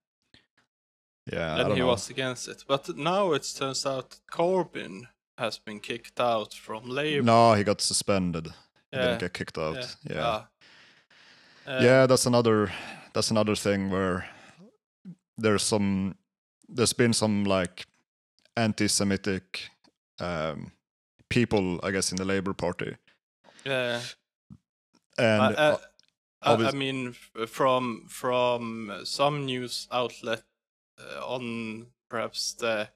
yeah, 1.33 1.69
he 1.75 1.81
know. 1.81 1.87
was 1.89 2.11
against 2.11 2.49
it. 2.49 2.65
But 2.67 2.97
now 2.97 3.33
it 3.33 3.55
turns 3.57 3.85
out 3.87 4.19
Corbyn 4.33 5.03
has 5.37 5.59
been 5.59 5.81
kicked 5.81 6.19
out 6.21 6.55
from 6.55 6.89
Labour. 6.89 7.23
No, 7.25 7.53
he 7.53 7.65
got 7.65 7.81
suspended. 7.81 8.47
He 8.47 8.97
yeah. 8.97 9.03
didn't 9.03 9.21
get 9.21 9.33
kicked 9.35 9.59
out. 9.59 9.77
yeah. 9.77 10.15
Yeah. 10.15 10.25
Ah. 10.25 10.49
Uh, 11.69 11.81
yeah 11.83 12.07
that's 12.07 12.25
another 12.27 12.73
that's 13.13 13.31
another 13.31 13.55
thing 13.55 13.91
where 13.91 14.25
there's 15.37 15.63
some 15.63 16.15
there's 16.67 16.95
been 16.95 17.13
some 17.13 17.45
like 17.45 17.85
anti-semitic 18.57 19.69
um 20.19 20.73
people 21.29 21.79
i 21.83 21.91
guess 21.91 22.11
in 22.11 22.17
the 22.17 22.25
labor 22.25 22.55
party 22.55 22.97
Yeah. 23.67 24.01
and 25.19 25.43
I, 25.43 25.53
uh, 25.53 25.77
I, 26.55 26.69
I 26.69 26.73
mean, 26.73 27.15
from 27.47 28.07
from 28.09 28.93
some 29.05 29.47
news 29.47 29.89
outlet 29.91 30.43
uh, 30.99 31.27
on 31.27 31.87
perhaps 32.09 32.55
the 32.55 32.89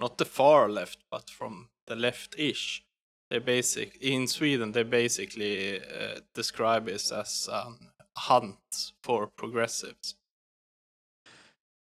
not 0.00 0.18
the 0.18 0.24
far 0.24 0.68
left, 0.68 0.98
but 1.10 1.30
from 1.30 1.68
the 1.86 1.96
left-ish, 1.96 2.84
they 3.30 3.38
basic 3.38 3.96
in 4.00 4.26
Sweden 4.26 4.72
they 4.72 4.82
basically 4.84 5.80
uh, 5.80 6.20
describe 6.34 6.88
it 6.88 7.12
as 7.12 7.48
a 7.52 7.72
hunt 8.16 8.92
for 9.02 9.26
progressives. 9.26 10.16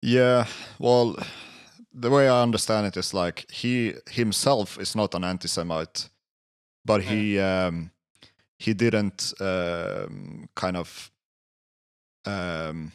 yeah 0.03 0.47
well 0.79 1.17
the 1.93 2.11
way 2.11 2.29
i 2.29 2.43
understand 2.43 2.87
it 2.87 2.97
is 2.97 3.15
like 3.15 3.51
he 3.51 3.95
himself 4.11 4.79
is 4.79 4.95
not 4.95 5.15
an 5.15 5.25
anti-semite 5.25 6.11
but 6.85 7.03
he 7.03 7.39
um 7.39 7.91
he 8.59 8.74
didn't 8.74 9.32
um 9.40 10.48
kind 10.55 10.76
of 10.76 11.11
um 12.24 12.92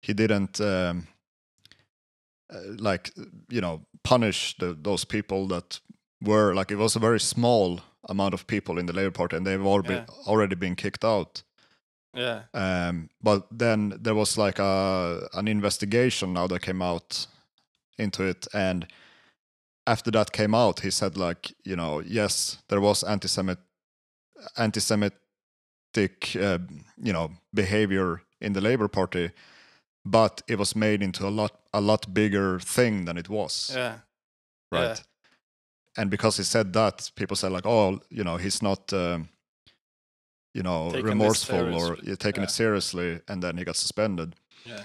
he 0.00 0.12
didn't 0.12 0.60
um 0.60 1.06
uh, 2.52 2.58
like 2.78 3.10
you 3.48 3.60
know 3.60 3.80
punish 4.02 4.56
the, 4.58 4.76
those 4.80 5.04
people 5.04 5.46
that 5.48 5.80
were 6.22 6.54
like 6.54 6.70
it 6.70 6.76
was 6.76 6.96
a 6.96 6.98
very 7.00 7.20
small 7.20 7.80
amount 8.08 8.34
of 8.34 8.46
people 8.46 8.78
in 8.78 8.86
the 8.86 8.92
labor 8.92 9.10
party 9.10 9.36
and 9.36 9.46
they've 9.46 9.64
all 9.64 9.82
been, 9.82 10.04
already 10.26 10.54
been 10.54 10.76
kicked 10.76 11.04
out. 11.04 11.42
Yeah, 12.14 12.42
um, 12.52 13.08
but 13.22 13.46
then 13.50 13.98
there 14.00 14.14
was 14.14 14.38
like 14.38 14.58
a 14.60 15.28
an 15.32 15.48
investigation 15.48 16.32
now 16.32 16.46
that 16.46 16.62
came 16.62 16.80
out 16.80 17.26
into 17.98 18.22
it, 18.22 18.46
and 18.54 18.86
after 19.86 20.10
that 20.12 20.30
came 20.30 20.54
out, 20.54 20.80
he 20.80 20.90
said 20.90 21.16
like 21.16 21.52
you 21.64 21.74
know 21.74 22.00
yes 22.00 22.58
there 22.68 22.80
was 22.80 23.02
anti-Semit 23.02 23.58
anti-Semitic 24.56 26.36
uh, 26.40 26.58
you 27.02 27.12
know 27.12 27.30
behavior 27.52 28.22
in 28.40 28.52
the 28.52 28.60
Labour 28.60 28.88
Party, 28.88 29.30
but 30.04 30.42
it 30.48 30.58
was 30.58 30.74
made 30.76 31.02
into 31.02 31.26
a 31.26 31.30
lot 31.30 31.52
a 31.72 31.80
lot 31.80 32.12
bigger 32.12 32.58
thing 32.60 33.04
than 33.06 33.16
it 33.18 33.28
was, 33.28 33.70
yeah, 33.74 33.98
right? 34.72 34.82
yeah. 34.88 34.96
And 35.96 36.10
because 36.10 36.36
he 36.38 36.42
said 36.44 36.72
that, 36.72 37.10
people 37.14 37.36
said 37.36 37.52
like 37.52 37.66
oh 37.66 38.00
you 38.10 38.24
know 38.24 38.36
he's 38.36 38.62
not. 38.62 38.92
Um, 38.92 39.28
you 40.56 40.62
know, 40.62 40.88
Taking 40.92 41.06
remorseful 41.06 41.74
or 41.74 41.96
taking 41.96 42.42
Yeah. 42.42 42.44
it 42.44 42.50
seriously, 42.50 43.20
and 43.26 43.42
then 43.42 43.56
he 43.56 43.64
got 43.64 43.74
suspended. 43.74 44.36
yeah. 44.64 44.82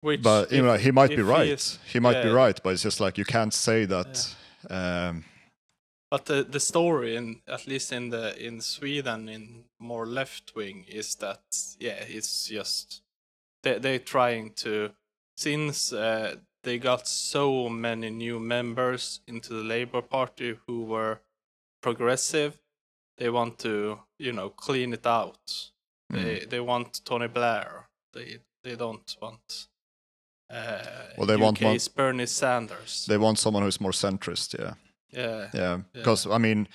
Which, 0.00 0.22
but 0.22 0.50
you 0.50 0.60
know 0.62 0.74
he 0.76 0.90
might 0.90 1.10
be 1.10 1.14
if 1.14 1.20
he 1.20 1.32
right 1.32 1.48
is- 1.48 1.78
he 1.92 2.00
might 2.00 2.20
be 2.22 2.30
right 2.30 2.58
but 2.64 2.72
it's 2.72 2.82
just 2.82 3.00
like 3.00 3.16
you 3.18 3.24
can't 3.24 3.54
say 3.54 3.84
that 3.84 4.34
um 4.70 5.24
But 6.10 6.24
the 6.26 6.42
the 6.44 6.60
story 6.60 7.16
in 7.16 7.42
at 7.46 7.66
least 7.66 7.92
in 7.92 8.10
the 8.10 8.34
in 8.46 8.60
Sweden 8.60 9.28
in 9.28 9.64
more 9.78 10.06
left 10.06 10.54
wing 10.56 10.84
is 10.88 11.14
that 11.16 11.42
yeah 11.78 12.04
it's 12.08 12.46
just 12.46 13.02
they 13.62 13.78
they're 13.78 13.98
trying 14.04 14.52
to 14.54 14.90
since 15.36 15.92
uh, 15.92 16.36
they 16.64 16.78
got 16.78 17.06
so 17.08 17.68
many 17.68 18.10
new 18.10 18.40
members 18.40 19.20
into 19.26 19.54
the 19.54 19.62
Labour 19.62 20.02
Party 20.02 20.56
who 20.66 20.84
were 20.84 21.20
progressive 21.82 22.58
they 23.18 23.30
want 23.30 23.58
to 23.58 24.00
you 24.18 24.32
know 24.32 24.50
clean 24.50 24.92
it 24.92 25.06
out. 25.06 25.70
Mm. 26.12 26.22
they 26.24 26.46
they 26.46 26.60
want 26.60 27.04
Tony 27.04 27.28
Blair. 27.28 27.88
They 28.12 28.38
they 28.64 28.74
don't 28.76 29.16
want 29.22 29.68
uh, 30.50 30.82
Well, 31.16 31.26
they 31.26 31.36
want 31.36 31.60
one- 31.60 31.78
Bernie 31.94 32.26
Sanders. 32.26 33.06
they 33.06 33.16
want 33.18 33.38
someone 33.38 33.62
who's 33.62 33.80
more 33.80 33.92
centrist 33.92 34.58
yeah 34.58 34.74
yeah 35.12 35.48
yeah 35.54 35.80
because 35.92 36.26
i 36.26 36.38
mean 36.38 36.66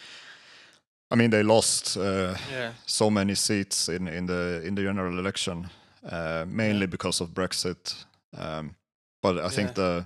i 1.11 1.15
mean 1.15 1.29
they 1.31 1.43
lost 1.43 1.97
uh, 1.97 2.35
yeah 2.51 2.73
so 2.85 3.09
many 3.09 3.35
seats 3.35 3.89
in 3.89 4.07
in 4.07 4.25
the 4.27 4.61
in 4.65 4.75
the 4.75 4.81
general 4.83 5.19
election 5.19 5.69
uh 6.11 6.45
mainly 6.47 6.79
Yeah. 6.81 6.89
because 6.91 7.23
of 7.23 7.29
brexit 7.33 8.05
um 8.37 8.75
but 9.21 9.37
i 9.37 9.49
think 9.49 9.67
Yeah. 9.69 9.73
the 9.73 10.05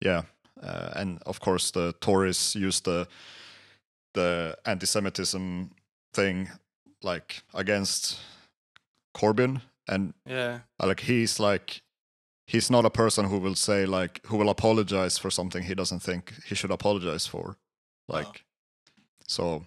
yeah 0.00 0.22
uh, 0.62 1.00
and 1.00 1.18
of 1.26 1.38
course 1.40 1.70
the 1.72 1.92
tories 2.00 2.54
used 2.56 2.84
the 2.84 3.06
the 4.14 4.56
anti-semitism 4.64 5.70
thing 6.14 6.48
like 7.02 7.42
against 7.54 8.18
corbyn 9.14 9.60
and 9.88 10.14
yeah 10.26 10.60
like 10.82 11.00
he's 11.00 11.38
like 11.40 11.82
he's 12.46 12.70
not 12.70 12.84
a 12.84 12.90
person 12.90 13.24
who 13.26 13.38
will 13.38 13.54
say 13.56 13.86
like 13.86 14.20
who 14.26 14.36
will 14.36 14.48
apologize 14.50 15.18
for 15.18 15.30
something 15.30 15.62
he 15.64 15.74
doesn't 15.74 16.00
think 16.02 16.32
he 16.48 16.54
should 16.54 16.70
apologize 16.70 17.26
for 17.26 17.56
like 18.08 18.44
so 19.26 19.66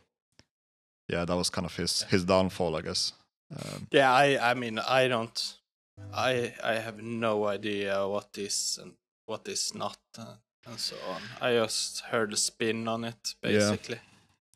yeah 1.07 1.25
that 1.25 1.35
was 1.35 1.49
kind 1.49 1.65
of 1.65 1.75
his 1.75 2.03
his 2.03 2.23
downfall 2.25 2.75
i 2.75 2.81
guess 2.81 3.13
um, 3.57 3.87
Yeah, 3.91 4.11
I 4.13 4.51
I 4.51 4.53
mean 4.53 4.77
I 4.79 5.07
don't 5.09 5.57
I 6.13 6.53
I 6.63 6.73
have 6.85 7.01
no 7.01 7.47
idea 7.47 8.07
what 8.07 8.37
is 8.37 8.79
and 8.81 8.93
what 9.25 9.47
is 9.47 9.73
not 9.73 9.97
uh, 10.17 10.35
and 10.67 10.79
so 10.79 10.95
on. 11.13 11.21
I 11.41 11.55
just 11.63 12.01
heard 12.11 12.31
a 12.33 12.37
spin 12.37 12.87
on 12.87 13.03
it 13.05 13.35
Yeah. 13.43 13.49
basically. 13.49 13.99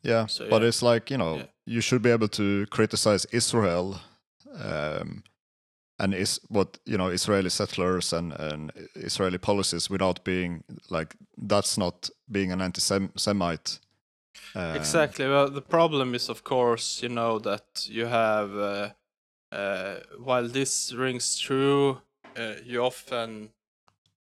yeah 0.02 0.26
So, 0.28 0.48
but 0.48 0.62
yeah. 0.62 0.68
it's 0.68 0.82
like 0.82 1.10
you 1.10 1.18
know 1.18 1.36
Yeah. 1.36 1.46
you 1.74 1.80
should 1.80 2.02
be 2.02 2.10
able 2.14 2.28
to 2.28 2.66
criticize 2.76 3.26
israel 3.32 4.00
um 4.64 5.22
and 5.98 6.14
is 6.14 6.40
what 6.48 6.78
you 6.84 6.98
know 6.98 7.08
israeli 7.08 7.50
settlers 7.50 8.12
and 8.12 8.32
and 8.32 8.72
israeli 8.94 9.38
policies 9.38 9.88
without 9.88 10.24
being 10.24 10.64
like 10.90 11.14
that's 11.36 11.78
not 11.78 12.10
being 12.30 12.52
an 12.52 12.60
anti-semite 12.60 13.78
um, 14.54 14.76
Exactly. 14.76 15.26
Well, 15.26 15.50
the 15.50 15.62
problem 15.62 16.14
is 16.14 16.28
of 16.28 16.44
course, 16.44 17.02
you 17.02 17.08
know 17.08 17.38
that 17.40 17.86
you 17.88 18.06
have 18.06 18.56
uh, 18.56 18.90
uh, 19.52 20.00
while 20.18 20.48
this 20.48 20.92
rings 20.92 21.38
true, 21.38 22.00
uh, 22.36 22.54
you 22.64 22.82
often 22.82 23.50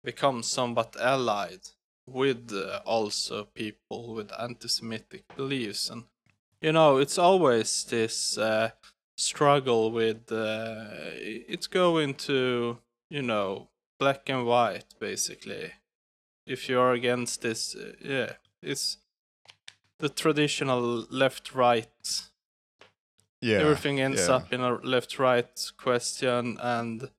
become 0.03 0.43
somewhat 0.43 0.97
allied 1.01 1.61
with 2.07 2.53
uh, 2.53 2.81
also 2.87 3.45
people 3.45 4.15
with 4.15 4.31
anti-Semitic 4.39 5.25
beliefs, 5.37 5.91
and 5.91 6.05
you 6.61 6.73
know 6.73 6.97
it's 6.99 7.19
always 7.19 7.85
this 7.85 8.39
uh, 8.39 8.71
struggle 9.19 9.91
with 9.91 10.31
uh, 10.31 10.87
it's 11.53 11.67
going 11.67 12.15
to 12.15 12.79
you 13.11 13.23
know 13.23 13.69
black 13.99 14.29
and 14.29 14.47
white 14.47 14.95
basically. 14.99 15.73
If 16.47 16.67
you're 16.67 16.93
against 16.93 17.43
this, 17.43 17.75
uh, 17.75 17.93
yeah, 18.03 18.33
it's 18.63 18.97
the 19.99 20.09
traditional 20.09 21.07
left-right 21.11 22.31
yeah 23.41 23.59
everything 23.59 24.01
ends 24.01 24.29
yeah. 24.29 24.37
up 24.37 24.53
in 24.53 24.61
a 24.61 24.75
left 24.75 25.19
right 25.19 25.73
question 25.77 26.57
and 26.61 27.11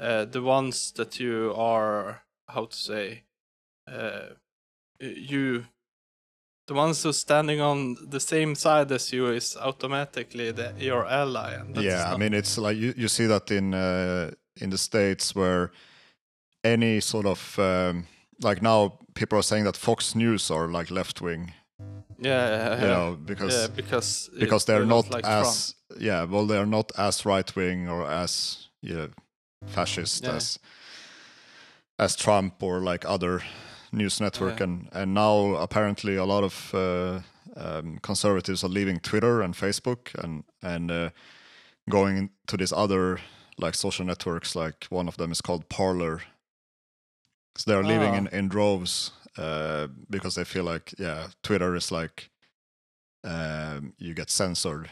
uh, 0.00 0.24
the 0.24 0.42
ones 0.42 0.92
that 0.92 1.20
you 1.20 1.52
are 1.56 2.22
how 2.48 2.64
to 2.66 2.76
say 2.76 3.22
uh, 3.90 4.28
you 5.00 5.64
the 6.66 6.74
ones 6.74 7.02
who's 7.02 7.18
standing 7.18 7.60
on 7.60 7.96
the 8.10 8.20
same 8.20 8.54
side 8.54 8.92
as 8.92 9.12
you 9.12 9.26
is 9.28 9.56
automatically 9.56 10.52
the, 10.52 10.72
your 10.78 11.06
ally 11.06 11.56
yeah, 11.74 12.12
I 12.12 12.16
mean 12.16 12.34
it's 12.34 12.56
like 12.58 12.76
you, 12.76 12.94
you 12.96 13.08
see 13.08 13.26
that 13.26 13.50
in 13.50 13.74
uh, 13.74 14.30
in 14.60 14.70
the 14.70 14.78
states 14.78 15.34
where 15.34 15.70
any 16.64 17.00
sort 17.00 17.26
of 17.26 17.58
um, 17.58 18.06
like 18.42 18.62
now 18.62 18.98
people 19.14 19.38
are 19.38 19.42
saying 19.42 19.64
that 19.64 19.76
Fox 19.76 20.14
News 20.14 20.50
are 20.50 20.68
like 20.68 20.90
left 20.90 21.20
wing, 21.20 21.52
yeah 22.18 22.48
yeah, 22.48 22.74
you 22.76 22.86
yeah. 22.86 22.94
know, 22.94 23.18
because 23.24 23.54
yeah 23.54 23.66
because 23.76 24.30
because 24.38 24.64
they 24.64 24.74
they're 24.74 24.86
not 24.86 25.10
like 25.10 25.24
Trump. 25.24 25.46
as 25.46 25.74
yeah, 25.98 26.24
well 26.24 26.46
they're 26.46 26.66
not 26.66 26.92
as 26.96 27.26
right 27.26 27.56
wing 27.56 27.88
or 27.88 28.06
as 28.08 28.68
you 28.80 28.94
know, 28.94 29.08
fascist 29.66 30.24
Yeah. 30.24 30.36
as 30.36 30.58
as 31.98 32.16
Trump 32.16 32.62
or 32.62 32.80
like 32.80 33.04
other 33.04 33.42
news 33.92 34.20
network 34.20 34.58
Yeah. 34.58 34.64
and 34.64 34.88
and 34.92 35.14
now 35.14 35.54
apparently 35.56 36.16
a 36.16 36.24
lot 36.24 36.44
of 36.44 36.74
uh, 36.74 37.20
um, 37.56 37.98
conservatives 38.02 38.64
are 38.64 38.72
leaving 38.72 39.00
Twitter 39.00 39.42
and 39.42 39.54
Facebook 39.54 40.14
and 40.24 40.44
and 40.62 40.90
uh, 40.90 41.10
going 41.90 42.30
to 42.46 42.56
these 42.56 42.72
other 42.76 43.18
like 43.58 43.74
social 43.76 44.06
networks 44.06 44.54
like 44.56 44.86
one 44.90 45.08
of 45.08 45.16
them 45.16 45.30
is 45.32 45.40
called 45.40 45.68
Parler 45.68 46.22
so 47.56 47.70
they're 47.70 47.82
leaving 47.84 48.14
Ah. 48.14 48.18
in, 48.18 48.26
in 48.28 48.48
droves 48.48 49.12
uh, 49.38 49.86
because 50.08 50.34
they 50.34 50.44
feel 50.44 50.64
like 50.64 50.94
yeah 50.98 51.26
Twitter 51.42 51.76
is 51.76 51.90
like 51.92 52.30
um, 53.24 53.92
you 53.98 54.14
get 54.14 54.30
censored. 54.30 54.88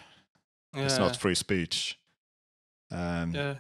yeah, 0.76 0.84
It's 0.84 0.98
not 0.98 1.16
free 1.16 1.34
speech. 1.34 1.98
Um, 2.92 3.34
yeah. 3.34 3.54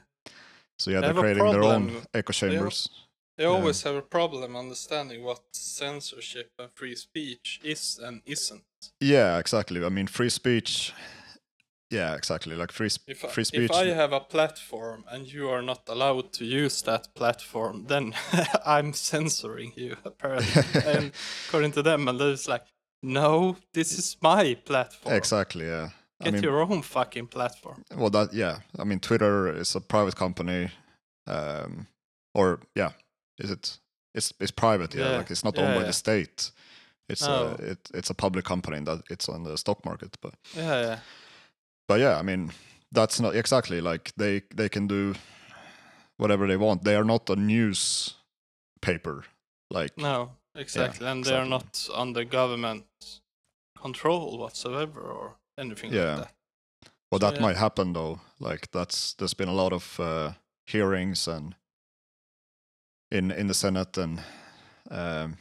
So 0.78 0.90
yeah, 0.92 1.00
They 1.00 1.06
they're 1.12 1.20
creating 1.22 1.50
their 1.50 1.64
own 1.64 2.02
echo 2.14 2.32
chambers. 2.32 2.88
They 2.88 3.09
Yeah. 3.44 3.56
always 3.56 3.82
have 3.82 3.94
a 3.96 4.02
problem 4.02 4.56
understanding 4.56 5.22
what 5.24 5.40
censorship 5.52 6.50
and 6.58 6.70
free 6.74 6.94
speech 6.96 7.60
is 7.64 7.98
and 8.02 8.22
isn't. 8.26 8.62
Yeah, 9.00 9.38
exactly. 9.38 9.84
I 9.84 9.88
mean, 9.88 10.06
free 10.06 10.30
speech. 10.30 10.92
Yeah, 11.90 12.14
exactly. 12.14 12.54
Like 12.54 12.70
free 12.72 12.88
sp- 12.88 13.08
If 13.08 13.24
I, 13.24 13.28
free 13.28 13.44
speech. 13.44 13.70
if 13.70 13.72
I 13.72 13.86
have 13.86 14.12
a 14.12 14.20
platform 14.20 15.04
and 15.10 15.26
you 15.26 15.48
are 15.50 15.62
not 15.62 15.88
allowed 15.88 16.32
to 16.34 16.44
use 16.44 16.82
that 16.82 17.14
platform, 17.14 17.86
then 17.88 18.14
I'm 18.66 18.92
censoring 18.92 19.72
you, 19.76 19.96
apparently. 20.04 20.62
and 20.86 21.12
according 21.48 21.72
to 21.72 21.82
them, 21.82 22.06
and 22.08 22.20
it's 22.20 22.46
like, 22.48 22.62
no, 23.02 23.56
this 23.74 23.98
is 23.98 24.16
my 24.22 24.54
platform. 24.64 25.16
exactly. 25.16 25.66
Yeah. 25.66 25.88
I 26.20 26.24
Get 26.24 26.34
mean, 26.34 26.42
your 26.42 26.60
own 26.60 26.82
fucking 26.82 27.28
platform. 27.28 27.82
well, 27.96 28.10
that 28.10 28.34
yeah. 28.34 28.58
I 28.78 28.84
mean, 28.84 29.00
Twitter 29.00 29.50
is 29.56 29.74
a 29.74 29.80
private 29.80 30.16
company, 30.16 30.70
um, 31.26 31.86
or 32.34 32.60
yeah, 32.76 32.90
is 33.40 33.50
it? 33.50 33.78
It's 34.14 34.32
it's 34.40 34.52
private. 34.52 34.94
Yeah, 34.94 35.10
Yeah, 35.10 35.18
like 35.18 35.30
it's 35.32 35.44
not 35.44 35.56
yeah, 35.56 35.64
owned 35.66 35.74
by 35.80 35.86
the 35.86 35.92
state. 35.92 36.52
It's 37.08 37.22
No. 37.26 37.56
a 37.58 37.70
it, 37.72 37.90
it's 37.94 38.10
a 38.10 38.14
public 38.14 38.44
company 38.44 38.76
and 38.78 38.86
that 38.86 39.02
it's 39.10 39.28
on 39.28 39.44
the 39.44 39.56
stock 39.56 39.84
market. 39.84 40.16
But 40.20 40.34
Yeah, 40.56 40.80
yeah. 40.82 40.98
but 41.88 42.00
yeah, 42.00 42.18
I 42.18 42.22
mean, 42.22 42.52
that's 42.94 43.20
not 43.20 43.34
exactly 43.34 43.80
like 43.80 44.12
they 44.16 44.42
they 44.56 44.68
can 44.68 44.86
do 44.88 45.14
whatever 46.16 46.46
they 46.46 46.56
want. 46.56 46.82
They 46.84 46.94
are 46.96 47.04
not 47.04 47.30
a 47.30 47.36
news 47.36 48.14
paper. 48.80 49.24
Like 49.70 49.96
No, 49.96 50.30
exactly. 50.54 51.06
and 51.06 51.24
they 51.24 51.34
are 51.36 51.46
not 51.48 51.88
under 51.94 52.24
government 52.24 52.84
control 53.80 54.38
whatsoever 54.38 55.00
or 55.00 55.36
anything 55.58 55.92
Yeah. 55.94 56.16
like 56.16 56.24
that. 56.24 56.34
Well, 57.10 57.20
So, 57.20 57.26
that 57.30 57.34
yeah. 57.36 57.46
might 57.46 57.56
happen 57.56 57.92
though. 57.92 58.20
Like 58.38 58.70
that's 58.72 59.14
there's 59.14 59.34
been 59.34 59.48
a 59.48 59.54
lot 59.62 59.72
of 59.72 59.98
uh, 60.00 60.32
hearings 60.66 61.28
and 61.28 61.54
in 63.10 63.30
in 63.30 63.46
the 63.46 63.54
Senate, 63.54 63.98
and 63.98 64.20
um, 64.90 65.36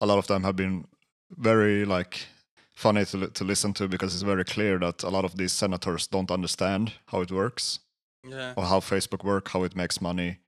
a 0.00 0.06
lot 0.06 0.18
of 0.18 0.26
them 0.26 0.42
have 0.44 0.56
been 0.56 0.86
very 1.30 1.84
like 1.84 2.26
funny 2.74 3.04
to 3.04 3.28
to 3.28 3.44
listen 3.44 3.72
to 3.74 3.88
because 3.88 4.14
it's 4.14 4.22
very 4.22 4.44
clear 4.44 4.78
that 4.78 5.02
a 5.02 5.08
lot 5.08 5.24
of 5.24 5.36
these 5.36 5.52
senators 5.52 6.06
don't 6.08 6.30
understand 6.30 6.92
how 7.06 7.22
it 7.22 7.30
works 7.30 7.80
Yeah, 8.28 8.54
or 8.56 8.64
how 8.64 8.80
Facebook 8.80 9.24
work, 9.24 9.48
how 9.48 9.64
it 9.64 9.76
makes 9.76 10.00
money, 10.00 10.38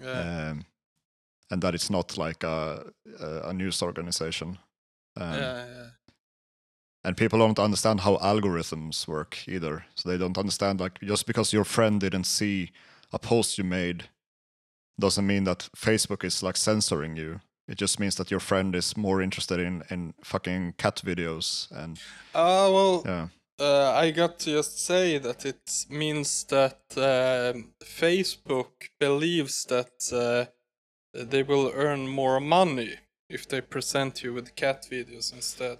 yeah, 0.00 0.50
um, 0.50 0.64
and 1.50 1.62
that 1.62 1.74
it's 1.74 1.90
not 1.90 2.18
like 2.18 2.44
a 2.46 2.84
a, 3.20 3.52
news 3.52 3.82
organization. 3.82 4.58
Um, 5.16 5.34
yeah, 5.34 5.66
yeah. 5.66 5.90
and 7.04 7.16
people 7.16 7.38
don't 7.38 7.58
understand 7.58 8.00
how 8.00 8.16
algorithms 8.16 9.06
work 9.06 9.46
either 9.46 9.84
so 9.94 10.08
they 10.08 10.16
don't 10.18 10.38
understand 10.38 10.80
like 10.80 10.98
just 11.02 11.26
because 11.26 11.52
your 11.52 11.64
friend 11.64 12.00
didn't 12.00 12.24
see 12.24 12.70
a 13.12 13.18
post 13.18 13.58
you 13.58 13.64
made 13.64 14.04
doesn't 14.98 15.26
mean 15.26 15.44
that 15.44 15.68
facebook 15.76 16.24
is 16.24 16.42
like 16.42 16.56
censoring 16.56 17.16
you 17.16 17.40
it 17.68 17.78
just 17.80 17.98
means 18.00 18.16
that 18.16 18.30
your 18.30 18.40
friend 18.40 18.74
is 18.74 18.96
more 18.96 19.22
interested 19.22 19.58
in 19.60 19.82
in 19.90 20.14
fucking 20.22 20.74
cat 20.78 21.00
videos 21.04 21.70
and 21.70 21.98
Uh, 22.34 22.68
well, 22.72 23.02
yeah 23.04 23.28
uh, 23.60 23.92
I 24.06 24.10
got 24.10 24.38
to 24.40 24.50
just 24.50 24.84
say 24.84 25.18
that 25.18 25.44
it 25.46 25.86
means 25.88 26.44
that 26.44 26.80
um 26.96 27.72
Facebook 27.84 28.90
believes 28.98 29.64
that 29.66 29.92
uh, 30.12 30.46
they 31.14 31.42
will 31.42 31.70
earn 31.74 32.08
more 32.08 32.40
money 32.40 32.96
if 33.30 33.46
they 33.46 33.60
present 33.60 34.22
you 34.22 34.34
with 34.34 34.54
cat 34.56 34.86
videos 34.90 35.32
instead. 35.32 35.78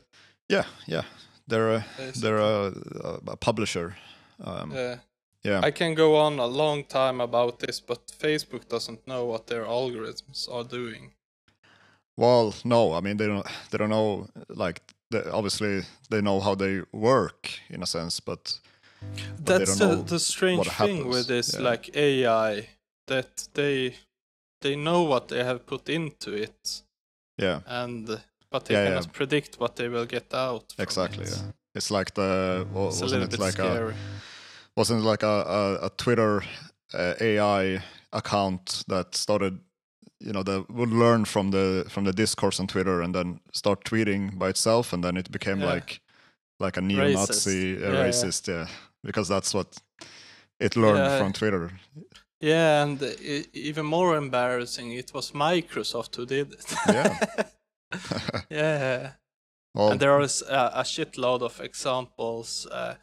yeah 0.48 0.66
yeah 0.86 1.04
they're 1.48 1.74
a 1.74 1.84
basically. 1.96 2.20
they're 2.20 2.38
a, 2.38 2.72
a 3.28 3.36
publisher 3.36 3.96
um, 4.44 4.70
Yeah. 4.72 4.96
Yeah 5.44 5.60
I 5.68 5.70
can 5.72 5.94
go 5.94 6.16
on 6.16 6.38
a 6.38 6.46
long 6.46 6.84
time 6.84 7.20
about 7.20 7.58
this, 7.58 7.80
but 7.80 8.06
Facebook 8.20 8.68
doesn't 8.68 9.06
know 9.06 9.24
what 9.24 9.46
their 9.46 9.64
algorithms 9.64 10.48
are 10.50 10.64
doing. 10.64 11.12
well 12.16 12.54
no 12.64 12.92
i 12.98 13.00
mean 13.00 13.16
they 13.16 13.26
don't 13.26 13.46
they 13.70 13.78
don't 13.78 13.90
know 13.90 14.26
like 14.64 14.80
they, 15.10 15.22
obviously 15.38 15.82
they 16.10 16.20
know 16.20 16.40
how 16.40 16.54
they 16.54 16.82
work 16.92 17.50
in 17.70 17.82
a 17.82 17.86
sense 17.86 18.20
but 18.20 18.60
they 19.44 19.58
That's 19.58 19.78
the, 19.78 19.96
the 20.06 20.18
strange 20.20 20.68
thing 20.68 21.08
with 21.08 21.26
this, 21.26 21.54
Yeah. 21.54 21.70
like 21.70 21.84
AI, 21.96 22.68
that 23.08 23.48
they 23.54 23.96
they 24.60 24.76
know 24.76 25.02
what 25.12 25.26
they 25.28 25.42
have 25.44 25.58
put 25.66 25.88
into 25.88 26.30
it, 26.32 26.82
yeah 27.38 27.60
and 27.66 28.06
but 28.52 28.64
they 28.66 28.74
Yeah, 28.74 28.82
yeah. 28.84 28.88
cannot 28.90 29.12
predict 29.12 29.58
what 29.60 29.74
they 29.76 29.88
will 29.88 30.06
get 30.06 30.32
out. 30.34 30.64
from 30.76 30.82
Exactly. 30.84 31.24
it. 31.24 31.30
Yeah. 31.36 31.52
It's 31.74 31.90
like 31.90 32.10
the 32.14 32.64
It's 32.88 33.00
a 33.00 33.04
wasn't 33.04 33.10
little 33.10 33.24
it 33.24 33.30
bit 33.30 33.40
like 33.40 33.58
a 33.58 33.74
scary. 33.74 33.94
Wasn't 34.76 35.02
like 35.02 35.22
a 35.22 35.26
a, 35.26 35.86
a 35.86 35.90
Twitter 35.96 36.42
uh, 36.94 37.14
AI 37.20 37.82
account 38.12 38.84
that 38.88 39.14
started 39.14 39.58
you 40.20 40.32
know 40.32 40.42
that 40.42 40.66
would 40.70 40.90
learn 40.92 41.24
from 41.24 41.50
the 41.50 41.84
from 41.88 42.04
the 42.04 42.12
discourse 42.12 42.60
on 42.60 42.66
Twitter 42.66 43.02
and 43.02 43.14
then 43.14 43.40
start 43.52 43.84
tweeting 43.84 44.38
by 44.38 44.48
itself 44.48 44.92
and 44.92 45.02
then 45.04 45.16
it 45.16 45.30
became 45.30 45.60
Yeah. 45.60 45.74
like 45.74 46.00
like 46.60 46.76
a 46.76 46.80
neo-Nazi 46.80 47.76
Racist. 47.76 47.82
uh, 47.82 47.86
Yeah, 47.86 47.92
yeah. 47.92 48.08
racist 48.08 48.48
yeah 48.48 48.66
because 49.04 49.28
that's 49.34 49.52
what 49.54 49.66
it 50.60 50.76
learned 50.76 50.98
Yeah. 50.98 51.18
from 51.18 51.32
Twitter 51.32 51.70
Yeah, 52.44 52.82
and 52.82 53.00
even 53.52 53.86
more 53.86 54.16
embarrassing, 54.16 54.90
it 54.98 55.12
was 55.14 55.32
Microsoft 55.32 56.16
who 56.16 56.26
did 56.26 56.52
it. 56.52 56.74
Yeah. 56.88 57.18
yeah. 58.50 59.10
well 59.74 59.90
and 59.92 60.00
there 60.00 60.20
is 60.24 60.42
a, 60.42 60.70
a 60.74 60.82
shitload 60.84 61.42
of 61.42 61.60
examples. 61.60 62.66
Uh, 62.66 62.94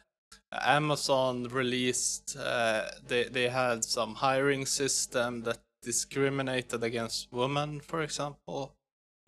Amazon 0.52 1.44
released 1.44 2.36
uh, 2.36 2.90
they 3.06 3.24
they 3.24 3.48
had 3.48 3.84
some 3.84 4.14
hiring 4.16 4.66
system 4.66 5.42
that 5.42 5.58
discriminated 5.82 6.82
against 6.82 7.32
women, 7.32 7.80
for 7.80 8.02
example, 8.02 8.74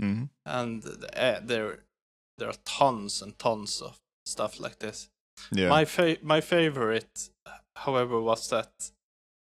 mhm. 0.02 0.28
and 0.44 0.84
uh, 1.16 1.40
there 1.42 1.78
there 2.38 2.48
are 2.48 2.58
tons 2.64 3.22
and 3.22 3.38
tons 3.38 3.80
of 3.80 3.98
stuff 4.26 4.58
like 4.60 4.78
this. 4.78 5.10
yeah 5.52 5.68
My 5.68 5.84
fa- 5.84 6.18
my 6.22 6.40
favorite, 6.40 7.30
however, 7.76 8.20
was 8.20 8.48
that, 8.48 8.92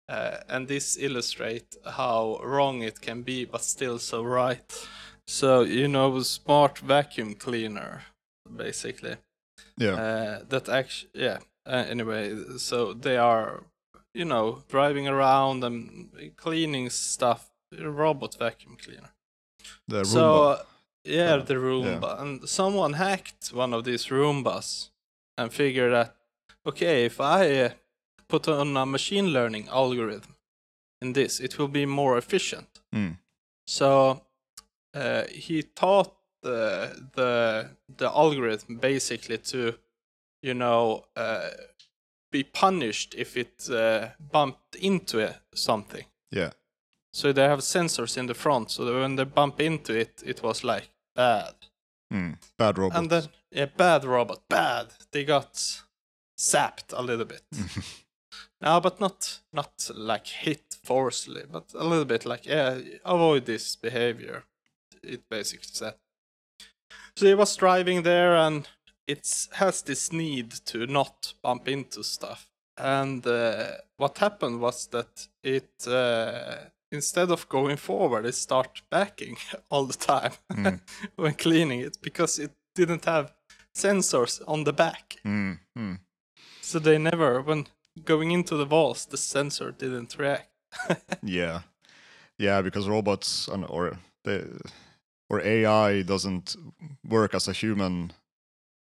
uh, 0.08 0.38
and 0.48 0.68
this 0.68 0.96
illustrate 0.98 1.76
how 1.84 2.40
wrong 2.42 2.82
it 2.82 3.00
can 3.00 3.22
be, 3.22 3.44
but 3.46 3.62
still 3.62 3.98
so 3.98 4.22
right. 4.22 4.88
So 5.26 5.62
you 5.62 5.88
know, 5.88 6.20
smart 6.22 6.78
vacuum 6.78 7.34
cleaner, 7.34 8.02
basically. 8.56 9.16
yeah 9.78 9.94
Uh, 9.94 10.44
that 10.48 10.68
actually, 10.68 11.10
yeah. 11.14 11.38
Uh, 11.70 11.84
anyway, 11.88 12.34
so 12.58 12.92
they 12.92 13.16
are, 13.16 13.62
you 14.14 14.24
know, 14.24 14.46
driving 14.68 15.06
around 15.06 15.64
and 15.64 16.32
cleaning 16.36 16.90
stuff. 16.90 17.50
Robot 17.78 18.34
vacuum 18.38 18.76
cleaner. 18.84 19.12
the 19.86 20.04
So 20.04 20.20
Roomba 20.20 20.58
uh, 20.60 20.62
yeah, 21.04 21.34
Uh, 21.34 21.44
the 21.44 21.54
Roomba, 21.54 22.20
and 22.20 22.48
someone 22.48 22.94
hacked 22.94 23.52
one 23.52 23.72
of 23.76 23.84
these 23.84 24.06
Roombas 24.10 24.90
and 25.38 25.52
figured 25.52 25.92
that 25.92 26.16
okay, 26.66 27.04
if 27.04 27.20
I 27.20 27.64
uh, 27.64 27.70
put 28.28 28.48
on 28.48 28.76
a 28.76 28.84
machine 28.86 29.28
learning 29.28 29.68
algorithm 29.68 30.34
in 31.02 31.12
this, 31.12 31.40
it 31.40 31.58
will 31.58 31.68
be 31.68 31.86
more 31.86 32.18
efficient. 32.18 32.80
Mm. 32.94 33.18
So 33.66 34.22
uh, 34.94 35.24
he 35.30 35.62
taught 35.62 36.12
the 36.42 37.08
the 37.14 37.70
the 37.96 38.08
algorithm 38.08 38.76
basically 38.76 39.38
to, 39.38 39.74
you 40.42 40.54
know, 40.54 41.04
uh, 41.16 41.50
be 42.30 42.42
punished 42.42 43.14
if 43.16 43.36
it 43.36 43.68
uh, 43.70 44.08
bumped 44.32 44.76
into 44.76 45.34
something. 45.54 46.04
yeah 46.30 46.50
So 47.12 47.32
they 47.32 47.42
have 47.42 47.60
sensors 47.60 48.16
in 48.16 48.26
the 48.26 48.34
front, 48.34 48.70
so 48.70 49.00
when 49.00 49.16
they 49.16 49.24
bump 49.24 49.60
into 49.60 49.92
it, 49.94 50.22
it 50.24 50.42
was 50.42 50.62
like 50.64 50.90
bad. 51.16 51.54
mm. 52.12 52.36
bad 52.56 52.78
robot 52.78 52.98
And 52.98 53.10
then 53.10 53.24
yeah, 53.50 53.66
bad 53.76 54.04
robot, 54.04 54.42
bad. 54.48 54.86
They 55.10 55.24
got 55.24 55.82
sapped 56.36 56.92
a 56.92 57.02
little 57.02 57.24
bit. 57.26 57.42
no, 58.62 58.80
but 58.80 59.00
not 59.00 59.40
not 59.52 59.90
like 59.94 60.26
hit 60.26 60.76
forcefully, 60.84 61.42
but 61.50 61.72
a 61.74 61.84
little 61.84 62.04
bit 62.04 62.24
like 62.24 62.46
yeah, 62.46 62.78
avoid 63.04 63.46
this 63.46 63.76
behavior. 63.76 64.44
It 65.02 65.28
basically 65.28 65.68
said. 65.72 65.94
So 67.16 67.26
he 67.26 67.34
was 67.34 67.56
driving 67.56 68.02
there, 68.02 68.36
and 68.36 68.68
it 69.10 69.48
has 69.52 69.82
this 69.82 70.12
need 70.12 70.50
to 70.66 70.86
not 70.86 71.34
bump 71.42 71.68
into 71.68 72.02
stuff. 72.04 72.46
And 72.76 73.26
uh, 73.26 73.72
what 73.96 74.18
happened 74.18 74.60
was 74.60 74.86
that 74.88 75.28
it 75.42 75.86
uh, 75.86 76.70
instead 76.92 77.30
of 77.30 77.48
going 77.48 77.76
forward, 77.76 78.26
it 78.26 78.34
start 78.34 78.82
backing 78.90 79.36
all 79.70 79.86
the 79.86 79.98
time 79.98 80.32
Mm. 80.52 80.80
when 81.16 81.34
cleaning 81.34 81.80
it 81.80 81.98
because 82.02 82.42
it 82.42 82.52
didn't 82.74 83.04
have 83.04 83.32
sensors 83.74 84.40
on 84.46 84.64
the 84.64 84.72
back. 84.72 85.16
Mm, 85.24 85.58
mm. 85.78 85.98
So 86.60 86.78
they 86.78 86.98
never, 86.98 87.42
when 87.42 87.66
going 88.04 88.30
into 88.30 88.56
the 88.56 88.66
walls, 88.66 89.06
the 89.06 89.16
sensor 89.16 89.72
didn't 89.72 90.16
react. 90.18 90.48
Yeah, 91.22 91.60
yeah, 92.38 92.62
because 92.62 92.88
robots 92.88 93.48
and 93.48 93.64
or 93.68 93.98
they 94.24 94.44
or 95.28 95.40
AI 95.40 96.02
doesn't 96.02 96.56
work 97.08 97.34
as 97.34 97.48
a 97.48 97.52
human 97.52 98.12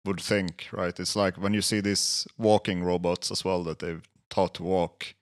would 0.07 0.21
think, 0.21 0.67
right? 0.71 0.99
It's 0.99 1.15
like 1.15 1.37
when 1.37 1.53
you 1.53 1.61
see 1.61 1.81
these 1.81 2.27
walking 2.37 2.83
robots 2.83 3.31
as 3.31 3.45
well 3.45 3.63
that 3.63 3.79
they've 3.79 4.01
taught 4.29 4.53
to 4.55 4.63
walk 4.63 5.15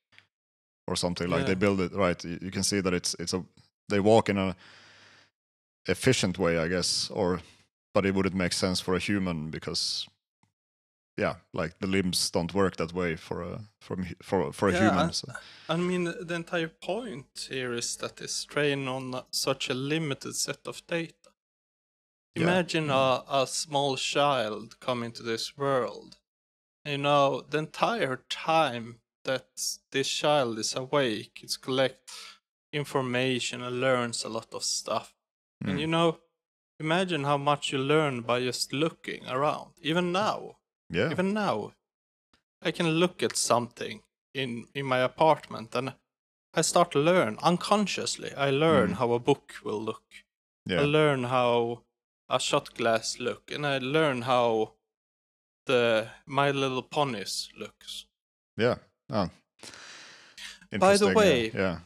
or 0.88 0.95
something 0.95 1.29
like 1.29 1.45
they 1.45 1.55
build 1.55 1.81
it 1.81 1.91
right. 1.93 2.23
You, 2.23 2.51
can 2.51 2.63
see 2.63 2.81
that 2.81 2.93
it's 2.93 3.15
it's 3.19 3.33
a 3.33 3.43
they 3.89 3.99
walk 3.99 4.29
in 4.29 4.38
a 4.38 4.55
efficient 5.88 6.38
way, 6.38 6.57
I 6.57 6.67
guess, 6.67 7.09
or 7.11 7.41
but 7.93 8.05
it 8.05 8.13
wouldn't 8.13 8.36
make 8.36 8.53
sense 8.53 8.79
for 8.79 8.95
a 8.95 8.99
human 8.99 9.49
because 9.51 10.07
yeah, 11.17 11.36
like 11.53 11.79
the 11.79 11.88
limbs 11.88 12.29
don't 12.29 12.53
work 12.53 12.75
that 12.75 12.93
way 12.93 13.15
for 13.15 13.41
a 13.41 13.61
from 13.79 14.05
for 14.21 14.51
for 14.53 14.69
a 14.69 14.73
Yeah, 14.73 14.79
human. 14.89 15.07
I- 15.07 15.11
So. 15.11 15.27
I 15.69 15.77
mean, 15.77 16.03
the 16.03 16.36
entire 16.36 16.67
point 16.69 17.47
here 17.49 17.73
is 17.73 17.95
that 17.97 18.21
it's 18.21 18.45
trained 18.45 18.89
on 18.89 19.23
such 19.31 19.69
a 19.69 19.73
limited 19.73 20.36
set 20.36 20.67
of 20.67 20.86
data. 20.88 21.24
Yeah. 22.36 22.43
Imagine 22.43 22.89
a, 22.89 23.23
a 23.29 23.47
small 23.47 23.95
child 23.97 24.79
coming 24.79 25.11
to 25.13 25.23
this 25.23 25.57
world. 25.57 26.17
You 26.83 26.97
know, 26.97 27.41
the 27.49 27.59
entire 27.59 28.17
time 28.29 28.99
that 29.23 29.47
this 29.91 30.07
child 30.09 30.59
is 30.59 30.75
awake, 30.75 31.39
it's 31.41 31.57
collect 31.57 32.11
information 32.73 33.61
and 33.63 33.79
learns 33.81 34.23
a 34.23 34.29
lot 34.29 34.53
of 34.53 34.63
stuff. 34.63 35.13
And 35.61 35.77
Mm. 35.77 35.81
you 35.81 35.88
know, 35.88 36.19
imagine 36.79 37.23
how 37.23 37.38
much 37.38 37.71
you 37.71 37.79
learn 37.79 38.21
by 38.21 38.41
just 38.41 38.73
looking 38.73 39.25
around. 39.27 39.73
Even 39.81 40.11
now, 40.11 40.57
Yeah, 40.89 41.11
even 41.11 41.33
now, 41.33 41.73
I 42.61 42.71
can 42.71 42.88
look 42.99 43.23
at 43.23 43.38
something 43.38 44.03
in 44.33 44.67
in 44.73 44.86
my 44.86 44.99
apartment 44.99 45.75
and 45.75 45.93
I 46.53 46.61
start 46.63 46.91
to 46.91 46.99
learn 46.99 47.38
unconsciously. 47.41 48.31
I 48.36 48.51
learn 48.51 48.89
Mm. 48.91 48.97
how 48.97 49.13
a 49.13 49.19
book 49.19 49.53
will 49.63 49.81
look. 49.83 50.03
yeah, 50.65 50.81
I 50.81 50.86
learn 50.86 51.23
how 51.23 51.83
a 52.30 52.39
shot 52.39 52.73
glass 52.76 53.19
look, 53.19 53.51
and 53.51 53.65
I 53.65 53.78
learn 53.78 54.23
how 54.23 54.73
the 55.65 56.09
My 56.26 56.51
Little 56.51 56.84
Ponies 56.84 57.49
looks. 57.57 58.05
yeah. 58.57 58.76
Oh. 59.09 59.30
By 60.80 60.97
the 60.97 61.07
yeah, 61.07 61.13
way- 61.13 61.51
yeah. 61.53 61.80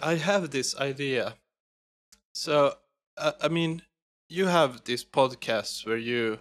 I 0.00 0.16
have 0.16 0.50
this 0.50 0.76
idea. 0.76 1.36
So, 2.34 2.74
uh, 3.16 3.32
I 3.40 3.48
mean, 3.48 3.82
you 4.28 4.46
have 4.46 4.84
these 4.84 5.04
podcasts 5.04 5.86
where 5.86 5.96
you 5.96 6.40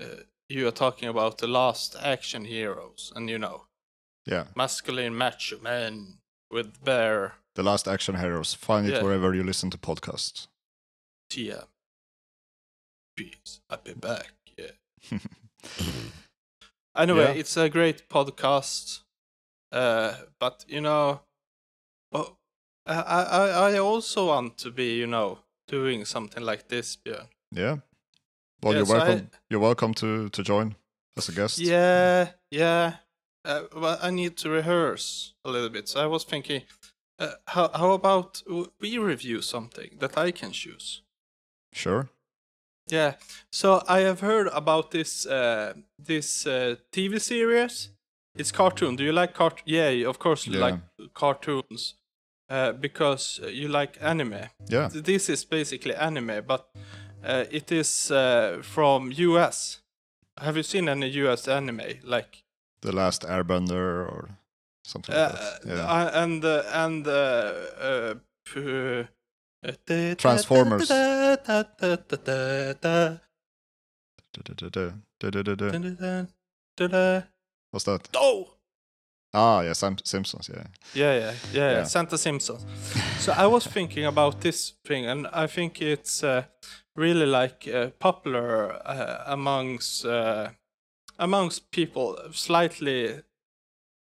uh, 0.00 0.24
you 0.48 0.66
are 0.66 0.72
talking 0.72 1.08
about 1.08 1.38
the 1.38 1.46
last 1.46 1.94
action 2.02 2.44
heroes, 2.46 3.12
and 3.14 3.28
you 3.28 3.38
know, 3.38 3.66
yeah. 4.26 4.44
masculine 4.56 5.16
macho 5.16 5.58
men 5.60 6.18
with 6.50 6.82
bear 6.82 7.34
The 7.54 7.62
Last 7.62 7.86
Action 7.86 8.16
Heroes. 8.16 8.54
Find 8.54 8.88
it 8.88 9.02
wherever 9.02 9.34
you 9.34 9.44
listen 9.44 9.70
to 9.70 9.78
podcasts. 9.78 10.48
TM. 11.30 11.66
Peace. 13.24 13.60
I'll 13.68 13.82
be 13.84 13.94
back. 13.94 14.32
Yeah. 14.56 15.18
Anyway, 16.96 17.22
Yeah. 17.34 17.40
it's 17.40 17.56
a 17.56 17.68
great 17.68 18.08
podcast. 18.08 19.00
Uh, 19.72 20.14
but 20.40 20.64
you 20.68 20.80
know, 20.80 21.20
oh, 22.12 22.36
I, 22.86 22.94
I 22.96 23.72
I 23.74 23.78
also 23.78 24.26
want 24.26 24.58
to 24.58 24.70
be, 24.70 24.98
you 24.98 25.06
know, 25.06 25.38
doing 25.68 26.04
something 26.04 26.42
like 26.44 26.68
this, 26.68 26.96
Björn. 26.96 27.28
Yeah. 27.52 27.76
Well, 28.62 28.72
Yeah, 28.72 28.78
you're 28.78 28.86
so 28.86 28.94
I- 28.96 29.08
welcome. 29.08 29.30
You're 29.50 29.60
welcome 29.62 29.94
to 29.94 30.28
to 30.30 30.42
join 30.42 30.74
as 31.16 31.28
a 31.28 31.32
guest. 31.32 31.58
Yeah, 31.58 32.32
yeah. 32.50 32.96
Uh, 33.44 33.62
well, 33.76 33.98
I 34.02 34.10
need 34.10 34.36
to 34.38 34.50
rehearse 34.50 35.34
a 35.44 35.50
little 35.50 35.70
bit. 35.70 35.88
So 35.88 36.00
I 36.00 36.06
was 36.06 36.24
thinking, 36.24 36.62
uh, 37.18 37.34
how 37.46 37.68
how 37.72 37.92
about 37.92 38.42
we 38.80 38.98
review 38.98 39.42
something 39.42 39.98
that 40.00 40.18
I 40.18 40.32
can 40.32 40.52
choose? 40.52 41.02
Sure. 41.72 42.08
Yeah. 42.92 43.14
So 43.52 43.82
I 43.88 44.00
have 44.00 44.20
heard 44.20 44.48
about 44.52 44.90
this 44.90 45.26
uh, 45.26 45.74
this 46.06 46.46
uh, 46.46 46.76
TV 46.92 47.20
series. 47.20 47.90
It's 48.38 48.52
cartoon. 48.52 48.96
Do 48.96 49.04
you 49.04 49.12
like 49.12 49.34
cart? 49.34 49.62
Yeah, 49.66 50.08
of 50.08 50.18
course 50.18 50.46
you 50.46 50.58
Yeah. 50.58 50.64
like 50.66 50.78
cartoons. 51.14 51.94
Uh, 52.52 52.72
because 52.72 53.40
uh, 53.44 53.46
you 53.46 53.68
like 53.68 53.96
anime. 54.02 54.48
Yeah. 54.68 54.88
This 54.92 55.28
is 55.28 55.44
basically 55.44 55.94
anime, 55.94 56.42
but 56.46 56.66
uh, 57.24 57.44
it 57.50 57.70
is 57.70 58.10
uh, 58.10 58.58
from 58.62 59.12
US. 59.12 59.82
Have 60.40 60.56
you 60.56 60.64
seen 60.64 60.88
any 60.88 61.06
US 61.28 61.46
anime? 61.48 62.00
Like 62.02 62.42
The 62.82 62.92
Last 62.92 63.22
Airbender 63.22 64.08
or 64.08 64.30
something 64.84 65.14
uh, 65.14 65.28
like 65.28 65.38
that. 65.38 65.66
Yeah. 65.76 65.86
uh, 65.86 66.22
and 66.22 66.44
uh, 66.44 66.62
and 66.72 67.06
uh, 67.06 67.52
uh, 67.80 68.14
p- 68.44 69.00
uh, 69.00 69.04
Transformers. 70.16 70.88
What's 77.70 77.84
that? 77.84 78.08
Oh! 78.14 78.56
Ah, 79.32 79.60
yeah, 79.60 79.74
Sam- 79.74 79.98
Simpsons. 80.04 80.48
Yeah. 80.52 80.66
Yeah, 80.94 81.14
yeah, 81.18 81.34
yeah, 81.52 81.72
Yeah. 81.72 81.84
Santa 81.84 82.18
Simpsons. 82.18 82.64
so 83.18 83.32
I 83.32 83.46
was 83.46 83.66
thinking 83.66 84.04
about 84.06 84.40
this 84.40 84.74
thing, 84.84 85.06
and 85.06 85.26
I 85.32 85.46
think 85.46 85.80
it's 85.80 86.24
uh, 86.24 86.44
really 86.96 87.26
like 87.26 87.68
uh, 87.68 87.90
popular 87.98 88.72
uh, 88.84 89.22
amongst 89.26 90.04
uh, 90.04 90.50
amongst 91.18 91.70
people 91.70 92.18
slightly 92.32 93.22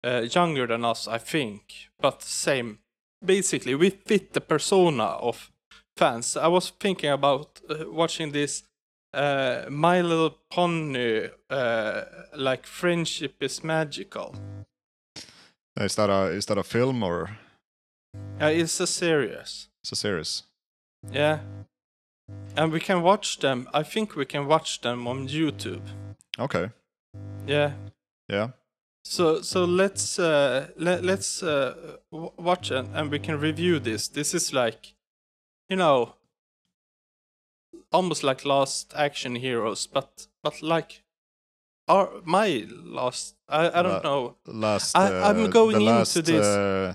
uh, 0.04 0.26
younger 0.34 0.66
than 0.66 0.84
us, 0.84 1.06
I 1.06 1.18
think, 1.18 1.62
but 2.00 2.22
same. 2.22 2.78
Basically, 3.24 3.74
we 3.74 3.90
fit 3.90 4.32
the 4.32 4.40
persona 4.40 5.04
of 5.04 5.50
fans. 5.96 6.36
I 6.36 6.48
was 6.48 6.70
thinking 6.80 7.10
about 7.10 7.60
uh, 7.70 7.84
watching 7.90 8.32
this 8.32 8.64
uh, 9.14 9.64
My 9.70 10.00
Little 10.02 10.36
Pony, 10.50 11.28
uh, 11.50 12.02
like 12.36 12.66
friendship 12.66 13.34
is 13.42 13.62
magical. 13.64 14.34
Is 15.80 15.94
that 15.96 16.10
a 16.10 16.26
is 16.36 16.46
that 16.46 16.58
a 16.58 16.62
film 16.62 17.02
or 17.02 17.30
Uh, 18.40 18.46
it's 18.46 18.80
a 18.80 18.86
series. 18.86 19.68
it's 19.82 19.92
a 19.92 19.96
series? 19.96 20.42
Yeah. 21.12 21.38
And 22.56 22.72
we 22.72 22.80
can 22.80 23.02
watch 23.02 23.38
them. 23.38 23.68
I 23.74 23.82
think 23.84 24.16
we 24.16 24.24
can 24.24 24.46
watch 24.46 24.80
them 24.80 25.06
on 25.06 25.28
YouTube. 25.28 25.82
Okay. 26.38 26.70
Yeah. 27.46 27.72
Yeah. 28.32 28.48
So 29.04 29.42
so 29.42 29.64
let's 29.64 30.18
uh 30.18 30.68
let, 30.76 31.04
let's 31.04 31.42
uh 31.42 31.74
w- 32.10 32.32
watch 32.38 32.70
it 32.70 32.86
and 32.94 33.10
we 33.10 33.18
can 33.18 33.38
review 33.38 33.78
this. 33.78 34.08
This 34.08 34.34
is 34.34 34.52
like 34.52 34.94
you 35.68 35.76
know 35.76 36.14
almost 37.92 38.22
like 38.24 38.44
Last 38.44 38.92
Action 38.96 39.36
Heroes, 39.36 39.86
but 39.86 40.26
but 40.42 40.62
like 40.62 41.02
our 41.86 42.08
my 42.24 42.66
last 42.84 43.36
I 43.48 43.68
I 43.68 43.82
don't 43.82 44.02
La- 44.04 44.10
know. 44.10 44.36
Last. 44.46 44.96
I- 44.96 45.12
uh, 45.12 45.30
I'm 45.30 45.50
going 45.50 45.76
into 45.76 45.84
last, 45.92 46.24
this- 46.24 46.46
Uh, 46.46 46.94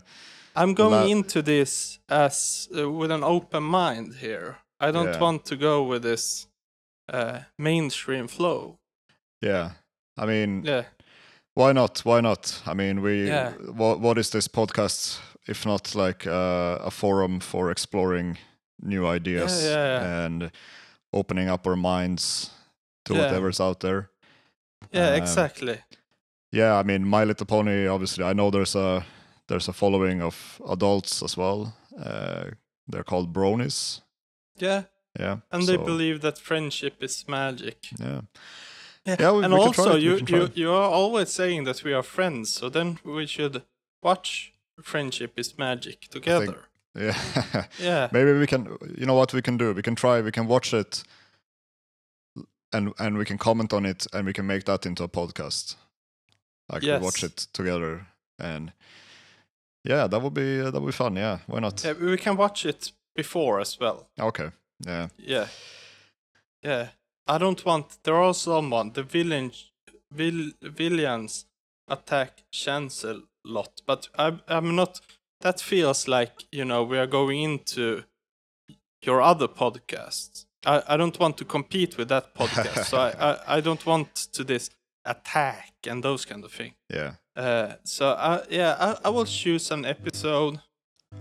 I'm 0.56 0.74
going 0.74 1.10
into 1.10 1.42
this 1.42 2.00
as 2.10 2.68
uh, 2.76 2.90
with 2.92 3.12
an 3.12 3.24
open 3.24 3.64
mind 3.64 4.16
here. 4.16 4.58
I 4.80 4.92
don't 4.92 5.14
Yeah. 5.14 5.20
want 5.22 5.46
to 5.46 5.56
go 5.56 5.84
with 5.84 6.02
this 6.02 6.48
uh, 7.14 7.40
mainstream 7.58 8.28
flow. 8.28 8.80
yeah. 9.46 9.72
I 10.22 10.26
mean, 10.26 10.64
Yeah, 10.66 10.84
why 11.54 11.74
not? 11.74 12.00
Why 12.06 12.22
not? 12.22 12.62
I 12.66 12.74
mean, 12.74 13.02
we. 13.02 13.28
Yeah. 13.28 13.52
What 13.52 14.00
What 14.00 14.18
is 14.18 14.30
this 14.30 14.48
podcast 14.48 15.20
if 15.48 15.66
not 15.66 15.96
like 15.96 16.28
uh, 16.28 16.78
a 16.86 16.92
forum 16.92 17.40
for 17.40 17.72
exploring 17.72 18.38
new 18.82 19.08
ideas 19.08 19.64
yeah, 19.64 20.02
yeah. 20.02 20.26
and 20.26 20.52
opening 21.12 21.50
up 21.50 21.68
our 21.68 21.76
minds 21.76 22.52
to 23.06 23.14
whatever's 23.14 23.60
out 23.60 23.80
there? 23.80 24.10
yeah, 24.94 25.10
Um, 25.14 25.22
exactly. 25.22 25.78
Yeah, 26.52 26.80
I 26.80 26.84
mean, 26.84 27.06
My 27.08 27.26
Little 27.26 27.46
Pony. 27.46 27.88
Obviously, 27.88 28.24
I 28.24 28.34
know 28.34 28.50
there's 28.52 28.76
a 28.76 29.06
there's 29.48 29.68
a 29.68 29.74
following 29.74 30.22
of 30.22 30.62
adults 30.70 31.24
as 31.24 31.38
well. 31.38 31.74
Uh, 31.98 32.44
they're 32.88 33.04
called 33.04 33.34
bronies. 33.34 34.02
Yeah, 34.62 34.84
Yeah, 35.20 35.38
and 35.52 35.68
they 35.68 35.78
believe 35.78 36.22
that 36.22 36.38
friendship 36.38 37.04
is 37.04 37.26
magic. 37.28 37.78
Yeah, 38.00 38.22
Yeah, 39.06 39.16
Yeah, 39.20 39.32
we- 39.32 39.44
and 39.46 39.54
we 39.54 39.60
also 39.60 39.96
you 39.96 40.20
you 40.28 40.50
you 40.56 40.72
are 40.72 40.90
always 40.92 41.30
saying 41.34 41.66
that 41.66 41.84
we 41.84 41.94
are 41.94 42.04
friends, 42.04 42.54
so 42.54 42.70
then 42.70 43.00
we 43.04 43.26
should 43.28 43.64
watch 44.04 44.54
Friendship 44.82 45.40
is 45.40 45.58
Magic 45.58 46.08
together. 46.10 46.66
yeah. 46.96 47.16
Yeah, 47.80 48.10
Maybe 48.12 48.34
we 48.40 48.48
can. 48.48 48.66
You 48.98 49.06
know 49.06 49.16
what 49.18 49.34
we 49.34 49.42
can 49.42 49.58
do? 49.58 49.74
We 49.74 49.82
can 49.82 49.96
try. 49.96 50.22
We 50.22 50.32
can 50.32 50.48
watch 50.48 50.74
it, 50.74 51.04
and 52.72 52.94
and 53.00 53.18
we 53.18 53.26
can 53.26 53.38
comment 53.38 53.74
on 53.74 53.86
it, 53.86 54.08
and 54.14 54.26
we 54.26 54.34
can 54.34 54.46
make 54.46 54.64
that 54.66 54.86
into 54.86 55.04
a 55.04 55.08
podcast. 55.08 55.76
Like 56.72 56.82
we 56.84 57.06
watch 57.06 57.24
it 57.24 57.48
together, 57.54 58.08
and 58.38 58.72
yeah, 59.84 60.08
that 60.08 60.22
would 60.22 60.34
be 60.34 60.58
that 60.62 60.74
would 60.74 60.86
be 60.86 60.92
fun. 60.92 61.16
Yeah, 61.16 61.40
why 61.48 61.60
not? 61.60 61.84
yeah, 61.84 61.94
we 61.94 62.18
can 62.18 62.36
watch 62.38 62.66
it 62.66 62.92
before 63.16 63.60
as 63.62 63.80
well. 63.80 64.08
Okay. 64.20 64.52
Yeah. 64.86 65.08
Yeah. 65.18 65.48
Yeah. 66.64 66.88
I 67.30 67.38
don't 67.38 67.64
want 67.64 68.00
there 68.04 68.16
are 68.16 68.34
someone 68.34 68.94
the 68.94 69.04
villain 69.04 69.52
vil, 70.12 70.52
villains 70.62 71.46
attack 71.88 72.44
Chancellor 72.52 73.22
lot, 73.46 73.82
but 73.86 74.10
I'm 74.16 74.42
I'm 74.48 74.76
not 74.76 75.00
that 75.42 75.62
feels 75.62 76.08
like, 76.08 76.46
you 76.52 76.66
know, 76.66 76.84
we 76.84 76.98
are 76.98 77.08
going 77.08 77.42
into 77.42 78.04
your 79.04 79.22
other 79.22 79.48
podcasts. 79.48 80.46
I, 80.66 80.84
I 80.88 80.98
don't 80.98 81.18
want 81.20 81.38
to 81.38 81.46
compete 81.46 81.98
with 81.98 82.10
that 82.10 82.36
podcast, 82.36 82.86
so 82.86 82.98
I, 82.98 83.12
I, 83.12 83.58
I 83.58 83.62
don't 83.62 83.86
want 83.86 84.14
to 84.34 84.44
this 84.44 84.70
attack 85.06 85.74
and 85.88 86.04
those 86.04 86.26
kind 86.26 86.44
of 86.44 86.52
thing. 86.52 86.74
Yeah. 86.90 87.14
Uh, 87.36 87.76
so 87.86 88.10
I, 88.10 88.44
yeah, 88.50 88.76
I, 88.78 89.08
I 89.08 89.10
will 89.10 89.26
choose 89.26 89.72
an 89.72 89.86
episode. 89.86 90.60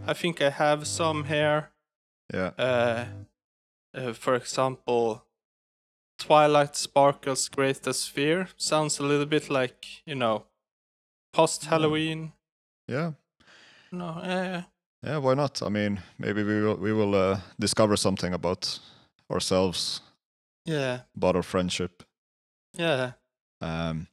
I 0.07 0.15
think 0.15 0.43
I 0.43 0.51
have 0.51 0.87
some 0.87 1.25
here. 1.25 1.71
Yeah. 2.35 2.51
Uh, 2.59 3.05
uh, 3.95 4.13
for 4.15 4.35
example, 4.35 5.23
Twilight 6.19 6.77
Sparkle's 6.77 7.49
Greatest 7.49 8.11
Fear 8.11 8.49
sounds 8.57 8.99
a 8.99 9.03
little 9.03 9.27
bit 9.27 9.49
like 9.51 9.87
you 10.07 10.15
know, 10.15 10.45
post 11.33 11.65
Halloween. 11.67 12.33
Yeah. 12.89 13.13
No, 13.93 14.21
yeah, 14.23 14.63
Yeah. 15.03 15.19
Why 15.19 15.35
not? 15.35 15.63
I 15.63 15.69
mean, 15.69 16.01
maybe 16.19 16.43
we 16.43 16.61
will 16.63 16.77
we 16.77 16.93
will 16.93 17.15
uh, 17.15 17.41
discover 17.59 17.97
something 17.97 18.35
about 18.35 18.81
ourselves, 19.31 20.01
yeah, 20.67 21.01
about 21.17 21.37
our 21.37 21.43
friendship. 21.43 22.03
yeah, 22.79 23.13
Um, 23.61 24.09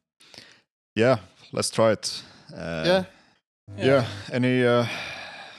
yeah. 0.94 1.18
Let's 1.52 1.70
try 1.70 1.92
it. 1.92 2.22
Uh, 2.54 2.82
yeah. 2.86 3.04
Yeah. 3.76 4.06
Any? 4.32 4.64
Uh, 4.64 4.86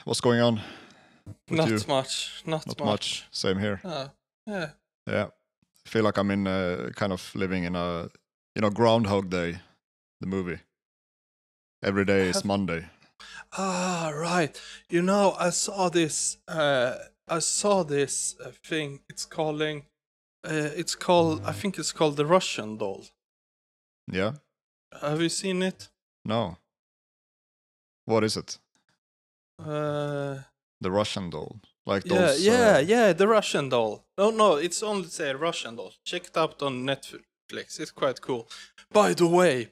what's 0.04 0.20
going 0.20 0.40
on? 0.40 0.60
Not 1.50 1.68
you? 1.68 1.78
much. 1.88 2.42
Not, 2.46 2.66
Not 2.66 2.78
much. 2.78 2.86
much. 2.86 3.26
Same 3.30 3.58
here. 3.58 3.80
Uh, 3.84 4.08
yeah. 4.46 4.70
Yeah. 5.06 5.26
I 5.88 5.90
feel 5.90 6.04
like 6.04 6.18
I'm 6.18 6.30
in 6.30 6.46
uh, 6.46 6.90
kind 6.96 7.12
of 7.12 7.34
living 7.34 7.64
in 7.64 7.74
a 7.74 8.10
you 8.54 8.60
know 8.60 8.68
Groundhog 8.68 9.30
Day, 9.30 9.60
the 10.20 10.26
movie. 10.26 10.58
Every 11.82 12.04
day 12.04 12.28
is 12.28 12.44
Monday. 12.44 12.84
Ah, 13.56 14.12
right. 14.14 14.60
You 14.90 15.00
know, 15.00 15.34
I 15.40 15.48
saw 15.48 15.88
this. 15.88 16.36
Uh, 16.46 16.96
I 17.26 17.38
saw 17.38 17.84
this 17.84 18.36
uh, 18.44 18.50
thing. 18.62 19.00
It's 19.08 19.24
calling. 19.24 19.86
Uh, 20.44 20.68
it's 20.76 20.94
called. 20.94 21.40
I 21.46 21.52
think 21.52 21.78
it's 21.78 21.92
called 21.92 22.16
the 22.16 22.26
Russian 22.26 22.76
doll. 22.76 23.06
Yeah. 24.12 24.32
Have 25.00 25.22
you 25.22 25.30
seen 25.30 25.62
it? 25.62 25.88
No. 26.22 26.58
What 28.04 28.24
is 28.24 28.36
it? 28.36 28.58
Uh, 29.58 30.42
The 30.82 30.90
Russian 30.90 31.30
doll, 31.30 31.60
like 31.88 32.04
yeah, 32.06 32.18
those. 32.18 32.46
yeah, 32.46 32.76
uh, 32.76 32.78
yeah. 32.78 33.12
The 33.12 33.26
Russian 33.26 33.68
doll. 33.68 34.04
No, 34.18 34.30
no. 34.30 34.56
It's 34.56 34.82
only 34.82 35.08
say 35.08 35.32
Russian 35.34 35.76
doll. 35.76 35.92
Check 36.04 36.24
it 36.26 36.36
out 36.36 36.62
on 36.62 36.84
Netflix. 36.84 37.80
It's 37.80 37.90
quite 37.90 38.20
cool. 38.20 38.48
By 38.92 39.14
the 39.14 39.26
way, 39.26 39.68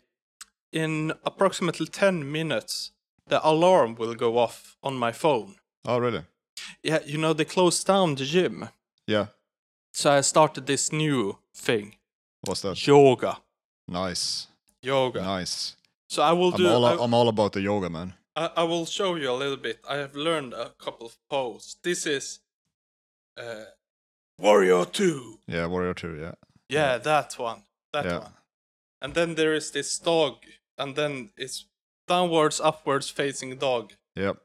in 0.73 1.13
approximately 1.25 1.87
ten 1.87 2.31
minutes, 2.39 2.93
the 3.27 3.39
alarm 3.47 3.95
will 3.97 4.15
go 4.15 4.39
off 4.39 4.77
on 4.83 4.95
my 4.97 5.13
phone. 5.13 5.57
Oh, 5.85 5.99
really? 5.99 6.25
Yeah, 6.83 7.01
you 7.05 7.19
know 7.19 7.33
they 7.35 7.45
closed 7.45 7.87
down 7.87 8.15
the 8.15 8.25
gym. 8.25 8.69
Yeah. 9.07 9.27
So 9.93 10.11
I 10.11 10.23
started 10.23 10.67
this 10.67 10.93
new 10.93 11.39
thing, 11.55 11.97
What's 12.47 12.61
that? 12.63 12.87
yoga. 12.87 13.39
Nice. 13.89 14.49
Yoga. 14.83 15.23
Nice. 15.23 15.77
So 16.09 16.23
I 16.23 16.33
will 16.33 16.53
I'm 16.55 16.59
do. 16.59 16.69
all 16.69 16.85
I, 16.85 16.97
I'm 17.05 17.15
all 17.15 17.29
about 17.29 17.53
the 17.53 17.61
yoga, 17.61 17.89
man. 17.89 18.15
I, 18.37 18.51
I 18.59 18.63
will 18.65 18.87
show 18.87 19.15
you 19.17 19.31
a 19.31 19.33
little 19.39 19.57
bit. 19.57 19.81
I 19.89 19.97
have 19.97 20.15
learned 20.15 20.53
a 20.55 20.71
couple 20.79 21.07
of 21.07 21.17
poses. 21.31 21.77
This 21.83 22.07
is 22.07 22.41
uh, 23.37 23.65
Warrior 24.39 24.85
Two. 24.85 25.39
Yeah, 25.47 25.67
Warrior 25.67 25.95
Two. 25.95 26.17
Yeah. 26.21 26.33
Yeah, 26.69 26.99
that 26.99 27.39
one. 27.39 27.63
That 27.93 28.05
Yeah. 28.05 28.19
one. 28.19 28.33
And 29.01 29.15
then 29.15 29.35
there 29.35 29.55
is 29.55 29.71
this 29.71 29.99
dog, 29.99 30.37
and 30.79 30.97
then 30.97 31.31
it's 31.37 31.67
downwards, 32.09 32.61
upwards 32.61 33.11
facing 33.11 33.57
dog. 33.59 33.93
Yep. 34.17 34.37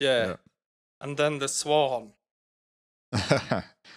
Yeah. 0.00 0.26
Yeah. 0.26 0.36
And 1.00 1.16
then 1.16 1.38
the 1.38 1.48
swan. 1.48 2.12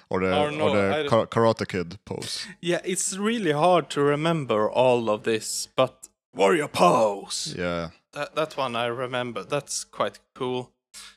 or 0.09 0.19
the 0.19 0.35
Oh, 0.35 0.49
no, 0.49 0.69
or 0.69 0.75
the 1.03 1.09
don't- 1.09 1.29
Karate 1.29 1.67
Kid 1.67 1.97
pose. 2.05 2.45
Yeah, 2.61 2.81
it's 2.83 3.15
really 3.17 3.51
hard 3.51 3.89
to 3.91 4.01
remember 4.01 4.69
all 4.69 5.09
of 5.09 5.23
this, 5.23 5.67
but 5.75 6.09
warrior 6.33 6.67
pose. 6.67 7.55
Yeah. 7.57 7.89
That 8.15 8.33
that 8.35 8.57
one 8.57 8.75
I 8.75 8.85
remember. 8.87 9.43
That's 9.43 9.83
quite 9.83 10.19
cool. 10.33 10.71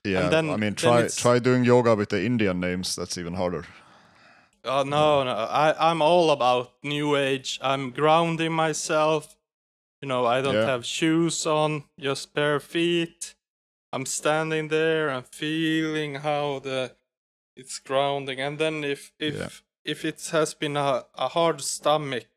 Yeah. 0.05 0.25
and 0.25 0.33
then- 0.33 0.51
I 0.51 0.57
mean, 0.57 0.75
try 0.75 1.09
try 1.09 1.39
doing 1.39 1.65
yoga 1.65 1.95
with 1.95 2.09
the 2.09 2.25
Indian 2.25 2.61
names. 2.61 2.97
That's 2.97 3.17
even 3.19 3.35
harder. 3.35 3.65
Oh 4.65 4.83
no, 4.83 5.25
no. 5.25 5.31
I 5.33 5.75
I'm 5.91 6.03
all 6.03 6.31
about 6.31 6.73
new 6.83 7.17
age. 7.17 7.59
I'm 7.63 7.91
grounding 7.93 8.53
myself. 8.53 9.37
You 10.03 10.09
know, 10.09 10.27
I 10.27 10.43
don't 10.43 10.55
Yeah. 10.55 10.67
have 10.67 10.85
shoes 10.85 11.47
on, 11.47 11.85
just 12.01 12.35
bare 12.35 12.61
feet. 12.61 13.35
I'm 13.93 14.07
standing 14.07 14.69
there 14.69 15.09
and 15.09 15.27
feeling 15.27 16.17
how 16.23 16.59
the 16.61 16.97
it's 17.57 17.79
grounding. 17.81 18.41
And 18.41 18.59
then 18.59 18.85
if 18.85 19.13
if 19.19 19.35
Yeah. 19.35 19.49
if 19.85 20.05
it 20.05 20.29
has 20.33 20.55
been 20.55 20.77
a, 20.77 21.07
a 21.15 21.29
hard 21.29 21.61
stomach, 21.61 22.29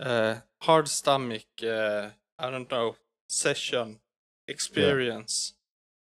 uh, 0.00 0.34
hard 0.62 0.88
stomach, 0.88 1.46
uh, 1.62 2.10
I 2.38 2.50
don't 2.50 2.70
know, 2.70 2.96
session 3.32 4.00
experience. 4.48 5.54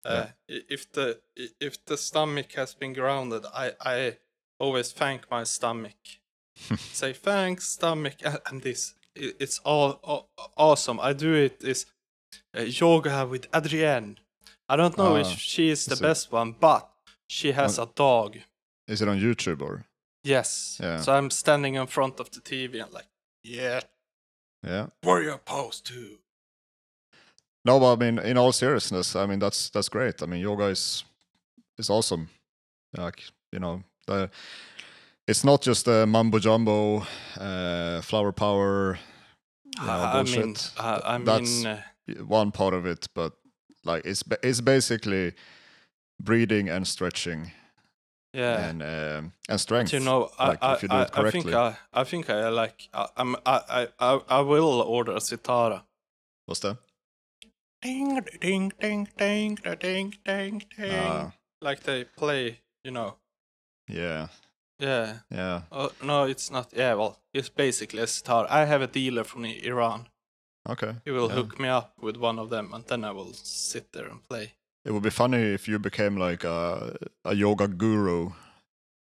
Uh, 0.05 0.27
i- 0.49 0.61
if 0.69 0.91
the 0.91 1.19
if 1.59 1.83
the 1.85 1.97
stomach 1.97 2.51
has 2.53 2.75
been 2.75 2.93
grounded, 2.93 3.43
I 3.53 3.73
I 3.81 4.17
always 4.59 4.91
thank 4.93 5.29
my 5.31 5.43
stomach. 5.45 5.97
Say 6.93 7.13
thanks, 7.13 7.67
stomach, 7.67 8.15
and 8.49 8.61
this 8.61 8.93
it's 9.15 9.59
all, 9.65 9.99
all 10.03 10.29
awesome. 10.57 10.99
I 10.99 11.13
do 11.13 11.33
it 11.33 11.63
is 11.63 11.85
uh, 12.57 12.61
yoga 12.61 13.25
with 13.25 13.49
Adriene. 13.51 14.17
I 14.69 14.75
don't 14.75 14.97
know 14.97 15.15
Ah, 15.15 15.21
if 15.21 15.39
she 15.39 15.69
is 15.69 15.85
the 15.85 15.93
is 15.93 15.99
it- 16.01 16.03
best 16.03 16.31
one, 16.31 16.51
but 16.59 16.89
she 17.27 17.53
has 17.53 17.79
a 17.79 17.87
dog. 17.95 18.37
Is 18.87 19.01
it 19.01 19.07
on 19.07 19.19
YouTube 19.19 19.61
or? 19.61 19.85
Yes. 20.23 20.79
Yeah. 20.81 21.01
So 21.01 21.13
I'm 21.13 21.29
standing 21.31 21.75
in 21.75 21.87
front 21.87 22.19
of 22.19 22.29
the 22.29 22.39
TV 22.41 22.81
and 22.83 22.91
like, 22.93 23.07
yeah, 23.43 23.81
Yeah. 24.63 24.87
warrior 25.03 25.37
pose 25.37 25.81
too. 25.81 26.19
No, 27.65 27.79
but 27.79 27.93
I 27.93 27.95
mean, 27.95 28.19
in 28.19 28.37
all 28.37 28.51
seriousness, 28.51 29.15
I 29.15 29.25
mean 29.25 29.39
that's 29.39 29.69
that's 29.69 29.89
great. 29.89 30.21
I 30.21 30.25
mean, 30.27 30.41
yoga 30.41 30.65
is 30.65 31.03
is 31.77 31.89
awesome. 31.89 32.29
Like 32.95 33.23
you 33.51 33.59
know, 33.59 33.83
the, 34.07 34.29
it's 35.27 35.43
not 35.43 35.61
just 35.61 35.85
the 35.85 36.05
mumbo 36.05 36.39
jumbo, 36.39 37.05
uh, 37.39 38.01
flower 38.01 38.31
power. 38.31 38.99
you 39.79 39.85
know, 39.85 39.91
I 39.91 40.23
mean. 40.23 40.55
I, 40.77 41.01
I 41.03 41.17
That's- 41.17 41.63
mean, 41.63 41.67
uh, 41.67 41.81
one 42.27 42.51
part 42.51 42.73
of 42.75 42.85
it, 42.85 43.07
but 43.15 43.33
like 43.83 44.05
it's 44.05 44.23
it's 44.43 44.61
basically 44.61 45.33
breathing 46.21 46.69
and 46.69 46.87
stretching 46.87 47.51
yeah. 48.35 48.69
and 48.69 48.83
um, 48.83 49.33
and 49.49 49.59
strength. 49.59 49.91
But 49.91 49.99
you 49.99 50.05
know, 50.05 50.29
I, 50.37 50.47
like, 50.49 50.63
I, 50.63 50.73
if 50.73 50.83
you 50.83 50.89
do 50.89 50.95
I, 50.95 51.01
it 51.03 51.09
I 51.13 51.31
think. 51.31 51.53
I, 51.53 51.77
I 51.93 52.03
think 52.03 52.29
I 52.29 52.49
like, 52.49 52.89
I, 52.93 53.07
I'm, 53.17 53.35
I, 53.45 53.61
I, 53.69 53.87
I, 53.99 54.19
I 54.29 54.39
will 54.41 54.81
order 54.81 55.13
a 55.13 55.19
sitara. 55.19 55.81
What's 56.45 56.59
that? 56.61 56.77
Ding, 57.85 58.19
ding, 58.41 58.71
ding, 58.81 59.07
ding, 59.15 59.59
ding, 59.79 60.13
ding, 60.25 60.63
ding. 60.75 60.91
Ah, 60.91 61.33
like 61.61 61.83
they 61.83 62.03
play, 62.03 62.61
you 62.83 62.89
know. 62.89 63.17
yeah, 63.87 64.29
Yeah. 64.79 65.19
yeah. 65.29 65.61
Oh 65.71 65.91
no, 66.01 66.23
it's 66.23 66.49
not. 66.49 66.73
Yeah, 66.75 66.95
well, 66.95 67.19
it's 67.31 67.49
basically 67.49 68.01
a 68.01 68.07
sitar. 68.07 68.47
I 68.49 68.65
have 68.65 68.81
a 68.81 68.87
dealer 68.87 69.23
from 69.23 69.45
Iran. 69.45 70.07
Okay. 70.67 70.95
He 71.05 71.11
will 71.11 71.29
yeah. 71.29 71.35
hook 71.35 71.59
me 71.59 71.67
up 71.67 71.93
with 72.01 72.17
one 72.17 72.39
of 72.39 72.49
them, 72.49 72.73
and 72.73 72.83
then 72.87 73.03
I 73.03 73.11
will 73.11 73.33
sit 73.33 73.93
there 73.93 74.07
and 74.07 74.23
play. 74.23 74.53
It 74.83 74.91
would 74.91 75.03
be 75.03 75.11
funny 75.11 75.53
if 75.53 75.67
you 75.67 75.77
became 75.77 76.17
like 76.17 76.43
a 76.43 76.95
a 77.23 77.35
yoga 77.35 77.67
guru. 77.67 78.31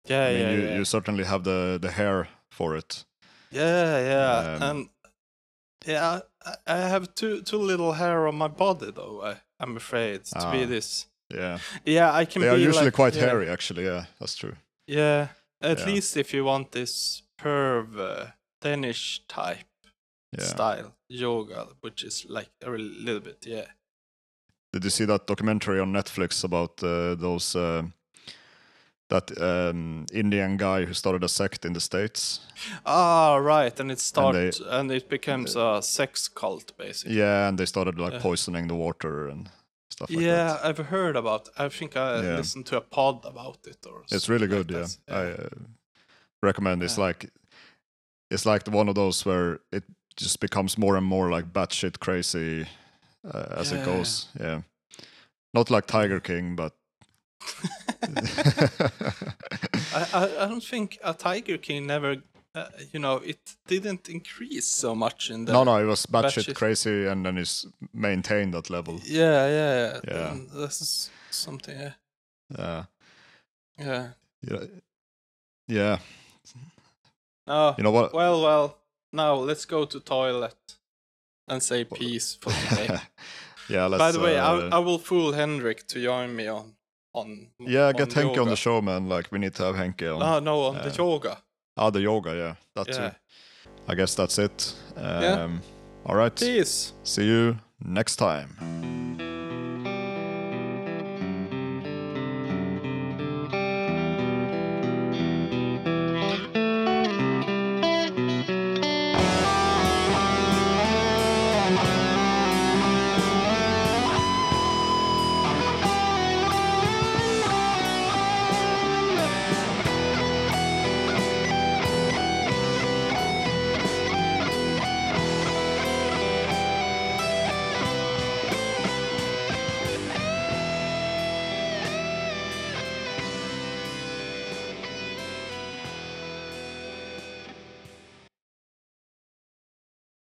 Yeah, 0.06 0.26
I 0.26 0.32
mean, 0.32 0.40
yeah, 0.40 0.52
you, 0.52 0.62
yeah. 0.62 0.74
you 0.76 0.84
certainly 0.84 1.24
have 1.24 1.42
the 1.42 1.78
the 1.82 1.90
hair 1.90 2.28
for 2.52 2.76
it. 2.76 3.04
Yeah, 3.50 3.98
yeah, 4.12 4.54
Um, 4.54 4.62
and 4.62 4.88
yeah, 5.84 6.20
I, 6.44 6.54
I 6.66 6.76
have 6.88 7.14
too 7.14 7.42
too 7.42 7.58
little 7.58 7.92
hair 7.92 8.26
on 8.28 8.34
my 8.36 8.48
body 8.48 8.90
though. 8.92 9.22
I, 9.22 9.36
I'm 9.60 9.76
afraid 9.76 10.24
to 10.24 10.50
be 10.50 10.64
Ah, 10.64 10.66
this. 10.68 11.06
Yeah, 11.34 11.58
Yeah, 11.84 12.12
I 12.20 12.24
can 12.24 12.42
they 12.42 12.48
are 12.48 12.56
be 12.56 12.62
usually 12.68 12.86
like, 12.86 12.94
quite 12.94 13.14
yeah, 13.16 13.26
hairy. 13.26 13.48
Actually, 13.50 13.84
yeah, 13.84 14.04
that's 14.18 14.36
true. 14.36 14.54
Yeah, 14.86 15.28
at 15.60 15.78
Yeah. 15.78 15.86
least 15.86 16.16
if 16.16 16.32
you 16.34 16.44
want 16.44 16.72
this 16.72 17.22
perv 17.38 17.98
uh, 17.98 18.26
Danish 18.62 19.22
type 19.28 19.66
Yeah. 20.38 20.44
style 20.46 20.94
yoga, 21.08 21.66
which 21.82 22.04
is 22.04 22.24
like 22.28 22.50
a 22.62 22.70
little 22.70 23.20
bit, 23.20 23.46
yeah. 23.46 23.66
Did 24.72 24.84
you 24.84 24.90
see 24.90 25.06
that 25.06 25.26
documentary 25.26 25.80
on 25.80 25.92
Netflix 25.92 26.44
about 26.44 26.82
uh, 26.82 27.14
those 27.14 27.56
uh, 27.58 27.82
that 29.08 29.30
um, 29.40 30.04
Indian 30.12 30.56
guy 30.56 30.84
who 30.84 30.92
started 30.94 31.24
a 31.24 31.28
sect 31.28 31.64
in 31.64 31.72
the 31.72 31.80
states? 31.80 32.40
Ah, 32.84 33.36
right, 33.36 33.80
and 33.80 33.90
it 33.90 33.94
they- 33.98 34.00
starts 34.00 34.60
and, 34.60 34.90
it 34.90 35.08
becomes 35.08 35.56
a 35.56 35.80
sex 35.82 36.28
cult 36.28 36.76
basically. 36.76 37.16
Yeah, 37.16 37.48
and 37.48 37.58
they 37.58 37.66
started 37.66 37.98
like 37.98 38.12
Yeah. 38.14 38.22
poisoning 38.22 38.68
the 38.68 38.74
water 38.74 39.28
and 39.28 39.48
stuff 39.90 40.10
like 40.10 40.20
yeah, 40.24 40.52
that. 40.52 40.64
I've 40.64 40.86
heard 40.88 41.16
about. 41.16 41.48
I 41.58 41.68
think 41.70 41.96
I 41.96 42.22
Yeah. 42.22 42.36
listened 42.36 42.66
to 42.66 42.76
a 42.76 42.80
pod 42.80 43.24
about 43.24 43.66
it 43.66 43.86
or. 43.86 44.02
Something. 44.06 44.16
It's 44.16 44.28
really 44.28 44.46
good. 44.46 44.70
like 44.70 44.80
yeah, 44.82 44.88
that. 45.06 45.16
I 45.16 45.42
uh, 45.44 45.48
recommend. 46.42 46.82
It's 46.82 46.98
Yeah. 46.98 47.04
like 47.06 47.30
it's 48.30 48.44
like 48.44 48.66
one 48.68 48.88
of 48.90 48.94
those 48.94 49.24
where 49.28 49.58
it 49.72 49.84
just 50.16 50.40
becomes 50.40 50.76
more 50.76 50.96
and 50.98 51.06
more 51.06 51.30
like 51.30 51.46
batshit 51.52 51.98
crazy 51.98 52.66
uh, 53.24 53.46
as 53.60 53.72
it 53.72 53.76
Yeah. 53.78 53.84
goes. 53.86 54.26
Yeah, 54.40 54.60
not 55.54 55.70
like 55.70 55.86
Tiger 55.86 56.20
King, 56.20 56.56
but 56.56 56.72
I, 59.94 60.06
I 60.12 60.44
I 60.44 60.48
don't 60.48 60.62
think 60.64 60.98
a 61.02 61.14
Tiger 61.14 61.58
King 61.58 61.86
never, 61.86 62.16
uh, 62.54 62.66
you 62.92 63.00
know, 63.00 63.16
it 63.16 63.56
didn't 63.66 64.08
increase 64.08 64.66
so 64.66 64.94
much 64.94 65.30
in 65.30 65.44
the. 65.44 65.52
no, 65.52 65.64
no, 65.64 65.76
it 65.78 65.84
was 65.86 66.06
batshit 66.06 66.54
crazy, 66.54 67.06
and 67.06 67.24
then 67.24 67.38
it's 67.38 67.66
maintained 67.92 68.54
that 68.54 68.70
level. 68.70 69.00
Yeah, 69.04 69.46
yeah, 69.48 70.00
Yeah. 70.08 70.30
and 70.32 70.48
This 70.50 70.80
is 70.80 71.10
something. 71.30 71.78
Yeah, 71.78 71.92
Yeah, 72.58 72.84
yeah. 73.78 74.08
yeah, 74.42 74.64
yeah. 75.66 75.98
No. 77.46 77.74
You 77.78 77.84
know 77.84 77.90
what? 77.92 78.12
Well, 78.12 78.42
well. 78.42 78.74
Now 79.10 79.36
let's 79.36 79.64
go 79.64 79.86
to 79.86 80.00
toilet 80.00 80.76
and 81.48 81.62
say 81.62 81.84
peace 81.84 82.36
for 82.38 82.52
today. 82.68 82.98
yeah, 83.70 83.86
let's. 83.86 83.98
By 83.98 84.12
the 84.12 84.20
way, 84.20 84.38
I, 84.38 84.54
uh, 84.54 84.68
I 84.72 84.78
will 84.80 84.98
fool 84.98 85.32
Henrik 85.32 85.86
to 85.88 86.02
join 86.02 86.36
me 86.36 86.46
on 86.46 86.74
on. 87.20 87.48
yeah, 87.60 87.86
on 87.88 87.92
get 87.94 88.12
Henke 88.12 88.38
on 88.38 88.48
the 88.48 88.56
show, 88.56 88.80
man. 88.80 89.08
Like 89.08 89.30
we 89.32 89.38
need 89.38 89.54
to 89.56 89.64
have 89.64 89.76
Henke 89.76 90.02
on. 90.12 90.18
No, 90.20 90.38
no, 90.40 90.62
on 90.68 90.74
the 90.76 90.90
Uh, 90.90 90.94
yoga. 90.98 91.42
Ah, 91.76 91.90
the 91.90 92.00
yoga, 92.00 92.34
yeah, 92.34 92.54
that 92.74 92.88
Yeah. 92.88 93.10
too. 93.10 93.16
I 93.88 93.94
guess 93.94 94.14
that's 94.14 94.38
it. 94.38 94.74
Um, 94.96 95.22
Yeah. 95.22 95.48
All 96.06 96.16
right. 96.16 96.34
Peace. 96.34 96.92
See 97.04 97.24
you 97.26 97.56
next 97.84 98.16
time. 98.16 99.07